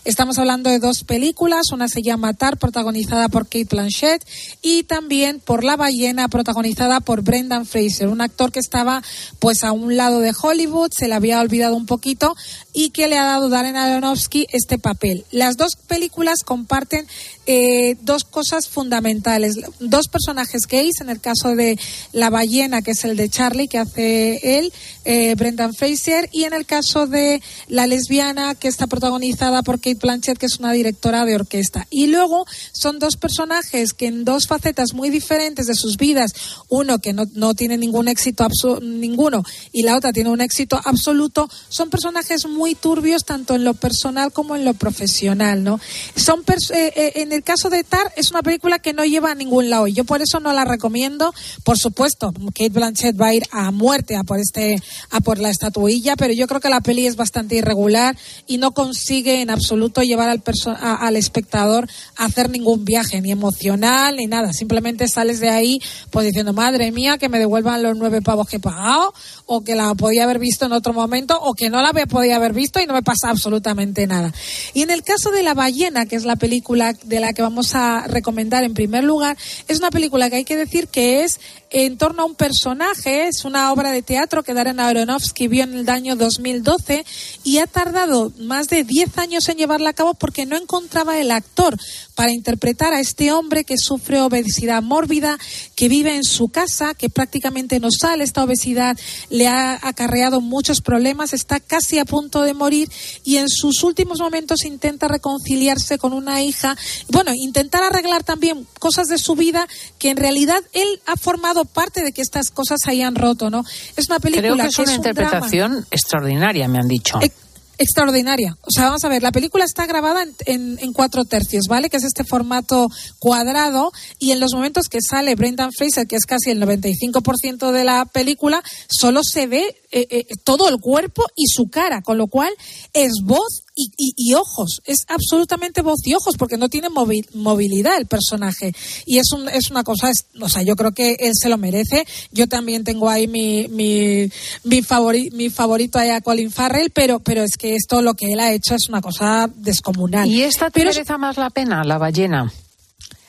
Estamos 0.04 0.38
hablando 0.38 0.70
de 0.70 0.78
dos 0.78 1.04
películas, 1.04 1.70
una 1.72 1.88
se 1.88 2.02
llama 2.02 2.34
Tar, 2.34 2.58
protagonizada 2.58 3.28
por 3.28 3.44
Kate 3.44 3.68
Blanchett, 3.70 4.26
y 4.60 4.82
también 4.82 5.40
por 5.40 5.62
La 5.62 5.76
ballena, 5.76 6.28
protagonizada 6.28 7.00
por 7.00 7.22
Brendan 7.22 7.64
Fraser, 7.64 8.08
un 8.08 8.20
actor 8.20 8.50
que 8.50 8.58
estaba 8.58 9.02
pues 9.38 9.62
a 9.62 9.72
un 9.72 9.96
lado 9.96 10.20
de 10.20 10.34
Hollywood, 10.38 10.90
se 10.96 11.08
le 11.08 11.14
había 11.14 11.40
olvidado 11.40 11.76
un 11.76 11.86
poquito 11.86 12.34
y 12.78 12.90
que 12.90 13.08
le 13.08 13.16
ha 13.16 13.24
dado 13.24 13.48
Darren 13.48 13.74
Aronofsky 13.74 14.48
este 14.52 14.76
papel. 14.78 15.24
Las 15.30 15.56
dos 15.56 15.76
películas 15.76 16.40
comparten 16.44 17.06
eh, 17.46 17.96
dos 18.02 18.24
cosas 18.24 18.68
fundamentales, 18.68 19.56
dos 19.80 20.08
personajes 20.08 20.66
gays, 20.68 21.00
en 21.00 21.08
el 21.08 21.18
caso 21.18 21.56
de 21.56 21.78
La 22.12 22.28
ballena, 22.28 22.82
que 22.82 22.90
es 22.90 23.02
el 23.04 23.16
de 23.16 23.30
Charlie, 23.30 23.68
que 23.68 23.78
hace 23.78 24.58
él, 24.58 24.72
eh, 25.06 25.34
Brendan 25.36 25.72
Fraser, 25.72 26.28
y 26.32 26.44
en 26.44 26.52
el 26.52 26.66
caso 26.66 27.06
de 27.06 27.40
La 27.68 27.86
lesbiana, 27.86 28.54
que 28.54 28.68
está 28.68 28.86
protagonizada 28.86 29.62
por 29.62 29.76
Kate 29.76 29.94
Blanchett, 29.94 30.36
que 30.36 30.44
es 30.44 30.58
una 30.58 30.72
directora 30.72 31.24
de 31.24 31.34
orquesta. 31.34 31.86
Y 31.88 32.08
luego 32.08 32.44
son 32.72 32.98
dos 32.98 33.16
personajes 33.16 33.94
que 33.94 34.08
en 34.08 34.26
dos 34.26 34.46
facetas 34.48 34.92
muy 34.92 35.08
diferentes 35.08 35.66
de 35.66 35.74
sus 35.74 35.96
vidas, 35.96 36.32
uno 36.68 36.98
que 36.98 37.14
no, 37.14 37.24
no 37.32 37.54
tiene 37.54 37.78
ningún 37.78 38.08
éxito 38.08 38.46
ninguno 38.82 39.44
y 39.72 39.82
la 39.82 39.96
otra 39.96 40.12
tiene 40.12 40.30
un 40.30 40.40
éxito 40.40 40.78
absoluto, 40.84 41.48
son 41.68 41.88
personajes 41.90 42.46
muy 42.46 42.65
turbios 42.74 43.24
tanto 43.24 43.54
en 43.54 43.64
lo 43.64 43.74
personal 43.74 44.32
como 44.32 44.56
en 44.56 44.64
lo 44.64 44.74
profesional, 44.74 45.62
¿no? 45.62 45.78
Son 46.16 46.40
eh, 46.74 46.92
eh, 46.96 47.12
en 47.16 47.32
el 47.32 47.42
caso 47.42 47.70
de 47.70 47.84
Tar 47.84 48.12
es 48.16 48.30
una 48.30 48.42
película 48.42 48.78
que 48.78 48.92
no 48.92 49.04
lleva 49.04 49.30
a 49.30 49.34
ningún 49.34 49.70
lado 49.70 49.86
yo 49.86 50.04
por 50.04 50.22
eso 50.22 50.40
no 50.40 50.52
la 50.52 50.64
recomiendo. 50.64 51.32
Por 51.64 51.78
supuesto, 51.78 52.32
Kate 52.54 52.68
Blanchett 52.70 53.20
va 53.20 53.28
a 53.28 53.34
ir 53.34 53.44
a 53.50 53.70
muerte 53.70 54.16
a 54.16 54.24
por 54.24 54.38
este 54.40 54.76
a 55.10 55.20
por 55.20 55.38
la 55.38 55.50
estatuilla, 55.50 56.16
pero 56.16 56.32
yo 56.32 56.46
creo 56.46 56.60
que 56.60 56.68
la 56.70 56.80
peli 56.80 57.06
es 57.06 57.16
bastante 57.16 57.56
irregular 57.56 58.16
y 58.46 58.58
no 58.58 58.72
consigue 58.72 59.40
en 59.40 59.50
absoluto 59.50 60.02
llevar 60.02 60.28
al 60.28 60.42
a- 60.80 60.94
al 61.06 61.16
espectador 61.16 61.88
a 62.16 62.24
hacer 62.24 62.50
ningún 62.50 62.84
viaje 62.84 63.20
ni 63.20 63.30
emocional 63.32 64.16
ni 64.16 64.26
nada. 64.26 64.52
Simplemente 64.52 65.08
sales 65.08 65.40
de 65.40 65.50
ahí 65.50 65.78
pues 66.10 66.26
diciendo, 66.26 66.52
madre 66.52 66.90
mía, 66.92 67.18
que 67.18 67.28
me 67.28 67.38
devuelvan 67.38 67.82
los 67.82 67.96
nueve 67.96 68.22
pavos 68.22 68.48
que 68.48 68.56
he 68.56 68.60
pagado 68.60 69.12
o 69.46 69.62
que 69.62 69.74
la 69.74 69.94
podía 69.94 70.24
haber 70.24 70.38
visto 70.38 70.66
en 70.66 70.72
otro 70.72 70.92
momento 70.92 71.38
o 71.40 71.54
que 71.54 71.70
no 71.70 71.82
la 71.82 71.92
podía 72.06 72.36
haber 72.36 72.52
visto 72.56 72.80
y 72.80 72.86
no 72.86 72.94
me 72.94 73.02
pasa 73.02 73.30
absolutamente 73.30 74.06
nada. 74.08 74.32
Y 74.74 74.82
en 74.82 74.90
el 74.90 75.04
caso 75.04 75.30
de 75.30 75.44
La 75.44 75.54
ballena, 75.54 76.06
que 76.06 76.16
es 76.16 76.24
la 76.24 76.34
película 76.34 76.94
de 77.04 77.20
la 77.20 77.32
que 77.32 77.42
vamos 77.42 77.76
a 77.76 78.08
recomendar 78.08 78.64
en 78.64 78.74
primer 78.74 79.04
lugar, 79.04 79.36
es 79.68 79.78
una 79.78 79.90
película 79.90 80.28
que 80.28 80.36
hay 80.36 80.44
que 80.44 80.56
decir 80.56 80.88
que 80.88 81.22
es 81.22 81.38
en 81.70 81.98
torno 81.98 82.22
a 82.22 82.26
un 82.26 82.34
personaje, 82.34 83.28
es 83.28 83.44
una 83.44 83.72
obra 83.72 83.90
de 83.90 84.02
teatro 84.02 84.42
que 84.42 84.54
Darren 84.54 84.80
Aronofsky 84.80 85.48
vio 85.48 85.64
en 85.64 85.74
el 85.74 85.88
año 85.90 86.16
2012 86.16 87.04
y 87.44 87.58
ha 87.58 87.66
tardado 87.66 88.32
más 88.38 88.68
de 88.68 88.84
10 88.84 89.18
años 89.18 89.48
en 89.48 89.58
llevarla 89.58 89.90
a 89.90 89.94
cabo 89.94 90.14
porque 90.14 90.46
no 90.46 90.56
encontraba 90.56 91.18
el 91.18 91.30
actor 91.30 91.76
para 92.14 92.32
interpretar 92.32 92.94
a 92.94 93.00
este 93.00 93.32
hombre 93.32 93.64
que 93.64 93.76
sufre 93.78 94.20
obesidad 94.20 94.82
mórbida, 94.82 95.38
que 95.74 95.88
vive 95.88 96.16
en 96.16 96.24
su 96.24 96.48
casa, 96.48 96.94
que 96.94 97.10
prácticamente 97.10 97.80
no 97.80 97.88
sale. 97.90 98.24
Esta 98.24 98.44
obesidad 98.44 98.96
le 99.28 99.48
ha 99.48 99.78
acarreado 99.82 100.40
muchos 100.40 100.80
problemas, 100.80 101.32
está 101.32 101.60
casi 101.60 101.98
a 101.98 102.04
punto 102.04 102.42
de 102.42 102.54
morir 102.54 102.90
y 103.24 103.36
en 103.36 103.48
sus 103.48 103.82
últimos 103.82 104.20
momentos 104.20 104.64
intenta 104.64 105.08
reconciliarse 105.08 105.98
con 105.98 106.12
una 106.12 106.42
hija. 106.42 106.76
Bueno, 107.08 107.32
intentar 107.34 107.82
arreglar 107.82 108.24
también 108.24 108.66
cosas 108.78 109.08
de 109.08 109.18
su 109.18 109.34
vida 109.34 109.66
que 109.98 110.10
en 110.10 110.16
realidad 110.16 110.62
él 110.72 111.00
ha 111.06 111.16
formado 111.16 111.55
parte 111.64 112.02
de 112.04 112.12
que 112.12 112.22
estas 112.22 112.50
cosas 112.50 112.80
hayan 112.86 113.14
roto, 113.14 113.50
¿no? 113.50 113.64
Es 113.96 114.08
una 114.08 114.18
película 114.20 114.42
Creo 114.42 114.56
que 114.56 114.68
es 114.68 114.78
una 114.78 114.94
interpretación 114.94 115.86
extraordinaria, 115.90 116.68
me 116.68 116.78
han 116.78 116.88
dicho. 116.88 117.18
Eh, 117.22 117.30
extraordinaria. 117.78 118.56
O 118.62 118.70
sea, 118.70 118.84
vamos 118.86 119.04
a 119.04 119.08
ver, 119.08 119.22
la 119.22 119.32
película 119.32 119.64
está 119.64 119.84
grabada 119.86 120.22
en, 120.22 120.34
en- 120.46 120.78
en 120.80 120.92
cuatro 120.94 121.24
tercios, 121.26 121.66
¿vale? 121.68 121.90
Que 121.90 121.98
es 121.98 122.04
este 122.04 122.24
formato 122.24 122.88
cuadrado 123.18 123.92
y 124.18 124.30
en 124.32 124.40
los 124.40 124.52
momentos 124.54 124.86
que 124.88 124.98
sale 125.06 125.34
Brendan 125.34 125.72
Fraser, 125.72 126.06
que 126.06 126.16
es 126.16 126.24
casi 126.24 126.50
el 126.50 126.62
95% 126.62 127.72
de 127.72 127.84
la 127.84 128.06
película, 128.06 128.62
solo 128.88 129.20
se 129.22 129.46
ve 129.46 129.76
eh, 129.92 130.06
eh, 130.10 130.24
todo 130.44 130.68
el 130.70 130.78
cuerpo 130.78 131.24
y 131.36 131.46
su 131.48 131.68
cara, 131.68 132.00
con 132.02 132.16
lo 132.18 132.28
cual 132.28 132.52
es 132.94 133.12
voz 133.22 133.62
y, 133.76 133.92
y- 133.96 134.14
y 134.16 134.34
ojos. 134.34 134.80
Es 134.84 135.04
absolutamente 135.06 135.82
voz 135.82 136.00
y 136.04 136.14
ojos 136.14 136.34
porque 136.36 136.56
no 136.56 136.68
tiene 136.68 136.88
movi- 136.88 137.28
movilidad 137.34 137.96
el 137.98 138.06
personaje. 138.06 138.72
Y 139.04 139.18
es, 139.18 139.30
un, 139.32 139.48
es 139.48 139.70
una 139.70 139.84
cosa, 139.84 140.10
es- 140.10 140.26
o 140.40 140.48
sea, 140.48 140.62
yo 140.62 140.74
creo 140.74 140.92
que 140.92 141.12
él 141.20 141.32
se 141.40 141.48
lo 141.48 141.58
merece. 141.58 142.04
Yo 142.32 142.48
también 142.48 142.82
tengo 142.82 143.08
ahí 143.08 143.28
mi, 143.28 143.68
mi, 143.68 144.28
mi, 144.64 144.82
favori- 144.82 145.30
mi 145.32 145.50
favorito 145.50 145.98
ahí 145.98 146.08
a 146.10 146.20
Colin 146.22 146.50
Farrell, 146.50 146.90
pero, 146.90 147.20
pero 147.20 147.42
es 147.42 147.56
que 147.56 147.76
esto 147.76 148.02
lo 148.02 148.14
que 148.14 148.32
él 148.32 148.40
ha 148.40 148.52
hecho 148.52 148.74
es 148.74 148.88
una 148.88 149.00
cosa 149.02 149.48
descomunal. 149.54 150.26
¿Y 150.28 150.42
esta 150.42 150.66
te 150.70 150.80
Pero 150.80 150.90
merece 150.92 151.16
más 151.18 151.36
la 151.36 151.50
pena, 151.50 151.84
la 151.84 151.98
ballena? 151.98 152.50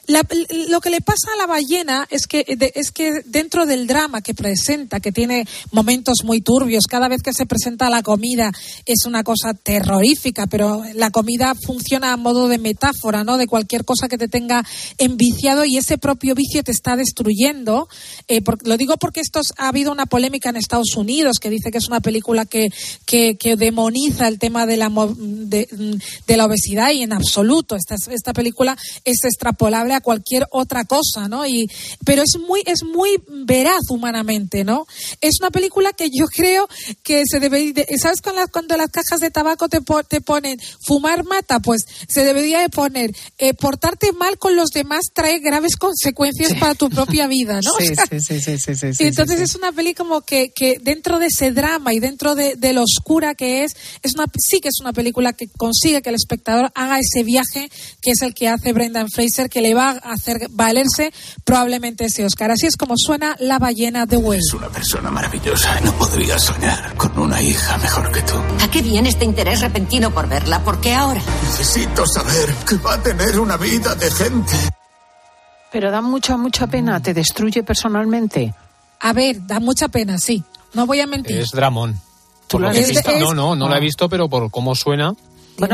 La- 0.08 0.24
lo 0.70 0.80
que 0.82 0.90
le 0.90 1.02
pasa 1.02 1.34
a 1.34 1.38
la 1.38 1.46
ballena 1.46 2.08
es 2.10 2.28
que, 2.28 2.46
es 2.76 2.92
que 2.92 3.22
dentro 3.26 3.66
del 3.66 3.88
drama 3.88 4.22
que 4.22 4.34
presenta, 4.34 5.00
que 5.00 5.12
tiene 5.12 5.46
momentos 5.72 6.18
muy 6.24 6.42
turbios, 6.42 6.86
cada 6.90 7.08
vez 7.10 7.22
que 7.22 7.34
se 7.34 7.46
presenta 7.46 7.90
la 7.90 8.02
comida 8.04 8.52
es 8.86 9.06
una 9.06 9.24
cosa 9.24 9.54
terrorífica, 9.54 10.48
pero 10.48 10.84
la 10.94 11.12
comida 11.12 11.54
funciona 11.66 12.14
a 12.14 12.18
modo 12.18 12.48
de 12.48 12.58
metáfora, 12.58 13.24
¿no? 13.24 13.38
De 13.38 13.48
cualquier 13.48 13.84
cosa 13.86 14.08
que 14.08 14.18
te 14.18 14.28
tenga 14.28 14.66
enviciado 14.98 15.66
y 15.66 15.78
ese 15.78 15.98
propio 15.98 16.36
vicio 16.36 16.64
te 16.64 16.72
está 16.72 16.96
destruyendo. 16.96 17.88
Eh, 18.28 18.42
lo 18.64 18.78
digo 18.78 18.96
porque 18.98 19.20
esto 19.20 19.40
es- 19.42 19.54
ha 19.58 19.68
habido 19.68 19.92
una 19.92 20.06
polémica 20.06 20.50
en 20.50 20.56
Estados 20.56 20.96
Unidos 20.96 21.38
que 21.42 21.50
dice 21.50 21.70
que 21.72 21.78
es 21.80 21.88
una 21.88 22.00
película 22.00 22.46
que, 22.46 22.70
que, 23.06 23.36
que 23.38 23.56
demoniza 23.58 24.28
el 24.28 24.40
tema 24.40 24.66
de 24.66 24.78
la, 24.78 24.90
de, 25.18 25.68
de 26.28 26.38
la 26.38 26.46
obesidad 26.46 26.92
y 26.92 27.04
en 27.04 27.12
absoluto. 27.14 27.76
Esta, 27.76 27.96
esta 28.12 28.34
película 28.34 28.78
es 29.04 29.24
extrapolable 29.26 29.97
a 29.98 30.02
cualquier 30.02 30.46
otra 30.52 30.86
cosa, 30.86 31.28
¿no? 31.28 31.46
Y, 31.46 31.70
pero 32.06 32.22
es 32.24 32.40
muy, 32.48 32.62
es 32.66 32.84
muy 32.84 33.10
veraz 33.46 33.82
humanamente, 33.90 34.64
¿no? 34.64 34.86
Es 35.22 35.40
una 35.42 35.52
película 35.52 35.94
que 35.94 36.10
yo 36.10 36.26
creo 36.28 36.68
que 37.04 37.24
se 37.30 37.40
debe, 37.40 37.74
de- 37.74 37.88
¿sabes 38.02 38.22
con 38.22 38.36
las- 38.36 38.50
cuando 38.50 38.78
las 38.78 38.90
cajas 38.90 39.20
de 39.20 39.32
tabaco 39.32 39.68
te, 39.70 39.82
po- 39.82 40.04
te 40.04 40.22
ponen 40.22 40.60
fumar 40.86 41.24
mata? 41.26 41.60
Pues 41.60 41.84
se 42.08 42.24
debería 42.24 42.60
de 42.62 42.70
poner 42.70 43.12
eh, 43.38 43.54
portarte 43.54 44.12
mal 44.14 44.38
con 44.38 44.56
los 44.56 44.70
demás 44.70 45.06
trae 45.14 45.40
graves 45.40 45.76
consecuencias 45.76 46.54
para 46.60 46.76
tu 46.76 46.90
propia 46.90 47.28
vida, 47.28 47.60
¿no? 47.62 47.72
Sí, 47.78 47.92
O 47.92 47.96
sea, 47.96 48.06
sí, 48.10 48.20
sí, 48.20 48.40
sí, 48.42 48.58
sí, 48.58 48.76
sí, 48.76 48.88
y 48.88 48.94
sí, 48.94 49.04
entonces 49.06 49.38
sí. 49.38 49.44
es 49.44 49.56
una 49.56 49.72
peli 49.72 49.94
como 49.94 50.22
que, 50.22 50.52
que 50.56 50.78
dentro 50.82 51.20
de 51.20 51.28
ese 51.28 51.52
drama 51.52 51.94
y 51.94 52.00
dentro 52.00 52.36
de, 52.36 52.56
de 52.56 52.74
lo 52.74 52.84
oscura 52.84 53.36
que 53.36 53.64
es, 53.64 53.74
es 54.04 54.14
una, 54.16 54.26
sí 54.38 54.60
que 54.60 54.70
es 54.70 54.80
una 54.82 54.94
película 54.94 55.34
que 55.34 55.48
consigue 55.58 56.02
que 56.02 56.10
el 56.10 56.16
espectador 56.16 56.72
haga 56.76 57.00
ese 57.00 57.24
viaje 57.24 57.70
que 58.02 58.12
es 58.12 58.22
el 58.22 58.34
que 58.34 58.48
hace 58.48 58.74
Brendan 58.74 59.10
Fraser, 59.10 59.50
que 59.50 59.62
le 59.62 59.74
va 59.74 59.87
a 59.90 60.12
hacer 60.14 60.48
valerse 60.52 61.14
probablemente 61.44 62.06
ese 62.06 62.26
Oscar. 62.26 62.52
Así 62.52 62.66
es 62.68 62.78
como 62.78 62.96
suena 62.98 63.36
La 63.40 63.60
ballena 63.60 64.06
de 64.06 64.18
Whale. 64.18 64.40
Es 64.40 64.54
una 64.54 64.70
persona 64.70 65.12
maravillosa. 65.12 65.80
No 65.82 65.94
podría 65.94 66.38
soñar 66.40 66.96
con 66.96 67.18
una 67.18 67.42
hija 67.42 67.78
mejor 67.78 68.12
que 68.12 68.22
tú. 68.22 68.36
¿A 68.62 68.70
qué 68.70 68.82
viene 68.82 69.10
este 69.10 69.26
interés 69.26 69.62
repentino 69.62 70.12
por 70.12 70.28
verla? 70.28 70.64
¿Por 70.64 70.80
qué 70.80 70.94
ahora? 70.94 71.22
Necesito 71.44 72.06
saber 72.06 72.54
que 72.68 72.76
va 72.78 72.96
a 72.96 73.02
tener 73.02 73.40
una 73.40 73.58
vida 73.58 73.96
decente. 73.96 74.54
Pero 75.72 75.92
da 75.92 76.02
mucha, 76.02 76.38
mucha 76.38 76.68
pena, 76.68 77.02
te 77.02 77.14
destruye 77.14 77.64
personalmente. 77.64 78.54
A 79.00 79.14
ver, 79.14 79.46
da 79.46 79.60
mucha 79.60 79.90
pena, 79.90 80.18
sí. 80.18 80.44
No 80.74 80.86
voy 80.86 81.02
a 81.02 81.08
mentir. 81.08 81.38
Es 81.38 81.52
Dramón. 81.52 82.00
¿Tú 82.48 82.54
Por 82.58 82.62
lo 82.62 82.68
lo 82.68 82.74
que 82.74 82.80
has 82.80 82.86
he 82.86 82.92
visto? 82.92 83.20
No, 83.20 83.34
no, 83.34 83.56
no 83.56 83.68
la 83.68 83.78
he 83.78 83.82
visto, 83.82 84.08
pero 84.08 84.30
por 84.30 84.50
cómo 84.50 84.74
suena. 84.76 85.14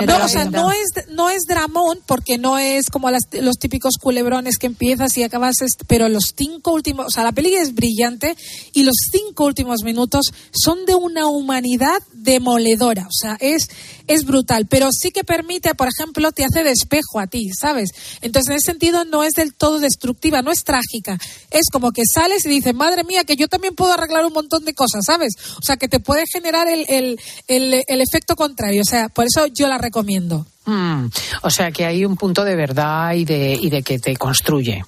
No, 0.06 0.14
o 0.26 0.28
sea, 0.30 0.46
no 0.62 0.72
es, 0.72 1.08
no 1.10 1.30
es 1.30 1.44
dramón 1.48 2.00
porque 2.06 2.38
no 2.38 2.58
es 2.58 2.90
como 2.90 3.10
las- 3.12 3.24
los 3.34 3.56
típicos 3.58 3.94
culebrones 4.02 4.58
que 4.58 4.68
empiezas 4.68 5.18
y 5.18 5.24
acabas, 5.24 5.62
est- 5.62 5.84
pero 5.88 6.08
los 6.10 6.34
cinco 6.36 6.72
últimos, 6.72 7.08
o 7.08 7.10
sea, 7.10 7.24
la 7.24 7.32
peli 7.34 7.54
es 7.56 7.74
brillante 7.74 8.36
y 8.74 8.84
los 8.84 8.96
cinco 9.12 9.46
últimos 9.46 9.84
minutos 9.84 10.28
son 10.52 10.86
de 10.86 10.96
una 10.96 11.28
humanidad 11.28 12.02
demoledora, 12.24 13.04
o 13.04 13.12
sea, 13.12 13.38
es, 13.40 13.68
es 14.08 14.26
brutal, 14.26 14.66
pero 14.68 14.90
sí 14.92 15.12
que 15.12 15.24
permite, 15.24 15.76
por 15.76 15.90
ejemplo, 15.90 16.32
te 16.32 16.46
hace 16.46 16.64
de 16.64 16.72
espejo 16.72 17.20
a 17.20 17.28
ti, 17.28 17.50
¿sabes? 17.54 17.90
Entonces, 18.22 18.50
en 18.50 18.56
ese 18.56 18.72
sentido, 18.72 19.06
no 19.06 19.24
es 19.24 19.34
del 19.34 19.54
todo 19.54 19.80
destructiva, 19.80 20.42
no 20.42 20.52
es 20.52 20.64
trágica, 20.64 21.18
es 21.52 21.66
como 21.72 21.92
que 21.92 22.04
sales 22.12 22.46
y 22.46 22.50
dices, 22.50 22.74
madre 22.74 23.04
mía, 23.04 23.24
que 23.26 23.36
yo 23.36 23.48
también 23.48 23.76
puedo 23.76 23.94
arreglar 23.94 24.26
un 24.26 24.34
montón 24.34 24.64
de 24.66 24.74
cosas, 24.74 25.06
¿sabes? 25.06 25.34
O 25.58 25.62
sea, 25.62 25.78
que 25.78 25.88
te 25.88 26.00
puede 26.00 26.24
generar 26.32 26.68
el, 26.68 26.86
el, 26.88 27.20
el, 27.48 27.84
el 27.86 28.02
efecto 28.02 28.36
contrario, 28.36 28.82
o 28.82 28.90
sea, 28.90 29.10
por 29.10 29.26
eso 29.26 29.48
yo 29.48 29.68
la 29.68 29.78
recomiendo. 29.78 30.46
Mm, 30.66 31.08
o 31.42 31.50
sea 31.50 31.72
que 31.72 31.86
hay 31.86 32.06
un 32.06 32.16
punto 32.16 32.46
de 32.46 32.56
verdad 32.56 33.14
y 33.14 33.26
de, 33.26 33.54
y 33.54 33.70
de 33.70 33.84
que 33.84 34.00
te 34.00 34.16
construye. 34.16 34.86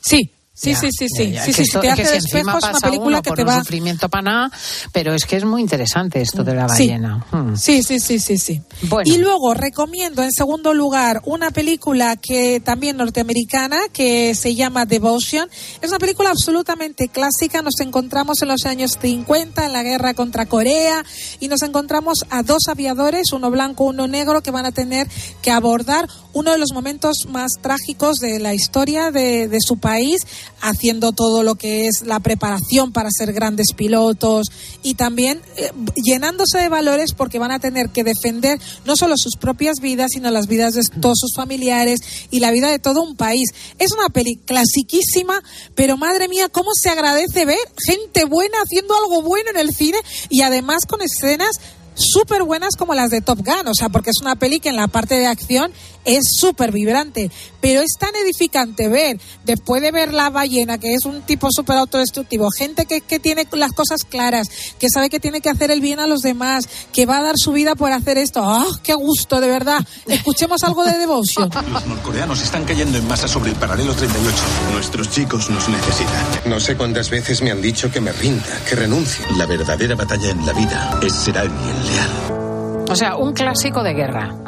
Sí, 0.00 0.30
sí, 0.56 0.72
Ya, 0.72 0.80
sí, 0.80 0.88
sí, 0.90 1.06
ya, 1.08 1.16
sí. 1.24 1.30
ya. 1.32 1.40
sí, 1.42 1.46
Que 1.46 1.52
sí, 1.52 1.62
esto- 1.62 1.80
si 1.80 1.86
te 1.86 1.90
hace 1.92 2.04
si 2.04 2.10
de 2.10 2.16
encima 2.16 2.40
espejo 2.40 2.58
es 2.58 2.64
una 2.64 2.80
película 2.80 3.22
que 3.22 3.30
te 3.32 3.42
un 3.42 3.48
va... 3.48 3.58
sufrimiento 3.58 4.08
para 4.08 4.22
nada, 4.22 4.50
pero 4.92 5.14
es 5.14 5.24
que 5.26 5.36
es 5.36 5.44
muy 5.44 5.60
interesante 5.60 6.20
esto 6.22 6.42
de 6.42 6.54
la 6.54 6.68
Sí. 6.68 6.88
ballena. 6.88 7.24
Mm. 7.30 7.56
Sí, 7.56 7.82
sí, 7.82 8.00
sí, 8.00 8.18
sí, 8.18 8.38
sí. 8.38 8.62
Bueno. 8.88 9.12
Y 9.12 9.18
luego 9.18 9.54
recomiendo 9.54 10.22
en 10.22 10.32
segundo 10.32 10.72
lugar 10.74 11.20
una 11.26 11.50
película 11.50 12.16
que 12.16 12.60
también 12.60 12.96
norteamericana 12.96 13.76
que 13.92 14.34
se 14.34 14.54
llama 14.54 14.86
Devotion. 14.86 15.48
Es 15.82 15.90
una 15.90 15.98
película 15.98 16.30
absolutamente 16.30 17.08
clásica. 17.08 17.60
Nos 17.62 17.78
encontramos 17.80 18.40
en 18.42 18.48
los 18.48 18.64
años 18.64 18.98
50 19.00 19.66
en 19.66 19.72
la 19.74 19.82
guerra 19.82 20.14
contra 20.14 20.46
Corea 20.46 21.04
y 21.38 21.48
nos 21.48 21.62
encontramos 21.62 22.24
a 22.30 22.42
dos 22.42 22.62
aviadores, 22.68 23.32
uno 23.32 23.50
blanco, 23.50 23.84
uno 23.84 24.06
negro, 24.06 24.42
que 24.42 24.50
van 24.50 24.64
a 24.66 24.72
tener 24.72 25.06
que 25.42 25.50
abordar 25.50 26.08
uno 26.32 26.52
de 26.52 26.58
los 26.58 26.72
momentos 26.72 27.26
más 27.28 27.52
trágicos 27.60 28.18
de 28.18 28.38
la 28.38 28.54
historia 28.54 29.10
de, 29.10 29.48
de 29.48 29.58
su 29.60 29.78
país, 29.78 30.20
haciendo 30.60 31.12
todo 31.12 31.42
lo 31.42 31.54
que 31.54 31.86
es 31.86 32.02
la 32.04 32.20
preparación 32.20 32.92
para 32.92 33.10
ser 33.10 33.32
grandes 33.32 33.68
pilotos 33.76 34.46
y 34.82 34.94
también 34.94 35.40
eh, 35.56 35.70
llenándose 36.02 36.58
de 36.58 36.68
valores 36.68 37.12
porque 37.14 37.38
van 37.38 37.52
a 37.52 37.58
tener 37.58 37.90
que 37.90 38.04
defender 38.04 38.58
no 38.84 38.96
solo 38.96 39.14
sus 39.16 39.36
propias 39.36 39.80
vidas, 39.80 40.10
sino 40.12 40.30
las 40.30 40.46
vidas 40.46 40.74
de 40.74 40.82
todos 41.00 41.18
sus 41.18 41.34
familiares 41.34 42.00
y 42.30 42.40
la 42.40 42.50
vida 42.50 42.70
de 42.70 42.78
todo 42.78 43.02
un 43.02 43.16
país. 43.16 43.48
Es 43.78 43.92
una 43.92 44.08
peli 44.08 44.36
clasiquísima, 44.44 45.42
pero 45.74 45.96
madre 45.96 46.28
mía, 46.28 46.48
cómo 46.48 46.70
se 46.74 46.90
agradece 46.90 47.44
ver 47.44 47.58
gente 47.86 48.24
buena 48.24 48.58
haciendo 48.62 48.94
algo 48.94 49.22
bueno 49.22 49.50
en 49.50 49.58
el 49.58 49.74
cine 49.74 49.98
y 50.30 50.42
además 50.42 50.86
con 50.86 51.00
escenas 51.02 51.60
súper 51.96 52.42
buenas 52.42 52.76
como 52.76 52.94
las 52.94 53.10
de 53.10 53.20
Top 53.20 53.38
Gun, 53.38 53.68
o 53.68 53.74
sea, 53.74 53.88
porque 53.88 54.10
es 54.10 54.20
una 54.20 54.36
peli 54.36 54.60
que 54.60 54.68
en 54.68 54.76
la 54.76 54.86
parte 54.86 55.18
de 55.18 55.26
acción 55.26 55.72
es 56.06 56.22
súper 56.38 56.72
vibrante, 56.72 57.30
pero 57.60 57.80
es 57.80 57.92
tan 57.98 58.14
edificante 58.16 58.88
ver, 58.88 59.20
después 59.44 59.82
de 59.82 59.90
ver 59.90 60.14
La 60.14 60.30
Ballena, 60.30 60.78
que 60.78 60.94
es 60.94 61.04
un 61.04 61.22
tipo 61.22 61.48
súper 61.50 61.76
autodestructivo, 61.76 62.48
gente 62.56 62.86
que, 62.86 63.00
que 63.02 63.18
tiene 63.18 63.46
las 63.52 63.72
cosas 63.72 64.04
claras, 64.04 64.48
que 64.78 64.88
sabe 64.88 65.10
que 65.10 65.20
tiene 65.20 65.40
que 65.40 65.50
hacer 65.50 65.70
el 65.70 65.80
bien 65.80 66.00
a 66.00 66.06
los 66.06 66.20
demás, 66.20 66.68
que 66.92 67.06
va 67.06 67.18
a 67.18 67.22
dar 67.22 67.34
su 67.36 67.52
vida 67.52 67.74
por 67.74 67.92
hacer 67.92 68.18
esto, 68.18 68.42
¡ah, 68.44 68.66
qué 68.82 68.94
gusto, 68.94 69.40
de 69.40 69.48
verdad! 69.48 69.84
Escuchemos 70.06 70.62
algo 70.62 70.84
de 70.84 70.96
Devotion. 70.96 71.50
Los 71.72 71.86
norcoreanos 71.86 72.40
están 72.42 72.64
cayendo 72.64 72.96
en 72.98 73.06
masa 73.08 73.26
sobre 73.26 73.50
el 73.50 73.56
paralelo 73.56 73.94
38. 73.94 74.36
Nuestros 74.72 75.10
chicos 75.10 75.50
nos 75.50 75.68
necesitan. 75.68 76.24
No 76.46 76.60
sé 76.60 76.76
cuántas 76.76 77.10
veces 77.10 77.42
me 77.42 77.50
han 77.50 77.60
dicho 77.60 77.90
que 77.90 78.00
me 78.00 78.12
rinda, 78.12 78.46
que 78.68 78.76
renuncie. 78.76 79.24
La 79.36 79.46
verdadera 79.46 79.96
batalla 79.96 80.30
en 80.30 80.46
la 80.46 80.52
vida 80.52 81.00
es 81.02 81.12
ser 81.12 81.38
alguien 81.38 81.86
leal. 81.86 82.86
O 82.88 82.94
sea, 82.94 83.16
un 83.16 83.32
clásico 83.32 83.82
de 83.82 83.94
guerra. 83.94 84.45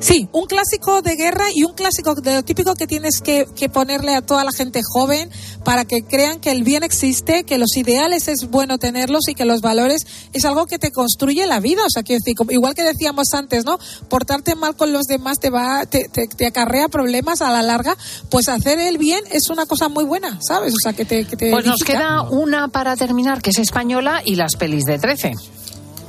Sí, 0.00 0.28
un 0.32 0.46
clásico 0.46 1.02
de 1.02 1.16
guerra 1.16 1.46
y 1.52 1.64
un 1.64 1.74
clásico 1.74 2.14
de 2.14 2.34
lo 2.34 2.42
típico 2.44 2.74
que 2.74 2.86
tienes 2.86 3.20
que, 3.20 3.46
que 3.56 3.68
ponerle 3.68 4.14
a 4.14 4.22
toda 4.22 4.44
la 4.44 4.52
gente 4.52 4.80
joven 4.84 5.28
para 5.64 5.84
que 5.84 6.02
crean 6.04 6.40
que 6.40 6.52
el 6.52 6.62
bien 6.62 6.84
existe, 6.84 7.42
que 7.42 7.58
los 7.58 7.76
ideales 7.76 8.28
es 8.28 8.48
bueno 8.48 8.78
tenerlos 8.78 9.28
y 9.28 9.34
que 9.34 9.44
los 9.44 9.60
valores 9.60 10.02
es 10.32 10.44
algo 10.44 10.66
que 10.66 10.78
te 10.78 10.92
construye 10.92 11.46
la 11.46 11.58
vida. 11.58 11.82
O 11.84 11.90
sea, 11.90 12.04
quiero 12.04 12.20
decir, 12.20 12.36
como- 12.36 12.52
igual 12.52 12.74
que 12.74 12.84
decíamos 12.84 13.34
antes, 13.34 13.64
¿no? 13.64 13.78
Portarte 14.08 14.54
mal 14.54 14.76
con 14.76 14.92
los 14.92 15.06
demás 15.06 15.40
te 15.40 15.50
va, 15.50 15.84
te, 15.84 16.08
te- 16.08 16.28
te 16.28 16.46
acarrea 16.46 16.88
problemas 16.88 17.42
a 17.42 17.50
la 17.50 17.62
larga. 17.62 17.96
Pues 18.30 18.48
hacer 18.48 18.78
el 18.78 18.98
bien 18.98 19.24
es 19.32 19.50
una 19.50 19.66
cosa 19.66 19.88
muy 19.88 20.04
buena, 20.04 20.38
¿sabes? 20.46 20.72
O 20.74 20.78
sea, 20.80 20.92
que 20.92 21.04
te, 21.04 21.24
que 21.24 21.36
te 21.36 21.50
Pues 21.50 21.66
nos 21.66 21.80
queda 21.82 22.22
una 22.22 22.68
para 22.68 22.94
terminar, 22.96 23.42
que 23.42 23.50
es 23.50 23.58
española, 23.58 24.22
y 24.24 24.36
las 24.36 24.54
pelis 24.56 24.84
de 24.84 24.98
13. 24.98 25.32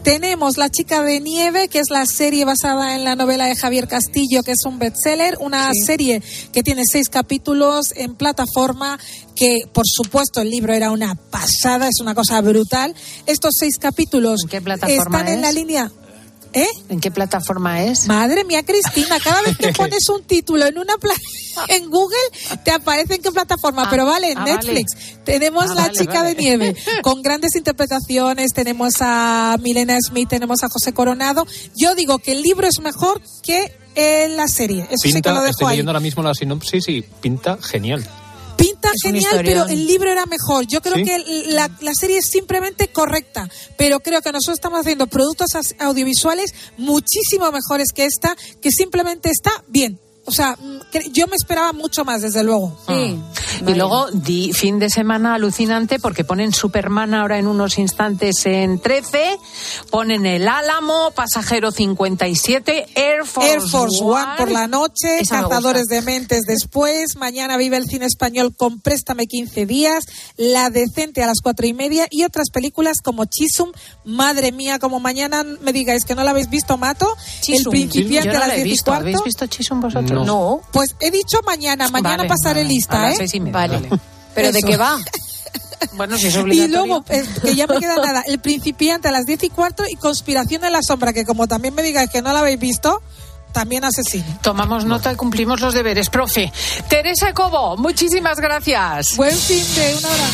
Tenemos 0.04 0.58
La 0.58 0.70
chica 0.70 1.04
de 1.04 1.20
nieve, 1.20 1.68
que 1.68 1.80
es 1.80 1.90
la 1.90 2.06
serie 2.06 2.46
basada 2.46 2.96
en 2.96 3.04
la 3.04 3.16
novela 3.16 3.46
de 3.46 3.56
Javier 3.56 3.88
Castillo, 3.88 4.44
que 4.44 4.52
es 4.52 4.66
un 4.66 4.80
bestseller, 4.80 5.38
una 5.40 5.70
serie 5.74 6.22
que 6.54 6.64
tiene 6.64 6.84
seis 6.90 7.10
capítulos 7.10 7.94
en 7.96 8.16
plataforma, 8.16 8.98
que 9.36 9.60
por 9.72 9.86
supuesto 9.86 10.42
el 10.42 10.50
libro 10.50 10.74
era 10.74 10.92
una 10.92 11.16
pasada, 11.16 11.88
es 11.88 12.00
una 12.02 12.16
cosa 12.16 12.40
brutal. 12.42 12.96
Estos 13.26 13.56
seis 13.60 13.78
capítulos 13.78 14.42
plataforma 14.50 15.20
están 15.20 15.28
en 15.28 15.42
la 15.42 15.52
línea 15.52 15.92
¿Eh? 16.54 16.68
¿En 16.90 17.00
qué 17.00 17.12
plataforma 17.12 17.84
es? 17.84 18.08
Madre 18.08 18.44
mía, 18.44 18.64
Cristina, 18.66 19.20
cada 19.24 19.42
vez 19.44 19.56
que 19.58 19.72
pones 19.78 20.10
un 20.10 20.24
título 20.24 20.66
en 20.66 20.78
una 20.80 20.98
pla- 20.98 21.14
en 21.68 21.90
Google 21.90 22.18
te 22.64 22.72
aparece 22.72 23.16
en 23.16 23.22
qué 23.22 23.32
plataforma, 23.32 23.88
pero 23.90 24.06
vale, 24.06 24.32
en 24.32 24.38
ah, 24.40 24.46
Netflix. 24.46 24.94
Tenemos 25.24 25.66
Ah, 25.72 25.76
La 25.76 25.82
vale, 25.84 25.94
chica 26.00 26.14
vale. 26.24 26.30
de 26.36 26.42
nieve 26.42 26.76
con 27.04 27.22
grandes 27.22 27.56
interpretaciones, 27.56 28.52
tenemos 28.54 28.96
a 29.02 29.58
Milena 29.62 29.98
Smith, 30.02 30.28
tenemos 30.30 30.64
a 30.64 30.70
José 30.70 30.92
Coronado. 30.94 31.46
Yo 31.76 31.94
digo 31.96 32.18
que 32.20 32.32
el 32.32 32.42
libro 32.42 32.66
es 32.68 32.80
mejor 32.82 33.22
que 33.44 33.72
eh, 33.96 34.28
la 34.30 34.48
serie. 34.48 34.84
Eso 34.84 34.96
sí 35.04 35.10
que 35.10 35.14
Pinta, 35.16 35.34
lo 35.34 35.42
dejo 35.42 35.52
estoy 35.52 35.66
ahí. 35.68 35.72
leyendo 35.74 35.92
ahora 35.92 36.00
mismo 36.00 36.24
la 36.24 36.34
sinopsis 36.34 36.88
y 36.90 37.02
pinta 37.02 37.58
genial. 37.62 38.04
Pinta 38.60 38.90
Es 38.94 39.02
genial, 39.02 39.42
pero 39.44 39.68
el 39.68 39.88
libro 39.88 40.12
era 40.12 40.26
mejor. 40.26 40.68
Yo 40.68 40.82
creo 40.82 40.96
¿Sí? 40.96 41.04
que 41.04 41.18
la, 41.48 41.70
la 41.82 41.94
serie 41.94 42.18
es 42.18 42.26
simplemente 42.30 42.90
correcta, 42.90 43.50
pero 43.78 44.00
creo 44.02 44.22
que 44.22 44.32
nosotros 44.32 44.58
estamos 44.58 44.82
haciendo 44.82 45.08
productos 45.08 45.52
audiovisuales 45.80 46.54
muchísimo 46.78 47.52
mejores 47.52 47.88
que 47.94 48.06
esta, 48.06 48.36
que 48.62 48.72
simplemente 48.72 49.30
está 49.30 49.52
bien. 49.68 50.00
O 50.30 50.32
sea, 50.32 50.56
mm, 50.56 51.12
yo 51.12 51.26
me 51.26 51.36
esperaba 51.36 51.74
mucho 51.74 52.06
más, 52.06 52.22
desde 52.22 52.44
luego. 52.44 52.78
Y 53.68 53.74
luego 53.74 54.12
di 54.12 54.54
fin 54.54 54.78
de 54.78 54.92
semana 54.92 55.34
alucinante 55.34 56.00
porque 56.00 56.24
ponen 56.24 56.54
Superman 56.54 57.16
ahora 57.16 57.40
en 57.40 57.48
unos 57.48 57.80
instantes 57.80 58.46
en 58.46 58.80
13, 58.80 59.38
ponen 59.90 60.28
el 60.28 60.48
Álamo, 60.48 61.12
Pasajero 61.16 61.72
57, 61.72 62.86
Air 62.96 63.26
Force, 63.26 63.52
Air 63.52 63.62
Force 63.62 64.04
One 64.04 64.38
por 64.38 64.52
la 64.52 64.68
noche, 64.68 65.20
Esa 65.20 65.42
Cazadores 65.42 65.88
de 65.88 66.04
Mentes 66.04 66.44
después, 66.48 67.16
mañana 67.18 67.58
vive 67.58 67.78
el 67.78 67.86
cine 67.86 68.06
español 68.06 68.56
con 68.56 68.80
Préstame 68.80 69.26
15 69.26 69.66
días, 69.66 70.04
La 70.38 70.70
Decente 70.70 71.24
a 71.24 71.28
las 71.28 71.42
cuatro 71.42 71.66
y 71.66 71.74
media 71.74 72.08
y 72.10 72.24
otras 72.24 72.52
películas 72.52 72.98
como 73.04 73.26
Chisum, 73.26 73.72
madre 74.06 74.52
mía, 74.52 74.78
como 74.78 75.00
mañana 75.00 75.44
me 75.44 75.74
digáis 75.74 76.06
que 76.06 76.14
no 76.14 76.24
la 76.24 76.32
habéis 76.32 76.50
visto, 76.50 76.78
Mato, 76.78 77.18
Chisum. 77.42 77.74
El 77.74 77.80
Principiante 77.90 78.30
no 78.30 78.38
a 78.38 78.40
las 78.40 78.48
la 78.50 78.56
he 78.58 78.64
10 78.64 78.80
y 78.80 78.84
cuarto. 78.84 79.02
¿Habéis 79.02 79.24
visto 79.24 79.48
Chisum 79.48 79.82
vosotros? 79.82 80.12
No. 80.12 80.19
Pues 80.72 80.96
he 81.00 81.12
dicho 81.12 81.40
mañana, 81.46 81.90
mañana 81.90 82.18
Vale, 82.18 82.30
pasaré 82.30 82.62
vale. 82.64 82.74
lista, 82.74 83.00
A 83.00 83.04
las 83.06 83.14
¿eh? 83.14 83.18
seis 83.20 83.34
y 83.36 83.40
media, 83.40 83.54
Vale. 83.54 83.76
vale. 83.90 84.02
¿Pero 84.36 84.52
de 84.52 84.62
qué 84.62 84.78
va? 84.78 84.98
Bueno, 85.94 86.18
si 86.18 86.28
es 86.28 86.36
Y 86.36 86.40
obligatorio. 86.40 86.86
luego, 86.86 87.06
eh, 87.08 87.24
que 87.42 87.56
ya 87.56 87.66
me 87.66 87.78
queda 87.80 87.96
nada, 87.96 88.22
El 88.28 88.40
Principiante 88.40 89.08
a 89.08 89.12
las 89.12 89.26
10 89.26 89.44
y 89.44 89.50
cuarto 89.50 89.84
y 89.90 89.96
Conspiración 89.96 90.66
en 90.66 90.74
la 90.74 90.82
Sombra, 90.82 91.14
que 91.14 91.26
como 91.26 91.48
también 91.48 91.74
me 91.74 91.82
digáis 91.82 92.10
que 92.10 92.22
no 92.22 92.34
la 92.34 92.40
habéis 92.40 92.60
visto, 92.60 93.02
también 93.54 93.86
asesino. 93.86 94.26
Tomamos 94.42 94.84
nota 94.84 95.14
y 95.14 95.16
cumplimos 95.16 95.62
los 95.62 95.74
deberes, 95.74 96.10
profe. 96.10 96.52
Teresa 96.90 97.34
Cobo, 97.34 97.78
muchísimas 97.78 98.40
gracias. 98.42 99.16
Buen 99.16 99.36
fin 99.38 99.64
de 99.76 99.96
una 99.98 100.10
hora. 100.10 100.26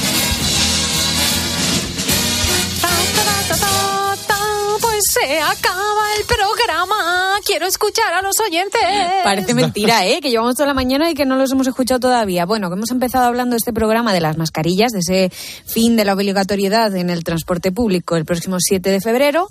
Se 5.17 5.39
acaba 5.39 6.15
el 6.19 6.25
programa. 6.25 7.39
Quiero 7.45 7.65
escuchar 7.67 8.13
a 8.13 8.21
los 8.21 8.37
oyentes. 8.41 8.81
Parece 9.23 9.53
mentira, 9.53 10.05
¿eh? 10.05 10.19
Que 10.19 10.29
llevamos 10.29 10.55
toda 10.55 10.67
la 10.67 10.73
mañana 10.73 11.09
y 11.09 11.13
que 11.13 11.25
no 11.25 11.37
los 11.37 11.51
hemos 11.53 11.67
escuchado 11.67 12.01
todavía. 12.01 12.45
Bueno, 12.45 12.69
que 12.69 12.75
hemos 12.75 12.91
empezado 12.91 13.23
hablando 13.23 13.53
de 13.53 13.57
este 13.57 13.71
programa 13.71 14.13
de 14.13 14.19
las 14.19 14.37
mascarillas, 14.37 14.91
de 14.91 14.99
ese 14.99 15.31
fin 15.65 15.95
de 15.95 16.03
la 16.03 16.13
obligatoriedad 16.13 16.93
en 16.97 17.09
el 17.09 17.23
transporte 17.23 17.71
público 17.71 18.17
el 18.17 18.25
próximo 18.25 18.57
7 18.59 18.89
de 18.89 18.99
febrero. 18.99 19.47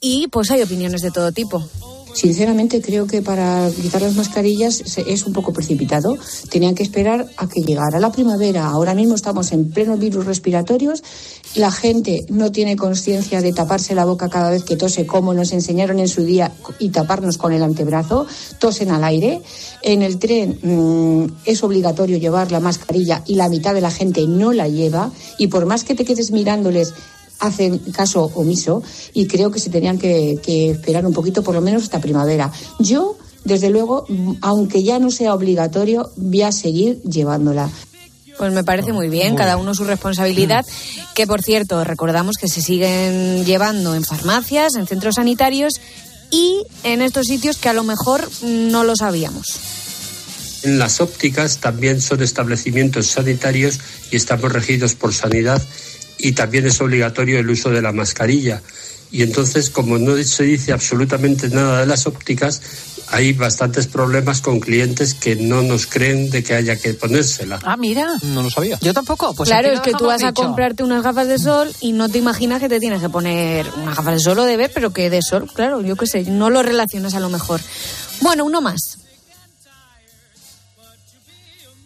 Y 0.00 0.28
pues 0.28 0.50
hay 0.50 0.62
opiniones 0.62 1.02
de 1.02 1.10
todo 1.10 1.30
tipo. 1.30 1.62
Sinceramente 2.14 2.82
creo 2.82 3.06
que 3.06 3.22
para 3.22 3.70
quitar 3.70 4.02
las 4.02 4.14
mascarillas 4.14 4.82
es 4.98 5.26
un 5.26 5.32
poco 5.32 5.52
precipitado. 5.52 6.18
Tenían 6.50 6.74
que 6.74 6.82
esperar 6.82 7.26
a 7.36 7.48
que 7.48 7.62
llegara 7.62 8.00
la 8.00 8.12
primavera. 8.12 8.66
Ahora 8.66 8.94
mismo 8.94 9.14
estamos 9.14 9.52
en 9.52 9.70
pleno 9.70 9.96
virus 9.96 10.26
respiratorios. 10.26 11.02
La 11.54 11.70
gente 11.70 12.24
no 12.28 12.52
tiene 12.52 12.76
conciencia 12.76 13.40
de 13.40 13.52
taparse 13.52 13.94
la 13.94 14.04
boca 14.04 14.28
cada 14.28 14.50
vez 14.50 14.64
que 14.64 14.76
tose, 14.76 15.06
como 15.06 15.34
nos 15.34 15.52
enseñaron 15.52 15.98
en 15.98 16.08
su 16.08 16.24
día, 16.24 16.52
y 16.78 16.90
taparnos 16.90 17.38
con 17.38 17.52
el 17.52 17.62
antebrazo. 17.62 18.26
Tosen 18.58 18.90
al 18.90 19.04
aire. 19.04 19.40
En 19.82 20.02
el 20.02 20.18
tren 20.18 20.58
mm, 20.62 21.32
es 21.46 21.62
obligatorio 21.62 22.18
llevar 22.18 22.52
la 22.52 22.60
mascarilla 22.60 23.22
y 23.26 23.34
la 23.34 23.48
mitad 23.48 23.74
de 23.74 23.80
la 23.80 23.90
gente 23.90 24.26
no 24.26 24.52
la 24.52 24.68
lleva. 24.68 25.10
Y 25.38 25.46
por 25.48 25.66
más 25.66 25.84
que 25.84 25.94
te 25.94 26.04
quedes 26.04 26.30
mirándoles 26.30 26.94
hacen 27.42 27.78
caso 27.78 28.30
omiso 28.34 28.82
y 29.12 29.26
creo 29.26 29.50
que 29.50 29.58
se 29.58 29.68
tenían 29.68 29.98
que, 29.98 30.38
que 30.42 30.70
esperar 30.70 31.04
un 31.04 31.12
poquito, 31.12 31.42
por 31.42 31.54
lo 31.54 31.60
menos 31.60 31.82
hasta 31.82 32.00
primavera. 32.00 32.52
Yo, 32.78 33.16
desde 33.44 33.68
luego, 33.68 34.06
mm, 34.08 34.34
aunque 34.40 34.84
ya 34.84 35.00
no 35.00 35.10
sea 35.10 35.34
obligatorio, 35.34 36.10
voy 36.16 36.42
a 36.42 36.52
seguir 36.52 37.02
llevándola. 37.02 37.68
Pues 38.38 38.52
me 38.52 38.64
parece 38.64 38.92
muy 38.92 39.08
bien, 39.08 39.34
cada 39.34 39.56
uno 39.56 39.74
su 39.74 39.84
responsabilidad, 39.84 40.64
que 41.14 41.26
por 41.26 41.42
cierto, 41.42 41.84
recordamos 41.84 42.36
que 42.36 42.48
se 42.48 42.62
siguen 42.62 43.44
llevando 43.44 43.94
en 43.94 44.04
farmacias, 44.04 44.76
en 44.76 44.86
centros 44.86 45.16
sanitarios 45.16 45.74
y 46.30 46.62
en 46.84 47.02
estos 47.02 47.26
sitios 47.26 47.58
que 47.58 47.68
a 47.68 47.72
lo 47.72 47.82
mejor 47.82 48.26
no 48.42 48.84
lo 48.84 48.96
sabíamos. 48.96 49.60
En 50.62 50.78
las 50.78 51.00
ópticas 51.00 51.58
también 51.58 52.00
son 52.00 52.22
establecimientos 52.22 53.08
sanitarios 53.08 53.80
y 54.10 54.16
estamos 54.16 54.52
regidos 54.52 54.94
por 54.94 55.12
sanidad 55.12 55.60
y 56.22 56.32
también 56.32 56.66
es 56.66 56.80
obligatorio 56.80 57.38
el 57.40 57.50
uso 57.50 57.70
de 57.70 57.82
la 57.82 57.92
mascarilla. 57.92 58.62
Y 59.10 59.22
entonces, 59.22 59.68
como 59.68 59.98
no 59.98 60.16
se 60.22 60.44
dice 60.44 60.72
absolutamente 60.72 61.50
nada 61.50 61.80
de 61.80 61.86
las 61.86 62.06
ópticas, 62.06 62.62
hay 63.08 63.34
bastantes 63.34 63.86
problemas 63.86 64.40
con 64.40 64.58
clientes 64.58 65.12
que 65.12 65.36
no 65.36 65.60
nos 65.60 65.86
creen 65.86 66.30
de 66.30 66.42
que 66.42 66.54
haya 66.54 66.76
que 66.76 66.94
ponérsela. 66.94 67.58
Ah, 67.62 67.76
mira. 67.76 68.06
No 68.22 68.42
lo 68.42 68.48
sabía. 68.48 68.78
Yo 68.80 68.94
tampoco. 68.94 69.34
Pues 69.34 69.50
claro, 69.50 69.68
es 69.70 69.80
que 69.80 69.92
tú 69.92 70.06
vas 70.06 70.22
a 70.22 70.28
dicho. 70.28 70.42
comprarte 70.42 70.82
unas 70.82 71.02
gafas 71.02 71.28
de 71.28 71.38
sol 71.38 71.70
y 71.80 71.92
no 71.92 72.08
te 72.08 72.18
imaginas 72.18 72.60
que 72.60 72.70
te 72.70 72.80
tienes 72.80 73.02
que 73.02 73.10
poner 73.10 73.66
unas 73.82 73.96
gafas 73.96 74.14
de 74.14 74.20
sol 74.20 74.38
o 74.38 74.44
de 74.44 74.56
ver, 74.56 74.70
pero 74.72 74.94
que 74.94 75.10
de 75.10 75.20
sol, 75.20 75.50
claro, 75.52 75.82
yo 75.82 75.96
qué 75.96 76.06
sé, 76.06 76.22
no 76.22 76.48
lo 76.48 76.62
relacionas 76.62 77.14
a 77.14 77.20
lo 77.20 77.28
mejor. 77.28 77.60
Bueno, 78.22 78.46
uno 78.46 78.62
más. 78.62 78.98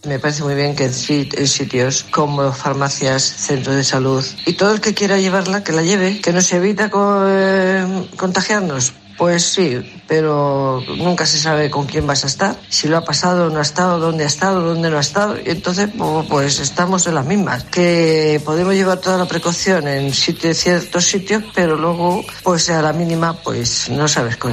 Me 0.06 0.18
parece 0.18 0.42
muy 0.44 0.54
bien 0.54 0.76
que 0.76 0.84
en 0.84 0.92
sit- 0.92 1.34
en 1.36 1.48
sitios 1.48 2.04
como 2.10 2.52
farmacias, 2.52 3.22
centros 3.24 3.74
de 3.76 3.84
salud 3.84 4.24
y 4.46 4.52
todo 4.54 4.72
el 4.72 4.80
que 4.80 4.94
quiera 4.94 5.18
llevarla, 5.18 5.64
que 5.64 5.72
la 5.72 5.82
lleve, 5.82 6.20
que 6.20 6.32
nos 6.32 6.52
evita 6.52 6.90
eh, 6.94 8.08
contagiarnos. 8.16 8.92
Pues 9.18 9.44
sí, 9.44 9.80
pero 10.06 10.82
nunca 10.98 11.24
se 11.24 11.38
sabe 11.38 11.70
con 11.70 11.86
quién 11.86 12.06
vas 12.06 12.24
a 12.24 12.26
estar, 12.26 12.54
si 12.68 12.86
lo 12.86 12.98
ha 12.98 13.04
pasado, 13.04 13.48
no 13.48 13.60
ha 13.60 13.62
estado, 13.62 13.98
dónde 13.98 14.24
ha 14.24 14.26
estado, 14.26 14.60
dónde 14.60 14.90
no 14.90 14.98
ha 14.98 15.00
estado. 15.00 15.38
Y 15.38 15.48
entonces, 15.48 15.88
pu- 15.88 16.26
pues 16.28 16.60
estamos 16.60 17.06
en 17.06 17.14
las 17.14 17.24
mismas. 17.24 17.64
Que 17.64 18.42
podemos 18.44 18.74
llevar 18.74 18.98
toda 19.00 19.16
la 19.16 19.24
precaución 19.24 19.88
en 19.88 20.12
sitio- 20.12 20.52
ciertos 20.54 21.06
sitios, 21.06 21.42
pero 21.54 21.76
luego, 21.76 22.22
pues 22.42 22.68
a 22.68 22.82
la 22.82 22.92
mínima, 22.92 23.32
pues 23.42 23.88
no 23.88 24.06
sabes 24.06 24.36
cu- 24.36 24.50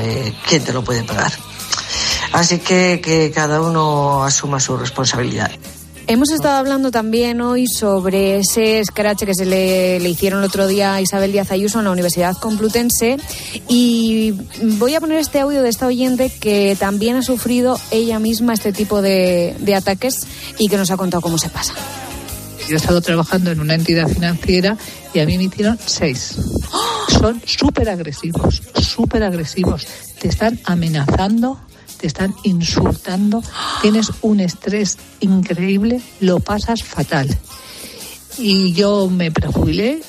quién 0.48 0.64
te 0.64 0.72
lo 0.72 0.82
puede 0.82 1.04
pagar. 1.04 1.34
Así 2.34 2.60
que 2.60 3.00
que 3.02 3.32
cada 3.32 3.62
uno 3.62 4.24
asuma 4.24 4.60
su 4.60 4.76
responsabilidad. 4.76 5.52
Hemos 6.06 6.32
estado 6.32 6.58
hablando 6.58 6.92
también 6.92 7.40
hoy 7.40 7.66
sobre 7.66 8.40
ese 8.40 8.80
escrache 8.80 9.26
que 9.26 9.34
se 9.34 9.46
le, 9.46 10.02
le 10.02 10.10
hicieron 10.10 10.40
el 10.40 10.46
otro 10.46 10.68
día 10.68 10.96
a 10.96 11.02
Isabel 11.02 11.32
Díaz 11.32 11.52
Ayuso 11.52 11.80
en 11.80 11.86
la 11.86 11.92
Universidad 11.92 12.36
Complutense 12.36 13.18
y 13.70 14.34
voy 14.78 14.96
a 14.96 15.00
poner 15.00 15.20
este 15.20 15.40
audio 15.40 15.62
de 15.62 15.70
esta 15.70 15.88
oyente 15.88 16.30
que 16.30 16.76
también 16.78 17.16
ha 17.16 17.22
sufrido 17.22 17.80
ella 17.90 18.20
misma 18.20 18.54
este 18.54 18.74
tipo 18.74 19.02
de, 19.02 19.56
de 19.60 19.76
ataques 19.76 20.28
y 20.58 20.68
que 20.68 20.76
nos 20.76 20.92
ha 20.92 20.98
contado 20.98 21.22
cómo 21.22 21.38
se 21.38 21.48
pasa. 21.48 21.74
Yo 22.68 22.76
he 22.76 22.78
estado 22.78 23.00
trabajando 23.02 23.52
en 23.52 23.62
una 23.62 23.76
entidad 23.76 24.08
financiera 24.10 24.78
y 25.14 25.20
a 25.20 25.26
mí 25.26 25.38
me 25.38 25.46
hicieron 25.46 25.78
seis. 25.86 26.36
Son 27.10 27.42
súper 27.46 27.90
agresivos, 27.90 28.62
súper 28.76 29.24
agresivos. 29.24 29.86
Te 30.20 30.28
están 30.28 30.60
amenazando, 30.66 31.60
te 32.04 32.08
están 32.08 32.36
insultando, 32.44 33.42
tienes 33.82 34.12
un 34.24 34.42
estrés 34.42 34.98
increíble, 35.22 36.02
lo 36.20 36.42
pasas 36.42 36.84
fatal. 36.84 37.30
Y 38.38 38.74
yo 38.74 39.08
me 39.10 39.32
prejubilé 39.32 40.02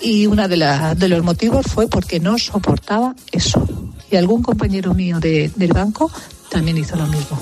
y 0.00 0.26
uno 0.26 0.48
de, 0.48 0.56
la- 0.56 0.96
de 0.96 1.06
los 1.06 1.22
motivos 1.22 1.64
fue 1.72 1.86
porque 1.86 2.18
no 2.18 2.38
soportaba 2.38 3.14
eso. 3.30 3.64
Y 4.10 4.16
algún 4.16 4.42
compañero 4.42 4.94
mío 4.94 5.20
de- 5.20 5.52
del 5.54 5.72
banco 5.72 6.10
también 6.50 6.76
hizo 6.76 6.96
lo 6.96 7.06
mismo. 7.06 7.38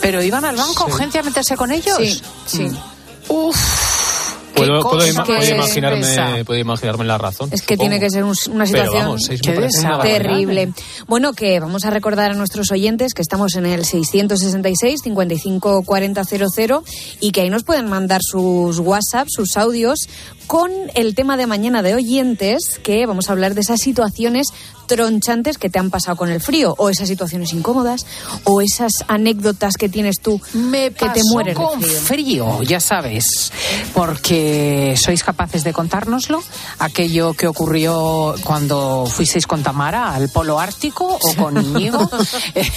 Pero 0.00 0.22
iban 0.22 0.46
al 0.46 0.56
banco, 0.56 0.90
gente 0.92 1.18
a 1.18 1.22
meterse 1.22 1.54
con 1.54 1.70
ellos. 1.70 1.98
Sí, 1.98 2.22
sí. 2.46 2.66
Uf. 3.28 3.56
Puedo, 4.54 4.80
puedo 4.82 5.06
ima- 5.06 5.24
imaginarme, 5.50 6.44
puedo 6.44 6.60
imaginarme 6.60 7.04
la 7.04 7.18
razón. 7.18 7.50
Es 7.52 7.62
que 7.62 7.74
supongo. 7.74 7.90
tiene 7.90 8.00
que 8.00 8.10
ser 8.10 8.24
un- 8.24 8.34
una 8.52 8.66
situación 8.66 9.02
vamos, 9.04 9.28
una 9.28 10.00
terrible. 10.00 10.72
Bueno, 11.06 11.32
que 11.32 11.58
vamos 11.60 11.84
a 11.84 11.90
recordar 11.90 12.30
a 12.30 12.34
nuestros 12.34 12.70
oyentes 12.70 13.14
que 13.14 13.22
estamos 13.22 13.54
en 13.56 13.66
el 13.66 13.84
666 13.84 15.00
55 15.02 15.82
40 15.84 16.24
00 16.24 16.82
y 17.20 17.32
que 17.32 17.40
ahí 17.42 17.50
nos 17.50 17.64
pueden 17.64 17.88
mandar 17.88 18.20
sus 18.22 18.78
WhatsApp, 18.78 19.26
sus 19.28 19.56
audios 19.56 19.98
con 20.46 20.70
el 20.94 21.14
tema 21.14 21.36
de 21.36 21.46
mañana 21.46 21.82
de 21.82 21.94
oyentes, 21.94 22.78
que 22.82 23.06
vamos 23.06 23.28
a 23.28 23.32
hablar 23.32 23.54
de 23.54 23.62
esas 23.62 23.80
situaciones 23.80 24.48
tronchantes 24.86 25.58
que 25.58 25.70
te 25.70 25.78
han 25.78 25.90
pasado 25.90 26.16
con 26.16 26.30
el 26.30 26.40
frío, 26.40 26.74
o 26.78 26.88
esas 26.90 27.08
situaciones 27.08 27.52
incómodas, 27.52 28.06
o 28.44 28.60
esas 28.60 28.92
anécdotas 29.08 29.74
que 29.76 29.88
tienes 29.88 30.20
tú 30.20 30.40
Me 30.52 30.90
que 30.92 31.08
te 31.10 31.20
mueres 31.24 31.56
con 31.56 31.80
de 31.80 31.86
frío. 31.86 32.46
frío, 32.48 32.62
ya 32.62 32.80
sabes, 32.80 33.52
porque 33.94 34.94
sois 35.02 35.22
capaces 35.24 35.64
de 35.64 35.72
contárnoslo, 35.72 36.42
aquello 36.78 37.32
que 37.34 37.46
ocurrió 37.46 38.34
cuando 38.44 39.06
fuisteis 39.06 39.46
con 39.46 39.62
Tamara 39.62 40.14
al 40.14 40.28
polo 40.28 40.60
ártico 40.60 41.18
o 41.20 41.34
con 41.36 41.56
Íñigo, 41.64 42.08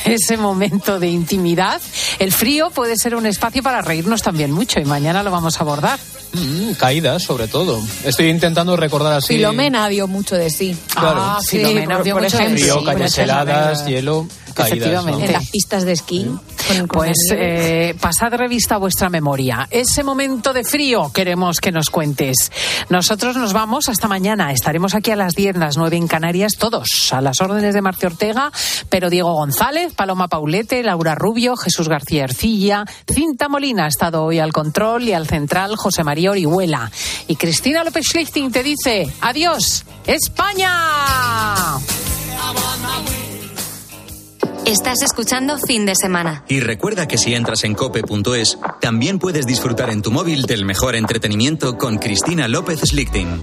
ese 0.06 0.38
momento 0.38 1.00
de 1.00 1.10
intimidad. 1.10 1.82
El 2.20 2.32
frío 2.32 2.70
puede 2.70 2.98
ser 2.98 3.16
un 3.16 3.26
espacio 3.26 3.62
para 3.62 3.82
reírnos 3.82 4.22
también 4.22 4.52
mucho 4.52 4.80
y 4.80 4.86
mañana 4.86 5.24
lo 5.24 5.32
vamos 5.32 5.58
a 5.58 5.62
abordar. 5.62 6.00
Mm, 6.34 6.72
caídas, 6.74 7.24
sobre 7.24 7.48
todo. 7.48 7.82
Estoy 8.04 8.28
intentando 8.30 8.76
recordar 8.76 9.14
así. 9.14 9.36
Filomena 9.36 9.88
dio 9.88 10.08
mucho 10.08 10.36
de 10.36 10.50
sí. 10.50 10.76
Claro. 10.94 11.20
Ah, 11.22 11.40
Sí, 11.42 11.58
Filomena 11.58 11.97
por- 12.04 12.26
ejemplo. 12.26 12.58
sí, 12.58 12.64
Frío, 12.64 12.84
calles 12.84 13.18
heladas, 13.18 13.86
hielo, 13.86 14.28
caídas. 14.58 14.78
¿no? 14.78 14.86
Efectivamente. 14.86 15.26
En 15.26 15.34
las 15.34 15.50
pistas 15.50 15.86
de 15.86 15.92
esquí. 15.94 16.30
Pues 16.90 17.18
eh, 17.32 17.96
pasad 18.00 18.34
revista 18.34 18.76
a 18.76 18.78
vuestra 18.78 19.10
memoria. 19.10 19.68
Ese 19.72 20.04
momento 20.04 20.54
de 20.54 20.64
frío 20.64 21.12
queremos 21.14 21.60
que 21.60 21.72
nos 21.72 21.90
cuentes. 21.90 22.52
Nosotros 22.90 23.38
nos 23.38 23.54
vamos 23.54 23.88
hasta 23.90 24.08
mañana. 24.08 24.52
Estaremos 24.52 24.96
aquí 24.96 25.12
a 25.12 25.16
las 25.16 25.34
10, 25.34 25.58
las 25.58 25.78
9 25.78 25.96
en 25.96 26.08
Canarias, 26.08 26.54
todos 26.58 27.12
a 27.12 27.22
las 27.22 27.40
órdenes 27.42 27.74
de 27.74 27.82
Marcio 27.82 28.10
Ortega, 28.10 28.52
pero 28.90 29.10
Diego 29.10 29.34
González, 29.34 29.94
Paloma 29.94 30.28
Paulete, 30.28 30.84
Laura 30.84 31.16
Rubio, 31.16 31.56
Jesús 31.56 31.88
García 31.88 32.26
Ercilla, 32.26 32.86
Cinta 33.08 33.48
Molina 33.50 33.86
ha 33.86 33.88
estado 33.88 34.24
hoy 34.24 34.40
al 34.40 34.54
control 34.54 35.04
y 35.04 35.14
al 35.14 35.28
central 35.28 35.76
José 35.76 36.04
María 36.04 36.32
Orihuela. 36.32 36.92
Y 37.28 37.36
Cristina 37.36 37.84
López 37.84 38.06
Schlichting 38.08 38.52
te 38.52 38.64
dice, 38.64 39.12
adiós, 39.22 39.86
España. 40.06 40.72
Estás 44.68 45.02
escuchando 45.02 45.58
Fin 45.60 45.86
de 45.86 45.96
Semana. 45.96 46.44
Y 46.50 46.60
recuerda 46.60 47.08
que 47.08 47.18
si 47.18 47.34
entras 47.34 47.64
en 47.64 47.74
cope.es, 47.74 48.58
también 48.82 49.18
puedes 49.18 49.46
disfrutar 49.46 49.90
en 49.90 50.02
tu 50.02 50.12
móvil 50.12 50.42
del 50.44 50.66
mejor 50.66 50.96
entretenimiento 50.96 51.78
con 51.78 51.98
Cristina 51.98 52.48
López 52.50 52.82
Slichting. 52.82 53.42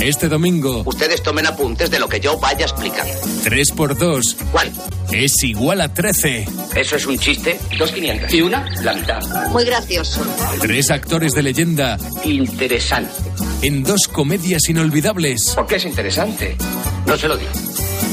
Este 0.00 0.28
domingo, 0.28 0.82
Ustedes 0.86 1.22
tomen 1.22 1.46
apuntes 1.46 1.90
de 1.90 1.98
lo 1.98 2.08
que 2.08 2.20
yo 2.20 2.38
vaya 2.38 2.64
explicando. 2.66 3.12
3 3.42 3.70
por 3.72 3.98
2 3.98 4.36
¿Cuál? 4.52 4.72
es 5.12 5.42
igual 5.42 5.80
a 5.80 5.92
13. 5.92 6.46
¿Eso 6.76 6.96
es 6.96 7.06
un 7.06 7.18
chiste? 7.18 7.58
Dos 7.78 7.90
quinientas. 7.92 8.32
¿Y 8.32 8.40
una? 8.42 8.64
La 8.82 8.94
mitad. 8.94 9.20
Muy 9.50 9.64
gracioso. 9.64 10.20
Tres 10.60 10.90
actores 10.90 11.32
de 11.32 11.42
leyenda 11.42 11.98
Interesante. 12.24 13.10
en 13.62 13.82
dos 13.82 14.02
comedias 14.10 14.68
inolvidables. 14.68 15.52
¿Por 15.56 15.66
qué 15.66 15.76
es 15.76 15.84
interesante? 15.84 16.56
No 17.06 17.16
se 17.16 17.26
lo 17.28 17.36
digo. 17.36 17.50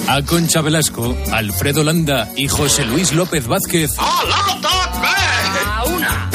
A 0.08 0.22
Concha 0.24 0.62
Velasco, 0.62 1.18
Alfredo 1.32 1.84
Landa 1.84 2.30
y 2.36 2.47
José 2.47 2.86
Luis 2.86 3.12
López 3.14 3.47
Vázquez 3.47 3.91
¡A 3.97 5.84
una! 5.86 6.30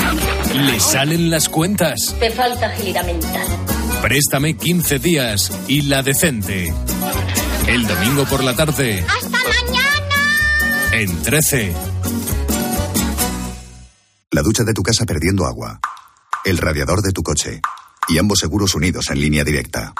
le 0.55 0.81
salen 0.81 1.31
las 1.31 1.49
cuentas. 1.49 2.15
Te 2.19 2.31
falta 2.33 2.67
agilidad 2.67 3.05
mental. 3.07 3.47
Préstame 4.03 4.57
15 4.57 4.99
días 4.99 5.53
y 5.69 5.83
la 5.83 6.03
decente. 6.03 6.75
El 7.69 7.87
domingo 7.87 8.25
por 8.27 8.43
la 8.43 8.55
tarde 8.57 9.05
¡Hasta 9.09 9.29
mañana! 9.29 10.93
en 10.93 11.23
13. 11.23 11.75
La 14.33 14.43
ducha 14.43 14.65
de 14.65 14.75
tu 14.75 14.83
casa 14.83 15.05
perdiendo 15.07 15.47
agua. 15.47 15.79
El 16.45 16.59
radiador 16.59 17.03
de 17.03 17.13
tu 17.13 17.23
coche. 17.23 17.61
Y 18.09 18.19
ambos 18.19 18.41
seguros 18.41 18.75
unidos 18.75 19.09
en 19.11 19.21
línea 19.21 19.45
directa. 19.45 19.95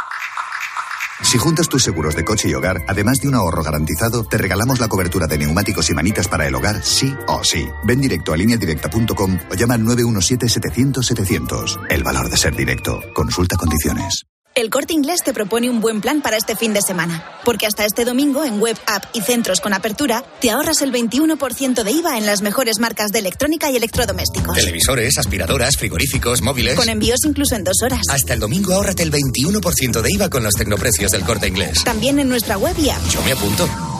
Si 1.23 1.39
juntas 1.39 1.69
tus 1.69 1.83
seguros 1.83 2.17
de 2.17 2.25
coche 2.25 2.49
y 2.49 2.55
hogar, 2.55 2.83
además 2.89 3.19
de 3.21 3.29
un 3.29 3.35
ahorro 3.35 3.63
garantizado, 3.63 4.25
te 4.25 4.39
regalamos 4.39 4.81
la 4.81 4.89
cobertura 4.89 5.27
de 5.27 5.37
neumáticos 5.39 5.91
y 5.91 5.95
manitas 5.95 6.29
para 6.29 6.47
el 6.47 6.55
hogar, 6.55 6.83
sí 6.83 7.15
o 7.27 7.45
sí. 7.45 7.69
Ven 7.85 8.01
directo 8.01 8.33
a 8.33 8.37
lineadirecta.com 8.37 9.39
o 9.51 9.55
llama 9.55 9.75
al 9.75 9.83
917-700-700. 9.83 11.87
El 11.89 12.03
valor 12.03 12.31
de 12.31 12.37
ser 12.37 12.57
directo. 12.57 13.01
Consulta 13.15 13.57
condiciones. 13.57 14.30
El 14.57 14.69
Corte 14.69 14.93
Inglés 14.93 15.21
te 15.25 15.33
propone 15.33 15.71
un 15.71 15.81
buen 15.81 16.01
plan 16.01 16.23
para 16.23 16.37
este 16.37 16.57
fin 16.57 16.73
de 16.75 16.81
semana, 16.83 17.25
porque 17.45 17.67
hasta 17.67 17.85
este 17.85 18.05
domingo 18.05 18.45
en 18.45 18.59
web, 18.61 18.77
app 18.87 19.05
y 19.15 19.21
centros 19.21 19.61
con 19.61 19.73
apertura 19.73 20.25
te 20.41 20.51
ahorras 20.51 20.83
el 20.83 20.93
21% 20.93 21.85
de 21.85 21.91
IVA 21.93 22.19
en 22.19 22.27
las 22.27 22.43
mejores 22.43 22.81
marcas 22.81 23.13
de 23.13 23.21
electrónica 23.21 23.71
y 23.71 23.77
electrodomésticos. 23.77 24.57
Televisores, 24.57 25.19
aspiradoras, 25.19 25.77
frigoríficos, 25.77 26.43
móviles. 26.43 26.75
Con 26.75 26.89
envíos 26.89 27.21
incluso 27.25 27.55
en 27.55 27.63
dos 27.63 27.81
horas. 27.85 28.03
Hasta 28.09 28.35
el 28.35 28.41
domingo 28.41 28.75
ahórrate 28.75 29.05
el 29.05 29.13
21% 29.13 30.03
de 30.03 30.13
IVA 30.15 30.29
con 30.29 30.43
los 30.43 30.55
tecnoprecios 30.55 31.13
del 31.13 31.23
corte 31.23 31.47
inglés. 31.47 31.85
También 31.85 32.19
en 32.19 32.29
nuestra 32.29 32.59
web 32.59 32.77
y 32.77 32.91
app. 32.91 33.09
Yo 33.09 33.23
me 33.23 33.33
apunto. 33.33 34.00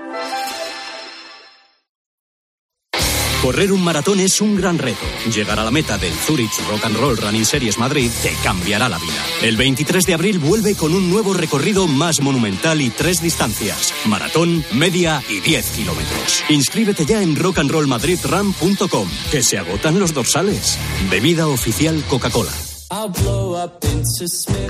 Correr 3.41 3.71
un 3.71 3.83
maratón 3.83 4.19
es 4.19 4.39
un 4.39 4.55
gran 4.55 4.77
reto. 4.77 5.03
Llegar 5.33 5.59
a 5.59 5.63
la 5.63 5.71
meta 5.71 5.97
del 5.97 6.13
Zurich 6.13 6.51
Rock 6.69 6.85
and 6.85 6.95
Roll 6.95 7.17
Running 7.17 7.43
Series 7.43 7.79
Madrid 7.79 8.11
te 8.21 8.33
cambiará 8.43 8.87
la 8.87 8.99
vida. 8.99 9.25
El 9.41 9.57
23 9.57 10.05
de 10.05 10.13
abril 10.13 10.37
vuelve 10.37 10.75
con 10.75 10.93
un 10.93 11.09
nuevo 11.09 11.33
recorrido 11.33 11.87
más 11.87 12.21
monumental 12.21 12.81
y 12.81 12.91
tres 12.91 13.19
distancias: 13.19 13.95
maratón, 14.05 14.63
media 14.73 15.23
y 15.27 15.39
10 15.39 15.71
kilómetros. 15.71 16.43
Inscríbete 16.49 17.03
ya 17.05 17.23
en 17.23 17.35
rockandrollmadridrun.com, 17.35 19.09
que 19.31 19.41
se 19.41 19.57
agotan 19.57 19.99
los 19.99 20.13
dorsales. 20.13 20.77
Bebida 21.09 21.47
oficial 21.47 22.03
Coca-Cola. 22.07 22.70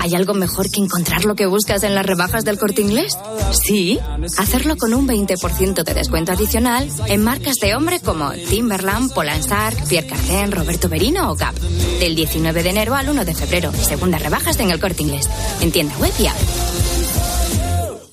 ¿Hay 0.00 0.14
algo 0.14 0.34
mejor 0.34 0.70
que 0.70 0.80
encontrar 0.80 1.24
lo 1.24 1.34
que 1.34 1.46
buscas 1.46 1.82
en 1.82 1.96
las 1.96 2.06
rebajas 2.06 2.44
del 2.44 2.56
corte 2.56 2.80
inglés? 2.80 3.18
Sí, 3.50 3.98
hacerlo 4.38 4.76
con 4.76 4.94
un 4.94 5.08
20% 5.08 5.82
de 5.82 5.94
descuento 5.94 6.30
adicional 6.30 6.88
en 7.06 7.24
marcas 7.24 7.56
de 7.56 7.74
hombre 7.74 7.98
como 7.98 8.30
Timberland, 8.30 9.12
Polansar, 9.12 9.74
Pierre 9.88 10.06
Cardin, 10.06 10.52
Roberto 10.52 10.88
Berino 10.88 11.32
o 11.32 11.34
Gap. 11.34 11.58
Del 11.98 12.14
19 12.14 12.62
de 12.62 12.70
enero 12.70 12.94
al 12.94 13.08
1 13.08 13.24
de 13.24 13.34
febrero, 13.34 13.72
segundas 13.72 14.22
rebajas 14.22 14.58
en 14.60 14.70
el 14.70 14.78
corte 14.78 15.02
inglés. 15.02 15.28
En 15.60 15.72
tienda. 15.72 15.94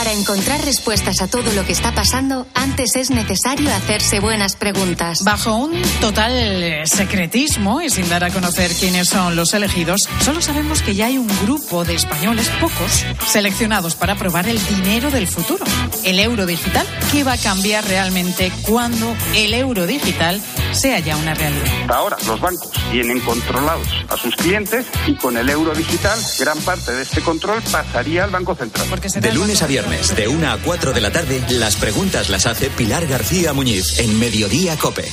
Para 0.00 0.14
encontrar 0.14 0.64
respuestas 0.64 1.20
a 1.20 1.28
todo 1.28 1.52
lo 1.52 1.66
que 1.66 1.72
está 1.72 1.92
pasando, 1.92 2.46
antes 2.54 2.96
es 2.96 3.10
necesario 3.10 3.68
hacerse 3.68 4.18
buenas 4.18 4.56
preguntas. 4.56 5.22
Bajo 5.24 5.54
un 5.54 5.72
total 6.00 6.32
eh, 6.32 6.86
secretismo 6.86 7.82
y 7.82 7.90
sin 7.90 8.08
dar 8.08 8.24
a 8.24 8.30
conocer 8.30 8.70
quiénes 8.72 9.10
son 9.10 9.36
los 9.36 9.52
elegidos, 9.52 10.08
solo 10.24 10.40
sabemos 10.40 10.80
que 10.80 10.94
ya 10.94 11.04
hay 11.04 11.18
un 11.18 11.28
grupo 11.42 11.84
de 11.84 11.96
españoles, 11.96 12.48
pocos, 12.62 13.04
seleccionados 13.26 13.94
para 13.94 14.14
probar 14.14 14.48
el 14.48 14.58
dinero 14.68 15.10
del 15.10 15.28
futuro, 15.28 15.66
el 16.02 16.18
euro 16.18 16.46
digital, 16.46 16.86
que 17.12 17.22
va 17.22 17.34
a 17.34 17.36
cambiar 17.36 17.86
realmente 17.86 18.50
cuando 18.62 19.14
el 19.34 19.52
euro 19.52 19.86
digital 19.86 20.40
sea 20.72 20.98
ya 21.00 21.16
una 21.16 21.34
realidad. 21.34 21.66
Hasta 21.82 21.96
ahora 21.96 22.16
los 22.26 22.40
bancos 22.40 22.70
tienen 22.90 23.20
controlados 23.20 23.88
a 24.08 24.16
sus 24.16 24.34
clientes 24.36 24.86
y 25.06 25.14
con 25.16 25.36
el 25.36 25.48
euro 25.48 25.74
digital 25.74 26.18
gran 26.38 26.58
parte 26.60 26.92
de 26.92 27.02
este 27.02 27.20
control 27.20 27.60
pasaría 27.70 28.24
al 28.24 28.30
Banco 28.30 28.54
Central. 28.54 28.88
De 29.20 29.32
lunes 29.32 29.62
a 29.62 29.66
viernes, 29.66 29.89
de 29.90 30.28
1 30.28 30.50
a 30.50 30.56
4 30.56 30.92
de 30.92 31.00
la 31.00 31.10
tarde, 31.10 31.42
las 31.48 31.74
preguntas 31.74 32.28
las 32.28 32.46
hace 32.46 32.70
Pilar 32.70 33.08
García 33.08 33.52
Muñiz 33.52 33.98
en 33.98 34.20
Mediodía 34.20 34.76
Cope. 34.76 35.10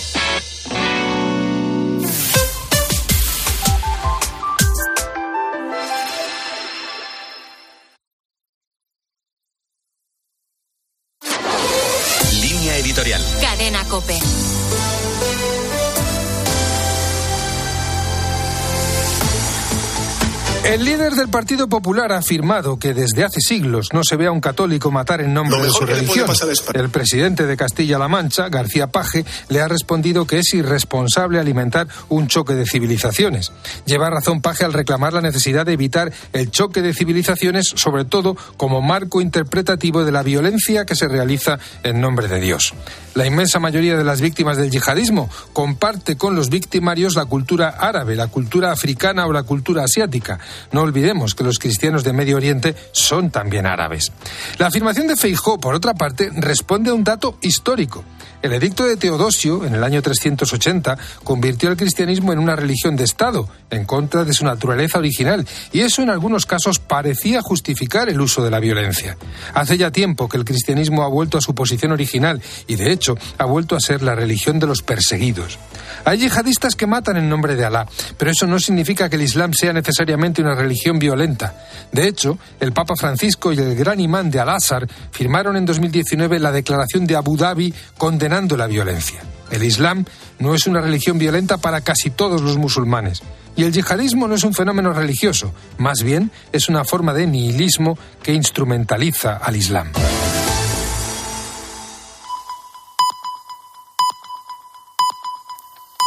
El 20.77 20.85
líder 20.85 21.13
del 21.13 21.27
Partido 21.27 21.67
Popular 21.67 22.11
ha 22.11 22.17
afirmado 22.17 22.77
que 22.77 22.93
desde 22.93 23.23
hace 23.23 23.41
siglos 23.41 23.87
no 23.93 24.03
se 24.03 24.15
ve 24.15 24.27
a 24.27 24.31
un 24.31 24.39
católico 24.39 24.91
matar 24.91 25.21
en 25.21 25.33
nombre 25.33 25.59
de 25.59 25.71
su 25.71 25.83
religión. 25.87 26.29
El 26.75 26.89
presidente 26.89 27.47
de 27.47 27.57
Castilla-La 27.57 28.07
Mancha, 28.07 28.47
García 28.49 28.85
Paje, 28.85 29.25
le 29.49 29.59
ha 29.59 29.67
respondido 29.67 30.27
que 30.27 30.37
es 30.37 30.53
irresponsable 30.53 31.39
alimentar 31.39 31.87
un 32.09 32.27
choque 32.27 32.53
de 32.53 32.67
civilizaciones. 32.67 33.51
Lleva 33.87 34.11
razón 34.11 34.39
Paje 34.39 34.65
al 34.65 34.73
reclamar 34.73 35.13
la 35.13 35.21
necesidad 35.21 35.65
de 35.65 35.73
evitar 35.73 36.13
el 36.33 36.51
choque 36.51 36.83
de 36.83 36.93
civilizaciones, 36.93 37.73
sobre 37.75 38.05
todo 38.05 38.37
como 38.55 38.83
marco 38.83 39.19
interpretativo 39.19 40.05
de 40.05 40.11
la 40.11 40.21
violencia 40.21 40.85
que 40.85 40.95
se 40.95 41.07
realiza 41.07 41.57
en 41.81 42.01
nombre 42.01 42.27
de 42.27 42.39
Dios. 42.39 42.75
La 43.15 43.25
inmensa 43.25 43.57
mayoría 43.57 43.97
de 43.97 44.03
las 44.03 44.21
víctimas 44.21 44.57
del 44.57 44.69
yihadismo 44.69 45.27
comparte 45.51 46.17
con 46.17 46.35
los 46.35 46.51
victimarios 46.51 47.15
la 47.15 47.25
cultura 47.25 47.69
árabe, 47.69 48.15
la 48.15 48.27
cultura 48.27 48.71
africana 48.71 49.25
o 49.25 49.33
la 49.33 49.41
cultura 49.41 49.83
asiática. 49.83 50.39
No 50.71 50.81
olvidemos 50.81 51.35
que 51.35 51.43
los 51.43 51.59
cristianos 51.59 52.03
de 52.03 52.13
Medio 52.13 52.37
Oriente 52.37 52.75
son 52.91 53.31
también 53.31 53.65
árabes. 53.65 54.11
La 54.57 54.67
afirmación 54.67 55.07
de 55.07 55.15
Feijó, 55.15 55.59
por 55.59 55.75
otra 55.75 55.93
parte, 55.93 56.29
responde 56.33 56.89
a 56.89 56.93
un 56.93 57.03
dato 57.03 57.37
histórico. 57.41 58.03
El 58.41 58.53
edicto 58.53 58.85
de 58.85 58.97
Teodosio, 58.97 59.65
en 59.65 59.73
el 59.73 59.83
año 59.83 60.01
380, 60.01 60.97
convirtió 61.23 61.69
el 61.69 61.77
cristianismo 61.77 62.31
en 62.31 62.39
una 62.39 62.55
religión 62.55 62.95
de 62.95 63.03
Estado, 63.03 63.49
en 63.71 63.83
contra 63.83 64.25
de 64.25 64.33
su 64.33 64.45
naturaleza 64.45 64.99
original, 64.99 65.47
y 65.71 65.81
eso 65.81 66.03
en 66.03 66.11
algunos 66.11 66.45
casos 66.45 66.77
parecía 66.77 67.41
justificar 67.41 68.09
el 68.09 68.21
uso 68.21 68.43
de 68.43 68.51
la 68.51 68.59
violencia. 68.59 69.17
Hace 69.55 69.77
ya 69.77 69.91
tiempo 69.91 70.29
que 70.29 70.37
el 70.37 70.45
cristianismo 70.45 71.01
ha 71.03 71.07
vuelto 71.07 71.39
a 71.39 71.41
su 71.41 71.55
posición 71.55 71.91
original 71.91 72.41
y, 72.67 72.75
de 72.75 72.91
hecho, 72.91 73.17
ha 73.39 73.45
vuelto 73.45 73.75
a 73.75 73.79
ser 73.79 74.03
la 74.03 74.13
religión 74.13 74.59
de 74.59 74.67
los 74.67 74.83
perseguidos. 74.83 75.57
Hay 76.05 76.19
yihadistas 76.19 76.75
que 76.75 76.87
matan 76.87 77.17
en 77.17 77.29
nombre 77.29 77.55
de 77.55 77.65
Alá, 77.65 77.87
pero 78.17 78.31
eso 78.31 78.45
no 78.45 78.59
significa 78.59 79.09
que 79.09 79.15
el 79.15 79.23
Islam 79.23 79.51
sea 79.53 79.73
necesariamente 79.73 80.41
una 80.47 80.55
religión 80.55 80.99
violenta. 80.99 81.53
De 81.91 82.07
hecho, 82.07 82.37
el 82.59 82.73
Papa 82.73 82.95
Francisco 82.95 83.51
y 83.51 83.57
el 83.57 83.75
gran 83.75 83.99
imán 83.99 84.31
de 84.31 84.39
Al-Azhar 84.39 84.87
firmaron 85.11 85.57
en 85.57 85.65
2019 85.65 86.39
la 86.39 86.51
declaración 86.51 87.05
de 87.05 87.15
Abu 87.15 87.37
Dhabi 87.37 87.73
condenando 87.97 88.57
la 88.57 88.67
violencia. 88.67 89.21
El 89.51 89.63
Islam 89.63 90.05
no 90.39 90.53
es 90.53 90.67
una 90.67 90.81
religión 90.81 91.17
violenta 91.17 91.57
para 91.57 91.81
casi 91.81 92.09
todos 92.09 92.41
los 92.41 92.57
musulmanes. 92.57 93.21
Y 93.55 93.63
el 93.63 93.71
yihadismo 93.71 94.27
no 94.27 94.35
es 94.35 94.43
un 94.43 94.53
fenómeno 94.53 94.93
religioso, 94.93 95.51
más 95.77 96.03
bien 96.03 96.31
es 96.51 96.69
una 96.69 96.83
forma 96.83 97.13
de 97.13 97.25
nihilismo 97.25 97.97
que 98.21 98.33
instrumentaliza 98.33 99.37
al 99.37 99.55
Islam. 99.55 99.91